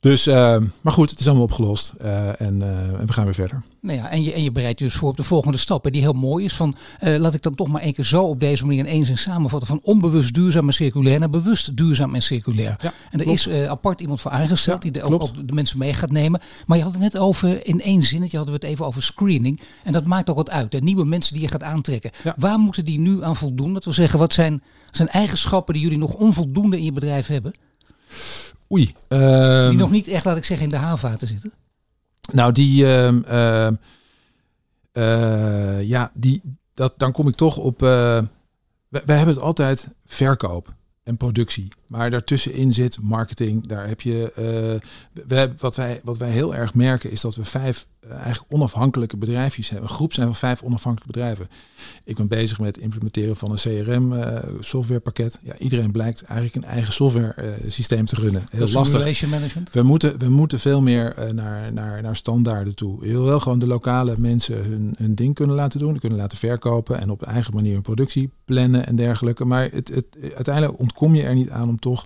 Dus, 0.00 0.26
uh, 0.26 0.56
maar 0.80 0.92
goed, 0.92 1.10
het 1.10 1.20
is 1.20 1.26
allemaal 1.26 1.44
opgelost 1.44 1.92
uh, 2.02 2.40
en, 2.40 2.60
uh, 2.60 2.78
en, 2.78 3.06
we 3.06 3.12
gaan 3.12 3.24
weer 3.24 3.34
verder. 3.34 3.62
Nou 3.80 3.98
ja, 3.98 4.10
en, 4.10 4.22
je, 4.22 4.32
en 4.32 4.42
je 4.42 4.52
bereidt 4.52 4.78
je 4.78 4.84
dus 4.84 4.94
voor 4.94 5.08
op 5.08 5.16
de 5.16 5.22
volgende 5.22 5.58
stap, 5.58 5.90
die 5.90 6.02
heel 6.02 6.12
mooi 6.12 6.44
is. 6.44 6.54
Van, 6.54 6.74
laat 7.00 7.34
ik 7.34 7.42
dan 7.42 7.54
toch 7.54 7.68
maar 7.68 7.82
één 7.82 7.92
keer 7.92 8.04
zo 8.04 8.22
op 8.22 8.40
deze 8.40 8.64
manier 8.64 8.78
in 8.78 8.86
één 8.86 9.06
zin 9.06 9.18
samenvatten. 9.18 9.68
Van 9.68 9.80
onbewust 9.82 10.34
duurzaam 10.34 10.66
en 10.66 10.74
circulair 10.74 11.18
naar 11.18 11.30
bewust 11.30 11.76
duurzaam 11.76 12.14
en 12.14 12.22
circulair. 12.22 12.76
Ja, 12.82 12.92
en 13.10 13.20
er 13.20 13.26
is 13.26 13.48
apart 13.48 14.00
iemand 14.00 14.20
voor 14.20 14.30
aangesteld 14.30 14.82
die 14.82 14.90
de, 14.90 15.02
ook, 15.02 15.46
de 15.46 15.52
mensen 15.52 15.78
mee 15.78 15.94
gaat 15.94 16.10
nemen. 16.10 16.40
Maar 16.66 16.76
je 16.76 16.84
had 16.84 16.92
het 16.92 17.02
net 17.02 17.18
over, 17.18 17.66
in 17.66 17.80
één 17.80 18.02
zinnetje 18.02 18.36
hadden 18.36 18.54
we 18.54 18.60
het 18.60 18.70
even 18.70 18.86
over 18.86 19.02
screening. 19.02 19.60
En 19.84 19.92
dat 19.92 20.06
maakt 20.06 20.30
ook 20.30 20.36
wat 20.36 20.50
uit. 20.50 20.70
De 20.70 20.80
nieuwe 20.80 21.04
mensen 21.04 21.32
die 21.32 21.42
je 21.42 21.48
gaat 21.48 21.62
aantrekken. 21.62 22.10
Ja. 22.24 22.34
Waar 22.38 22.58
moeten 22.58 22.84
die 22.84 23.00
nu 23.00 23.24
aan 23.24 23.36
voldoen? 23.36 23.74
Dat 23.74 23.84
we 23.84 23.92
zeggen, 23.92 24.18
wat 24.18 24.32
zijn, 24.32 24.62
zijn 24.90 25.08
eigenschappen 25.08 25.74
die 25.74 25.82
jullie 25.82 25.98
nog 25.98 26.14
onvoldoende 26.14 26.76
in 26.76 26.84
je 26.84 26.92
bedrijf 26.92 27.26
hebben? 27.26 27.54
Oei. 28.72 28.94
Uh, 29.08 29.68
die 29.68 29.78
nog 29.78 29.90
niet 29.90 30.08
echt, 30.08 30.24
laat 30.24 30.36
ik 30.36 30.44
zeggen, 30.44 30.66
in 30.66 30.72
de 30.72 30.78
haarvaten 30.78 31.28
zitten? 31.28 31.52
Nou, 32.32 32.52
die... 32.52 32.82
Uh, 32.82 33.68
ja, 35.82 36.10
die, 36.14 36.42
dat, 36.74 36.98
dan 36.98 37.12
kom 37.12 37.28
ik 37.28 37.34
toch 37.34 37.56
op... 37.56 37.80
wij, 37.80 38.28
wij 38.88 39.16
hebben 39.16 39.34
het 39.34 39.42
altijd 39.42 39.88
verkoop 40.04 40.74
en 41.02 41.16
productie. 41.16 41.68
Maar 41.86 42.10
daartussenin 42.10 42.72
zit 42.72 42.98
marketing. 43.00 43.66
Daar 43.66 43.88
heb 43.88 44.00
je. 44.00 44.32
Uh, 44.38 45.24
we, 45.26 45.52
wat, 45.58 45.76
wij, 45.76 46.00
wat 46.04 46.18
wij 46.18 46.30
heel 46.30 46.54
erg 46.54 46.74
merken 46.74 47.10
is 47.10 47.20
dat 47.20 47.34
we 47.34 47.44
vijf 47.44 47.86
eigenlijk 48.08 48.52
onafhankelijke 48.52 49.16
bedrijfjes 49.16 49.68
hebben. 49.68 49.88
Een 49.88 49.94
groep 49.94 50.12
zijn 50.12 50.26
van 50.26 50.36
vijf 50.36 50.62
onafhankelijke 50.62 51.12
bedrijven. 51.12 51.48
Ik 52.04 52.16
ben 52.16 52.28
bezig 52.28 52.58
met 52.58 52.74
het 52.74 52.84
implementeren 52.84 53.36
van 53.36 53.50
een 53.50 53.56
CRM 53.56 54.12
uh, 54.12 54.36
eh, 54.36 54.44
softwarepakket. 54.60 55.38
Ja, 55.42 55.56
iedereen 55.58 55.90
blijkt 55.90 56.22
eigenlijk 56.22 56.64
een 56.64 56.72
eigen 56.72 56.92
software 56.92 57.54
systeem 57.66 58.04
te 58.04 58.14
runnen. 58.14 58.46
Heel 58.50 58.70
lastig. 58.70 59.28
Management? 59.28 59.72
We 59.72 59.82
moeten, 59.82 60.18
we 60.18 60.28
moeten 60.28 60.60
veel 60.60 60.82
meer 60.82 61.14
naar, 61.34 61.72
naar, 61.72 62.02
naar 62.02 62.16
standaarden 62.16 62.74
toe. 62.74 63.06
Je 63.06 63.10
wil 63.10 63.24
wel 63.24 63.40
gewoon 63.40 63.58
de 63.58 63.66
lokale 63.66 64.14
mensen 64.18 64.64
hun, 64.64 64.94
hun 64.98 65.14
ding 65.14 65.34
kunnen 65.34 65.56
laten 65.56 65.78
doen, 65.78 65.98
kunnen 65.98 66.18
laten 66.18 66.38
verkopen 66.38 67.00
en 67.00 67.10
op 67.10 67.22
eigen 67.22 67.54
manier 67.54 67.76
een 67.76 67.82
productie 67.82 68.30
plannen 68.44 68.86
en 68.86 68.96
dergelijke. 68.96 69.44
Maar 69.44 69.70
het, 69.70 69.88
het, 69.88 70.06
uiteindelijk 70.34 70.78
ontkom 70.78 71.14
je 71.14 71.22
er 71.22 71.34
niet 71.34 71.50
aan 71.50 71.68
om 71.68 71.78
toch 71.78 72.04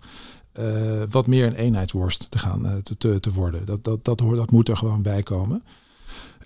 uh, 0.61 0.64
wat 1.11 1.26
meer 1.26 1.46
een 1.46 1.54
eenheidsworst 1.54 2.30
te 2.30 2.38
gaan 2.38 2.66
uh, 2.66 2.72
te, 2.72 2.96
te, 2.96 3.20
te, 3.20 3.33
worden. 3.33 3.66
Dat, 3.66 3.85
dat, 3.85 4.04
dat, 4.04 4.20
hoort, 4.20 4.37
dat 4.37 4.50
moet 4.50 4.68
er 4.68 4.76
gewoon 4.76 5.02
bij 5.02 5.22
komen. 5.22 5.62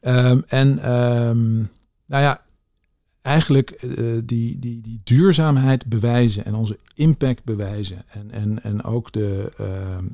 Um, 0.02 0.42
en 0.48 0.68
um, 0.90 1.68
nou 2.06 2.22
ja, 2.22 2.40
eigenlijk 3.28 3.82
uh, 3.82 4.18
die, 4.24 4.58
die, 4.58 4.80
die 4.80 5.00
duurzaamheid 5.04 5.86
bewijzen 5.86 6.44
en 6.44 6.54
onze 6.54 6.78
impact 6.94 7.44
bewijzen. 7.44 8.04
En, 8.08 8.30
en, 8.30 8.62
en 8.62 8.84
ook 8.84 9.12
de 9.12 9.52
uh, 9.60 9.66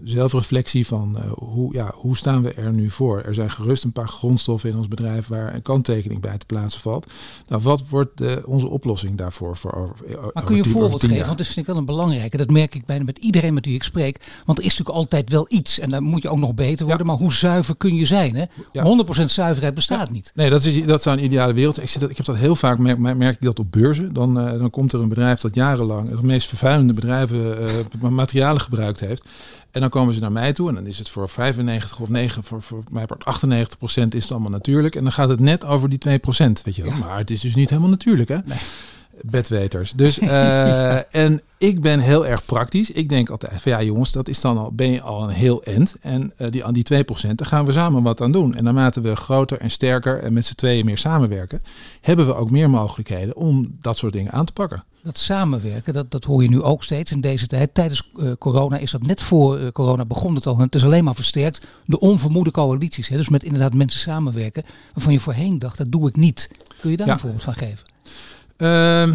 zelfreflectie 0.05 0.87
van 0.87 1.16
uh, 1.18 1.33
hoe, 1.33 1.72
ja, 1.72 1.92
hoe 1.94 2.16
staan 2.16 2.42
we 2.42 2.53
er 2.53 2.72
nu 2.72 2.90
voor? 2.90 3.22
Er 3.22 3.35
zijn 3.35 3.50
gerust 3.50 3.85
een 3.85 3.92
paar 3.92 4.09
grondstoffen 4.09 4.70
in 4.70 4.77
ons 4.77 4.88
bedrijf 4.88 5.27
waar 5.27 5.55
een 5.55 5.62
kanttekening 5.62 6.20
bij 6.20 6.38
te 6.38 6.46
plaatsen 6.46 6.81
valt. 6.81 7.12
Nou, 7.48 7.62
wat 7.62 7.88
wordt 7.88 8.18
de, 8.18 8.42
onze 8.46 8.68
oplossing 8.68 9.16
daarvoor? 9.16 9.57
Voor 9.57 9.72
over, 9.72 9.96
maar 10.33 10.44
kun 10.44 10.57
je 10.57 10.64
een 10.64 10.70
voorbeeld 10.70 11.05
geven? 11.05 11.27
Want 11.27 11.38
dat 11.38 11.46
vind 11.46 11.59
ik 11.59 11.66
wel 11.66 11.77
een 11.77 11.85
belangrijke. 11.85 12.37
Dat 12.37 12.50
merk 12.50 12.74
ik 12.74 12.87
bijna 12.87 13.05
met 13.05 13.18
iedereen 13.18 13.55
met 13.55 13.64
wie 13.64 13.74
ik 13.74 13.83
spreek. 13.83 14.20
Want 14.44 14.59
er 14.59 14.64
is 14.64 14.70
natuurlijk 14.70 14.96
altijd 14.96 15.31
wel 15.31 15.46
iets. 15.48 15.79
En 15.79 15.90
dan 15.90 16.03
moet 16.03 16.22
je 16.22 16.29
ook 16.29 16.38
nog 16.38 16.55
beter 16.55 16.87
worden. 16.87 17.07
Ja. 17.07 17.12
Maar 17.12 17.22
hoe 17.22 17.33
zuiver 17.33 17.77
kun 17.77 17.94
je 17.94 18.07
zijn? 18.07 18.37
Hè? 18.37 18.44
Ja. 18.72 19.05
100% 19.20 19.24
zuiverheid 19.24 19.74
bestaat 19.74 20.07
ja. 20.07 20.12
niet. 20.12 20.33
Nee, 20.35 20.50
dat, 20.50 20.64
is, 20.64 20.87
dat 20.87 21.03
zou 21.03 21.16
een 21.16 21.24
ideale 21.24 21.53
wereld 21.53 21.83
ik, 21.83 22.00
dat, 22.00 22.11
ik 22.11 22.16
heb 22.16 22.27
dat 22.27 22.37
heel 22.37 22.57
vaak, 22.57 22.79
merk, 22.79 22.98
merk 23.12 23.34
ik 23.34 23.42
dat 23.42 23.58
op 23.58 23.72
beurzen. 23.72 24.12
Dan, 24.12 24.38
uh, 24.38 24.58
dan 24.58 24.70
komt 24.70 24.92
er 24.92 25.00
een 25.00 25.08
bedrijf 25.08 25.40
dat 25.40 25.54
jarenlang 25.54 26.10
het 26.10 26.22
meest 26.22 26.48
vervuilende 26.48 26.92
bedrijven 26.92 27.56
uh, 28.02 28.08
materialen 28.08 28.60
gebruikt 28.60 29.00
heeft. 29.00 29.28
En 29.70 29.80
dan 29.80 29.90
komen 29.90 30.14
ze 30.14 30.20
naar 30.20 30.32
mij 30.32 30.52
toe 30.52 30.68
en 30.68 30.74
dan 30.74 30.86
is 30.86 30.98
het 30.98 31.08
voor 31.08 31.28
95 31.28 32.00
of 32.00 32.08
9, 32.08 32.44
voor, 32.44 32.62
voor 32.62 32.82
mij 32.90 33.06
part 33.06 33.24
98 33.24 33.78
procent 33.78 34.14
is 34.14 34.22
het 34.22 34.32
allemaal 34.32 34.50
natuurlijk. 34.50 34.94
En 34.94 35.02
dan 35.02 35.12
gaat 35.12 35.28
het 35.28 35.40
net 35.40 35.64
over 35.64 35.88
die 35.88 35.98
2 35.98 36.18
procent, 36.18 36.62
weet 36.62 36.76
je 36.76 36.82
wel. 36.82 36.92
Ja. 36.92 36.98
Maar 36.98 37.18
het 37.18 37.30
is 37.30 37.40
dus 37.40 37.54
niet 37.54 37.68
helemaal 37.68 37.90
natuurlijk, 37.90 38.28
hè? 38.28 38.38
Nee 38.44 38.58
bedweters. 39.22 39.92
Dus, 39.92 40.18
uh, 40.18 41.14
en 41.24 41.40
ik 41.59 41.81
ben 41.81 42.00
heel 42.00 42.27
erg 42.27 42.44
praktisch. 42.44 42.90
Ik 42.90 43.09
denk 43.09 43.31
altijd 43.31 43.61
van 43.61 43.72
ja 43.72 43.83
jongens, 43.83 44.12
dat 44.12 44.29
is 44.29 44.40
dan 44.40 44.59
al, 44.59 44.72
ben 44.72 44.90
je 44.90 45.00
al 45.00 45.22
een 45.22 45.35
heel 45.35 45.62
end. 45.62 45.96
En 46.00 46.33
uh, 46.38 46.50
die, 46.50 46.64
aan 46.64 46.72
die 46.72 46.85
2% 46.94 47.35
daar 47.35 47.46
gaan 47.46 47.64
we 47.64 47.72
samen 47.72 48.03
wat 48.03 48.20
aan 48.20 48.33
doen. 48.33 48.55
En 48.55 48.64
naarmate 48.64 49.00
we 49.00 49.16
groter 49.16 49.59
en 49.59 49.70
sterker 49.70 50.22
en 50.22 50.33
met 50.33 50.46
z'n 50.46 50.55
tweeën 50.55 50.85
meer 50.85 50.98
samenwerken, 50.98 51.62
hebben 52.00 52.27
we 52.27 52.35
ook 52.35 52.50
meer 52.50 52.70
mogelijkheden 52.70 53.37
om 53.37 53.77
dat 53.81 53.96
soort 53.96 54.12
dingen 54.12 54.33
aan 54.33 54.44
te 54.44 54.53
pakken. 54.53 54.85
Dat 55.03 55.18
samenwerken, 55.18 55.92
dat, 55.92 56.11
dat 56.11 56.24
hoor 56.24 56.42
je 56.42 56.48
nu 56.48 56.62
ook 56.62 56.85
steeds 56.85 57.12
in 57.12 57.20
deze 57.20 57.46
tijd. 57.46 57.74
Tijdens 57.74 58.11
uh, 58.16 58.33
corona 58.38 58.77
is 58.77 58.90
dat 58.90 59.03
net 59.03 59.22
voor 59.22 59.72
corona 59.72 60.05
begon 60.05 60.35
het 60.35 60.46
al. 60.46 60.59
Het 60.59 60.74
is 60.74 60.85
alleen 60.85 61.05
maar 61.05 61.14
versterkt. 61.14 61.66
De 61.85 62.00
onvermoede 62.00 62.50
coalities. 62.50 63.09
Hè, 63.09 63.16
dus 63.16 63.29
met 63.29 63.42
inderdaad 63.42 63.74
mensen 63.74 64.00
samenwerken. 64.00 64.62
Waarvan 64.94 65.12
je 65.12 65.20
voorheen 65.20 65.59
dacht, 65.59 65.79
dat 65.79 65.92
doe 65.92 66.09
ik 66.09 66.16
niet. 66.16 66.50
Kun 66.81 66.90
je 66.90 66.96
daar 66.96 67.07
ja. 67.07 67.12
een 67.12 67.18
voorbeeld 67.18 67.42
van 67.42 67.55
geven? 67.55 67.92
Uh, 68.58 69.12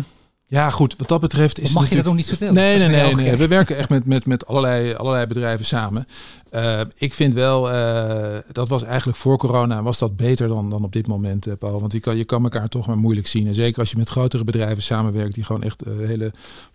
ja, 0.50 0.70
goed. 0.70 0.96
Wat 0.98 1.08
dat 1.08 1.22
betreft 1.22 1.60
is. 1.60 1.68
Of 1.68 1.74
mag 1.74 1.90
je 1.90 1.96
dat 1.96 2.06
nog 2.06 2.16
niet 2.16 2.28
vertellen? 2.28 2.54
Nee, 2.54 2.78
nee, 2.78 2.88
nee. 2.88 3.16
nee. 3.16 3.36
We 3.36 3.48
werken 3.48 3.78
echt 3.78 3.90
met, 3.90 4.06
met, 4.06 4.26
met 4.26 4.48
allerlei, 4.48 4.94
allerlei 4.94 5.26
bedrijven 5.26 5.66
samen. 5.66 6.08
Uh, 6.52 6.82
ik 6.96 7.14
vind 7.14 7.34
wel, 7.34 7.74
uh, 7.74 8.38
dat 8.52 8.68
was 8.68 8.84
eigenlijk 8.84 9.18
voor 9.18 9.38
corona, 9.38 9.84
was 9.84 10.00
dat 10.00 10.16
beter 10.16 10.48
dan, 10.48 10.70
dan 10.70 10.84
op 10.84 10.94
dit 10.94 11.08
moment, 11.08 11.48
uh, 11.48 11.54
Paul. 11.60 11.80
Want 11.80 11.92
je 11.92 12.00
kan, 12.00 12.18
je 12.18 12.24
kan 12.24 12.44
elkaar 12.44 12.70
toch 12.70 12.88
maar 12.88 12.98
moeilijk 12.98 13.28
zien. 13.28 13.48
En 13.48 13.54
zeker 13.54 13.80
als 13.80 13.92
je 13.92 13.98
met 13.98 14.10
grotere 14.10 14.44
bedrijven 14.44 14.84
samenwerkt, 14.84 15.34
die 15.34 15.44
gewoon 15.44 15.64
echt 15.64 15.84
hele 15.98 16.32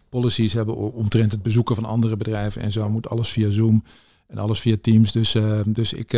policies 0.08 0.52
hebben 0.52 0.76
omtrent 0.92 1.32
het 1.32 1.42
bezoeken 1.42 1.74
van 1.74 1.84
andere 1.84 2.16
bedrijven 2.16 2.62
en 2.62 2.72
zo. 2.72 2.90
Moet 2.90 3.08
alles 3.08 3.28
via 3.28 3.50
Zoom 3.50 3.84
en 4.26 4.38
alles 4.38 4.60
via 4.60 4.76
Teams. 4.80 5.12
Dus, 5.12 5.36
dus 5.66 5.92
ik 5.92 6.12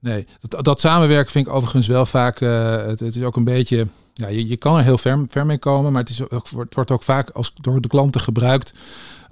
Nee, 0.00 0.26
dat, 0.48 0.64
dat 0.64 0.80
samenwerken 0.80 1.32
vind 1.32 1.46
ik 1.46 1.52
overigens 1.52 1.86
wel 1.86 2.06
vaak. 2.06 2.38
Het, 2.38 3.00
het, 3.00 3.16
is 3.16 3.22
ook 3.22 3.36
een 3.36 3.44
beetje. 3.44 3.86
Ja, 4.16 4.28
je, 4.28 4.48
je 4.48 4.56
kan 4.56 4.76
er 4.76 4.84
heel 4.84 4.98
ver, 4.98 5.24
ver 5.28 5.46
mee 5.46 5.58
komen, 5.58 5.92
maar 5.92 6.00
het, 6.00 6.10
is 6.10 6.18
het 6.18 6.74
wordt 6.74 6.90
ook 6.90 7.02
vaak 7.02 7.30
als 7.30 7.52
door 7.54 7.80
de 7.80 7.88
klanten 7.88 8.20
gebruikt 8.20 8.72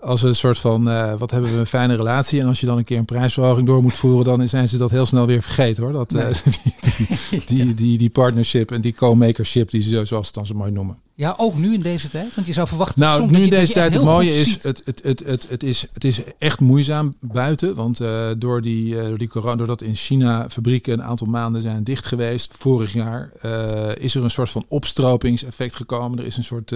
als 0.03 0.23
een 0.23 0.35
soort 0.35 0.59
van, 0.59 0.89
uh, 0.89 1.15
wat 1.19 1.31
hebben 1.31 1.53
we 1.53 1.59
een 1.59 1.67
fijne 1.67 1.95
relatie. 1.95 2.41
En 2.41 2.47
als 2.47 2.61
je 2.61 2.67
dan 2.67 2.79
een 2.79 2.85
keer 2.85 2.99
een 2.99 3.05
prijsverhoging 3.05 3.67
door 3.67 3.83
moet 3.83 3.95
voeren, 3.95 4.25
dan 4.25 4.49
zijn 4.49 4.69
ze 4.69 4.79
dat 4.79 4.91
heel 4.91 5.07
snel 5.07 5.27
weer 5.27 5.43
vergeten 5.43 5.83
hoor. 5.83 5.93
Dat, 5.93 6.15
uh, 6.15 6.27
die, 7.31 7.45
die, 7.47 7.75
die, 7.75 7.99
die, 7.99 8.11
partnership 8.11 8.71
en 8.71 8.81
die 8.81 8.95
co-makership, 8.95 9.71
die 9.71 9.83
ze 9.83 10.05
zoals 10.05 10.27
het 10.27 10.35
dan 10.35 10.47
zo 10.47 10.55
mooi 10.55 10.71
noemen. 10.71 10.99
Ja, 11.15 11.35
ook 11.39 11.57
nu 11.57 11.75
in 11.75 11.81
deze 11.81 12.09
tijd? 12.09 12.35
Want 12.35 12.47
je 12.47 12.53
zou 12.53 12.69
verwachten... 12.69 13.01
Nou, 13.01 13.31
nu 13.31 13.43
in 13.43 13.51
deze 13.51 13.73
tijd, 13.73 13.95
het 13.95 14.03
mooie 14.03 14.35
is 14.35 14.63
het, 14.63 14.83
het, 14.85 15.03
het, 15.05 15.23
het, 15.27 15.49
het, 15.49 15.63
is, 15.63 15.87
het 15.93 16.05
is 16.05 16.23
echt 16.39 16.61
moeizaam 16.61 17.15
buiten. 17.21 17.75
Want 17.75 18.01
uh, 18.01 18.29
door, 18.39 18.63
die, 18.63 18.95
door 18.95 19.19
die 19.19 19.29
corona, 19.29 19.57
doordat 19.57 19.83
in 19.83 19.95
China 19.95 20.51
fabrieken 20.51 20.93
een 20.93 21.03
aantal 21.03 21.27
maanden 21.27 21.63
zijn 21.63 21.85
dicht 21.85 22.07
geweest, 22.07 22.55
vorig 22.59 22.93
jaar, 22.93 23.33
is 23.99 24.15
er 24.15 24.25
een 24.25 24.31
soort 24.31 24.51
van 24.51 24.65
opstropingseffect 24.69 25.75
gekomen. 25.75 26.19
Er 26.19 26.25
is 26.25 26.37
een 26.37 26.45
soort, 26.45 26.75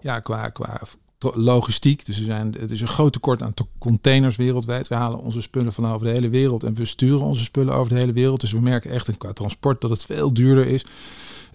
ja, 0.00 0.20
qua, 0.20 0.48
qua 0.48 0.80
logistiek. 1.34 2.06
Dus 2.06 2.18
er 2.18 2.24
zijn, 2.24 2.54
het 2.58 2.70
is 2.70 2.80
een 2.80 2.88
groot 2.88 3.12
tekort 3.12 3.42
aan 3.42 3.54
containers 3.78 4.36
wereldwijd. 4.36 4.88
We 4.88 4.94
halen 4.94 5.18
onze 5.18 5.40
spullen 5.40 5.72
van 5.72 5.86
over 5.86 6.06
de 6.06 6.12
hele 6.12 6.28
wereld 6.28 6.64
en 6.64 6.74
we 6.74 6.84
sturen 6.84 7.26
onze 7.26 7.44
spullen 7.44 7.74
over 7.74 7.92
de 7.92 7.98
hele 7.98 8.12
wereld. 8.12 8.40
Dus 8.40 8.52
we 8.52 8.60
merken 8.60 8.90
echt 8.90 9.16
qua 9.16 9.32
transport 9.32 9.80
dat 9.80 9.90
het 9.90 10.04
veel 10.04 10.32
duurder 10.32 10.66
is. 10.66 10.84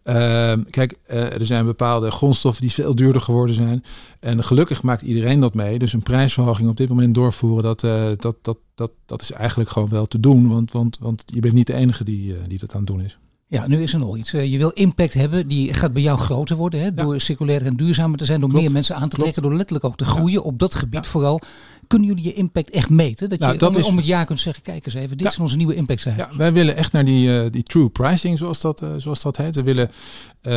Uh, 0.03 0.53
kijk, 0.69 0.95
uh, 1.07 1.33
er 1.33 1.45
zijn 1.45 1.65
bepaalde 1.65 2.11
grondstoffen 2.11 2.61
die 2.61 2.71
veel 2.71 2.95
duurder 2.95 3.21
geworden 3.21 3.55
zijn. 3.55 3.83
En 4.19 4.43
gelukkig 4.43 4.83
maakt 4.83 5.01
iedereen 5.01 5.39
dat 5.39 5.53
mee. 5.53 5.79
Dus 5.79 5.93
een 5.93 6.03
prijsverhoging 6.03 6.69
op 6.69 6.77
dit 6.77 6.89
moment 6.89 7.15
doorvoeren, 7.15 7.63
dat, 7.63 7.83
uh, 7.83 8.03
dat, 8.17 8.35
dat, 8.41 8.57
dat, 8.75 8.91
dat 9.05 9.21
is 9.21 9.31
eigenlijk 9.31 9.69
gewoon 9.69 9.89
wel 9.89 10.05
te 10.05 10.19
doen. 10.19 10.47
Want, 10.47 10.71
want, 10.71 10.97
want 10.99 11.23
je 11.25 11.39
bent 11.39 11.53
niet 11.53 11.67
de 11.67 11.73
enige 11.73 12.03
die, 12.03 12.35
die 12.47 12.57
dat 12.57 12.73
aan 12.73 12.79
het 12.79 12.87
doen 12.87 13.01
is. 13.01 13.17
Ja, 13.47 13.67
nu 13.67 13.81
is 13.83 13.93
er 13.93 13.99
nog 13.99 14.17
iets. 14.17 14.31
Je 14.31 14.57
wil 14.57 14.69
impact 14.69 15.13
hebben, 15.13 15.47
die 15.47 15.73
gaat 15.73 15.93
bij 15.93 16.01
jou 16.01 16.17
groter 16.17 16.55
worden. 16.55 16.79
Hè? 16.79 16.93
Door 16.93 17.21
circulair 17.21 17.65
en 17.65 17.75
duurzamer 17.75 18.17
te 18.17 18.25
zijn, 18.25 18.39
door 18.39 18.49
Klopt. 18.49 18.63
meer 18.63 18.73
mensen 18.73 18.95
aan 18.95 19.09
te 19.09 19.17
trekken, 19.17 19.41
door 19.41 19.55
letterlijk 19.55 19.85
ook 19.85 19.97
te 19.97 20.05
groeien 20.05 20.39
ja. 20.39 20.39
op 20.39 20.59
dat 20.59 20.75
gebied 20.75 21.05
ja. 21.05 21.11
vooral. 21.11 21.41
Kunnen 21.87 22.07
jullie 22.07 22.23
je 22.23 22.33
impact 22.33 22.69
echt 22.69 22.89
meten? 22.89 23.29
Dat 23.29 23.37
je 23.39 23.45
nou, 23.45 23.57
dat 23.57 23.69
om, 23.69 23.77
is... 23.77 23.85
om, 23.85 23.97
het 23.97 24.05
jaar 24.05 24.25
kunt 24.25 24.39
zeggen, 24.39 24.63
kijk 24.63 24.85
eens 24.85 24.95
even, 24.95 25.17
dit 25.17 25.31
zijn 25.31 25.43
onze 25.43 25.55
nieuwe 25.55 25.75
impact 25.75 26.01
zijn. 26.01 26.17
Ja, 26.17 26.29
wij 26.37 26.53
willen 26.53 26.75
echt 26.75 26.91
naar 26.91 27.05
die, 27.05 27.27
uh, 27.27 27.45
die 27.51 27.63
true 27.63 27.89
pricing, 27.89 28.37
zoals 28.37 28.61
dat, 28.61 28.81
uh, 28.81 28.89
zoals 28.97 29.21
dat 29.21 29.37
heet. 29.37 29.55
We 29.55 29.63
willen, 29.63 29.87
uh, 29.87 30.51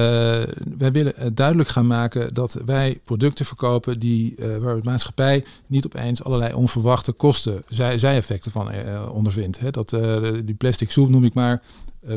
wij 0.78 0.92
willen 0.92 1.34
duidelijk 1.34 1.68
gaan 1.68 1.86
maken 1.86 2.34
dat 2.34 2.58
wij 2.64 3.00
producten 3.04 3.44
verkopen 3.44 4.00
die, 4.00 4.34
waar 4.60 4.76
de 4.76 4.82
maatschappij 4.84 5.44
niet 5.66 5.86
opeens 5.86 6.24
allerlei 6.24 6.54
onverwachte 6.54 7.12
kosten, 7.12 7.62
zij, 7.68 7.98
zij-effecten 7.98 8.50
van 8.50 8.70
ondervindt. 9.12 9.60
Hè? 9.60 9.70
Dat, 9.70 9.96
die 10.44 10.54
plastic 10.54 10.90
soep 10.90 11.08
noem 11.08 11.24
ik 11.24 11.34
maar, 11.34 11.62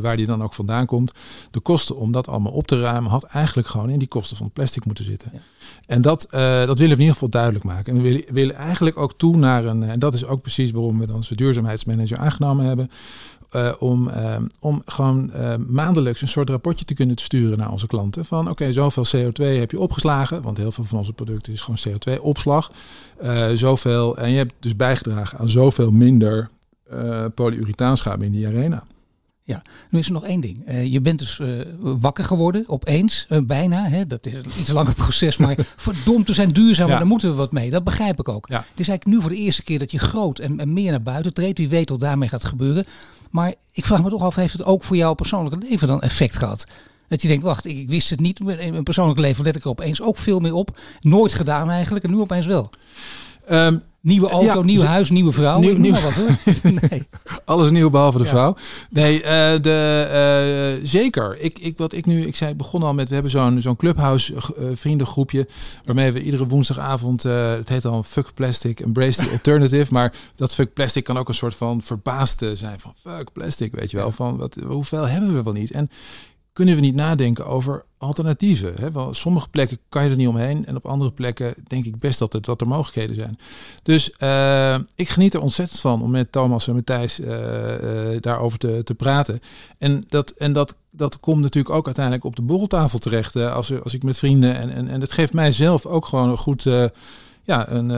waar 0.01 0.17
die 0.17 0.25
dan 0.25 0.43
ook 0.43 0.54
vandaan 0.54 0.86
komt. 0.86 1.12
De 1.51 1.60
kosten 1.60 1.97
om 1.97 2.12
dat 2.12 2.27
allemaal 2.27 2.51
op 2.51 2.67
te 2.67 2.82
ruimen 2.82 3.12
had 3.12 3.23
eigenlijk 3.23 3.67
gewoon 3.67 3.89
in 3.89 3.99
die 3.99 4.08
kosten 4.08 4.38
van 4.38 4.45
het 4.45 4.56
plastic 4.56 4.86
moeten 4.86 5.06
zitten. 5.06 5.30
Ja. 5.34 5.39
En 5.86 6.01
dat, 6.01 6.27
uh, 6.32 6.39
dat 6.65 6.77
willen 6.77 6.77
we 6.77 6.84
in 6.84 6.89
ieder 6.89 7.13
geval 7.13 7.30
duidelijk 7.30 7.63
maken. 7.63 7.86
En 7.95 8.01
we 8.01 8.10
willen, 8.10 8.23
willen 8.34 8.56
eigenlijk 8.56 8.97
ook 8.97 9.13
toe 9.17 9.38
naar 9.38 9.65
een, 9.65 9.84
en 9.84 9.99
dat 9.99 10.13
is 10.13 10.25
ook 10.25 10.41
precies 10.41 10.71
waarom 10.71 10.99
we 10.99 11.06
dan 11.06 11.15
onze 11.15 11.36
duurzaamheidsmanager 11.36 12.17
aangenomen 12.17 12.65
hebben, 12.65 12.91
uh, 13.56 13.71
om, 13.80 14.08
uh, 14.08 14.36
om 14.60 14.82
gewoon 14.86 15.32
uh, 15.36 15.54
maandelijks 15.67 16.21
een 16.21 16.27
soort 16.27 16.49
rapportje 16.49 16.86
te 16.86 16.93
kunnen 16.93 17.17
sturen 17.17 17.58
naar 17.58 17.71
onze 17.71 17.88
klanten. 17.88 18.25
Van 18.25 18.39
oké, 18.39 18.49
okay, 18.49 18.71
zoveel 18.71 19.06
CO2 19.06 19.43
heb 19.43 19.71
je 19.71 19.80
opgeslagen, 19.80 20.41
want 20.41 20.58
heel 20.58 20.71
veel 20.71 20.84
van 20.84 20.97
onze 20.97 21.13
producten 21.13 21.54
is 21.54 21.62
gewoon 21.62 21.80
CO2-opslag. 21.89 22.71
zoveel, 23.54 24.17
en 24.17 24.32
je 24.32 24.38
hebt 24.38 24.54
dus 24.60 24.75
bijgedragen 24.75 25.39
aan 25.39 25.49
zoveel 25.49 25.91
minder 25.91 26.49
polyurethaanschade 27.36 28.25
in 28.25 28.32
die 28.32 28.47
arena. 28.47 28.84
Ja, 29.43 29.62
nu 29.89 29.99
is 29.99 30.06
er 30.06 30.13
nog 30.13 30.25
één 30.25 30.41
ding. 30.41 30.69
Uh, 30.69 30.86
je 30.86 31.01
bent 31.01 31.19
dus 31.19 31.39
uh, 31.39 31.62
wakker 31.80 32.23
geworden, 32.23 32.63
opeens, 32.67 33.25
uh, 33.30 33.39
bijna. 33.43 33.88
Hè? 33.88 34.08
Dat 34.08 34.25
is 34.25 34.34
een 34.34 34.45
iets 34.60 34.69
langer 34.69 34.93
proces, 35.04 35.38
maar 35.38 35.58
verdomd, 35.75 36.27
we 36.27 36.34
zijn 36.34 36.49
duurzaam, 36.49 36.89
ja. 36.89 36.97
daar 36.97 37.08
moeten 37.08 37.30
we 37.30 37.36
wat 37.36 37.51
mee. 37.51 37.69
Dat 37.69 37.84
begrijp 37.84 38.19
ik 38.19 38.30
ook. 38.30 38.47
Ja. 38.47 38.58
Het 38.58 38.80
is 38.80 38.88
eigenlijk 38.88 39.06
nu 39.06 39.21
voor 39.21 39.36
de 39.36 39.43
eerste 39.43 39.63
keer 39.63 39.80
dat 39.80 39.91
je 39.91 39.99
groot 39.99 40.39
en, 40.39 40.60
en, 40.60 40.73
meer 40.73 40.91
naar 40.91 41.01
buiten 41.01 41.34
treedt. 41.34 41.58
Wie 41.58 41.69
weet 41.69 41.89
wat 41.89 41.99
daarmee 41.99 42.30
gaat 42.30 42.43
gebeuren. 42.43 42.86
Maar 43.30 43.54
ik 43.71 43.86
vraag 43.86 44.04
me 44.04 44.10
toch 44.10 44.23
af, 44.23 44.36
heeft 44.36 44.54
het 44.54 44.63
ook 44.63 44.84
voor 44.84 44.95
jouw 44.95 45.13
persoonlijke 45.13 45.67
leven 45.69 45.88
dan 45.88 46.01
effect 46.01 46.36
gehad? 46.36 46.65
Dat 47.08 47.21
je 47.21 47.27
denkt, 47.27 47.43
wacht, 47.43 47.65
ik, 47.65 47.77
ik 47.77 47.89
wist 47.89 48.10
het 48.10 48.19
niet. 48.19 48.39
In 48.39 48.71
mijn 48.71 48.84
persoonlijke 48.84 49.21
leven 49.21 49.43
let 49.43 49.56
ik 49.56 49.63
er 49.63 49.69
opeens 49.69 50.01
ook 50.01 50.17
veel 50.17 50.39
meer 50.39 50.54
op. 50.54 50.80
Nooit 51.01 51.34
gedaan 51.34 51.69
eigenlijk, 51.69 52.06
en 52.06 52.12
nu 52.12 52.19
opeens 52.19 52.45
wel. 52.45 52.69
Um, 53.51 53.82
Nieuwe 54.01 54.29
auto, 54.29 54.45
ja, 54.45 54.61
nieuw 54.61 54.81
huis, 54.81 55.09
nieuwe 55.09 55.31
vrouw. 55.31 55.59
Nieuw, 55.59 55.77
nieuw, 55.77 55.91
wat, 55.91 56.13
hoor. 56.13 56.37
nee. 56.89 57.07
Alles 57.45 57.71
nieuw 57.71 57.89
behalve 57.89 58.17
de 58.17 58.23
ja. 58.23 58.29
vrouw. 58.29 58.55
Nee, 58.89 59.17
uh, 59.17 59.23
de, 59.61 60.79
uh, 60.81 60.87
zeker. 60.89 61.37
Ik, 61.39 61.59
ik, 61.59 61.77
wat 61.77 61.93
ik 61.93 62.05
nu, 62.05 62.25
ik 62.25 62.35
zei, 62.35 62.55
begon 62.55 62.83
al 62.83 62.93
met, 62.93 63.07
we 63.07 63.13
hebben 63.13 63.31
zo'n 63.31 63.61
zo'n 63.61 63.75
clubhouse 63.75 64.33
uh, 64.33 64.39
vriendengroepje, 64.73 65.47
waarmee 65.85 66.11
we 66.11 66.23
iedere 66.23 66.47
woensdagavond, 66.47 67.23
het 67.23 67.69
heet 67.69 67.81
dan 67.81 68.05
Fuck 68.05 68.33
Plastic, 68.33 68.79
Embrace 68.79 69.23
the 69.23 69.29
Alternative, 69.29 69.93
maar 69.93 70.13
dat 70.35 70.53
Fuck 70.53 70.73
Plastic 70.73 71.03
kan 71.03 71.17
ook 71.17 71.27
een 71.27 71.33
soort 71.33 71.55
van 71.55 71.81
verbaasde 71.81 72.55
zijn 72.55 72.79
van 72.79 72.93
Fuck 73.01 73.31
Plastic, 73.31 73.73
weet 73.75 73.91
je 73.91 73.97
wel, 73.97 74.11
van 74.11 74.37
wat, 74.37 74.57
hoeveel 74.67 75.07
hebben 75.07 75.33
we 75.33 75.43
wel 75.43 75.53
niet? 75.53 75.71
En 75.71 75.89
kunnen 76.62 76.80
we 76.80 76.88
niet 76.88 76.95
nadenken 76.95 77.45
over 77.45 77.86
alternatieven. 77.97 78.74
Hè? 78.80 78.91
Wel, 78.91 79.13
sommige 79.13 79.50
plekken 79.50 79.78
kan 79.89 80.04
je 80.04 80.10
er 80.10 80.15
niet 80.15 80.28
omheen 80.28 80.65
en 80.65 80.76
op 80.76 80.86
andere 80.86 81.12
plekken 81.12 81.54
denk 81.67 81.86
ik 81.86 82.00
best 82.00 82.19
dat 82.19 82.34
er, 82.34 82.41
dat 82.41 82.62
er 82.62 82.67
mogelijkheden 82.67 83.15
zijn. 83.15 83.38
Dus 83.84 84.13
uh, 84.19 84.76
ik 84.95 85.10
geniet 85.10 85.34
er 85.34 85.41
ontzettend 85.41 85.80
van 85.80 86.02
om 86.02 86.12
met 86.12 86.32
Thomas 86.32 86.67
en 86.67 86.76
Matthijs 86.76 87.19
uh, 87.19 87.28
uh, 87.30 88.17
daarover 88.19 88.60
te, 88.60 88.82
te 88.84 88.93
praten. 88.93 89.39
En, 89.78 90.04
dat, 90.08 90.30
en 90.30 90.54
dat, 90.54 90.76
dat 90.91 91.19
komt 91.19 91.41
natuurlijk 91.41 91.76
ook 91.76 91.86
uiteindelijk 91.86 92.26
op 92.26 92.36
de 92.36 92.41
borreltafel 92.41 93.00
terecht 93.00 93.36
als, 93.36 93.82
als 93.84 93.93
ik 93.93 94.04
met 94.04 94.17
vrienden 94.17 94.56
en, 94.56 94.69
en, 94.69 94.88
en 94.88 95.02
het 95.02 95.12
geeft 95.12 95.34
mij 95.34 95.52
zelf 95.52 95.86
ook 95.86 96.06
gewoon 96.06 96.30
een 96.30 96.38
goed 96.38 96.63
ja, 97.43 97.69
een 97.69 97.91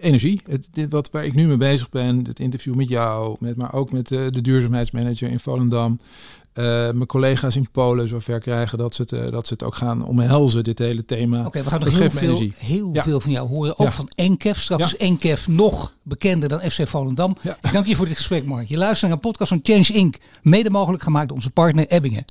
energie. 0.00 0.40
Het, 0.48 0.68
dit, 0.72 0.92
wat 0.92 1.10
waar 1.10 1.24
ik 1.24 1.34
nu 1.34 1.46
mee 1.46 1.56
bezig 1.56 1.90
ben, 1.90 2.24
het 2.24 2.40
interview 2.40 2.74
met 2.74 2.88
jou, 2.88 3.36
met, 3.38 3.56
maar 3.56 3.72
ook 3.72 3.92
met 3.92 4.08
de 4.08 4.40
duurzaamheidsmanager 4.40 5.30
in 5.30 5.40
Volendam. 5.40 5.98
Uh, 6.54 6.64
mijn 6.64 7.06
collega's 7.06 7.56
in 7.56 7.70
Polen 7.72 8.08
zover 8.08 8.40
krijgen 8.40 8.78
dat 8.78 8.94
ze 8.94 9.02
het, 9.02 9.12
uh, 9.12 9.28
dat 9.30 9.46
ze 9.46 9.52
het 9.52 9.62
ook 9.62 9.74
gaan 9.74 10.04
omhelzen, 10.04 10.62
dit 10.62 10.78
hele 10.78 11.04
thema. 11.04 11.38
Oké, 11.38 11.46
okay, 11.46 11.62
we 11.64 11.70
gaan 11.70 11.80
nog 11.80 11.98
heel, 11.98 12.10
veel, 12.10 12.50
heel 12.56 12.90
ja. 12.92 13.02
veel 13.02 13.20
van 13.20 13.30
jou 13.30 13.48
horen. 13.48 13.78
Ook 13.78 13.86
ja. 13.86 13.92
van 13.92 14.10
Enkef. 14.14 14.60
Straks 14.60 14.82
ja. 14.82 14.86
is 14.86 14.96
Enkef 14.96 15.48
nog 15.48 15.94
bekender 16.02 16.48
dan 16.48 16.60
FC 16.60 16.88
Volendam. 16.88 17.36
Ik 17.42 17.72
dank 17.72 17.86
je 17.86 17.96
voor 17.96 18.06
dit 18.06 18.16
gesprek, 18.16 18.44
Mark. 18.44 18.68
Je 18.68 18.76
luistert 18.76 19.02
naar 19.02 19.12
een 19.12 19.30
podcast 19.30 19.48
van 19.48 19.60
Change 19.62 19.98
Inc. 19.98 20.16
Mede 20.42 20.70
mogelijk 20.70 21.02
gemaakt 21.02 21.28
door 21.28 21.36
onze 21.36 21.50
partner 21.50 21.86
Ebbingen. 21.86 22.24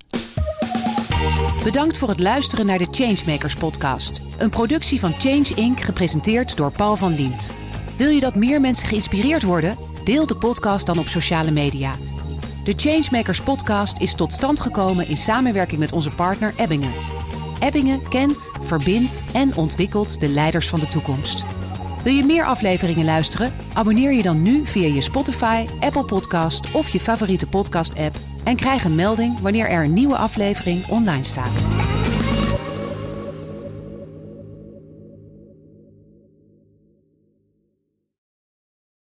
Bedankt 1.64 1.98
voor 1.98 2.10
het 2.10 2.20
luisteren 2.20 2.66
naar 2.66 2.78
de 2.78 2.88
Changemakers 2.92 3.56
podcast. 3.56 4.22
Een 4.38 4.50
productie 4.50 5.00
van 5.00 5.14
Change 5.20 5.52
Inc. 5.56 5.80
gepresenteerd 5.80 6.58
door 6.58 6.72
Paul 6.72 6.96
van 6.96 7.16
Liemt. 7.16 7.52
Wil 7.98 8.10
je 8.10 8.20
dat 8.20 8.36
meer 8.36 8.62
mensen 8.62 8.88
geïnspireerd 8.88 9.44
worden? 9.44 9.78
Deel 10.04 10.28
de 10.28 10.36
podcast 10.36 10.86
dan 10.86 11.00
op 11.00 11.08
sociale 11.08 11.52
media. 11.52 11.94
De 12.70 12.90
Changemakers 12.90 13.42
podcast 13.42 14.02
is 14.02 14.16
tot 14.16 14.34
stand 14.34 14.60
gekomen 14.60 15.08
in 15.08 15.18
samenwerking 15.18 15.80
met 15.80 15.92
onze 15.92 16.10
partner 16.10 16.54
Ebbingen. 16.58 16.94
Ebbingen 17.60 18.10
kent, 18.10 18.52
verbindt 18.62 19.22
en 19.34 19.56
ontwikkelt 19.56 20.20
de 20.20 20.28
leiders 20.28 20.68
van 20.68 20.80
de 20.80 20.88
toekomst. 20.88 21.46
Wil 22.04 22.14
je 22.14 22.24
meer 22.24 22.46
afleveringen 22.46 23.06
luisteren? 23.06 23.54
Abonneer 23.74 24.14
je 24.14 24.22
dan 24.22 24.42
nu 24.42 24.66
via 24.66 24.88
je 24.94 25.02
Spotify, 25.02 25.66
Apple 25.80 26.06
Podcast 26.06 26.72
of 26.72 26.90
je 26.90 27.00
favoriete 27.00 27.48
podcast-app 27.48 28.16
en 28.44 28.56
krijg 28.56 28.84
een 28.84 28.96
melding 28.96 29.40
wanneer 29.40 29.70
er 29.70 29.84
een 29.84 29.94
nieuwe 29.94 30.18
aflevering 30.18 30.88
online 30.88 31.24
staat. 31.24 31.68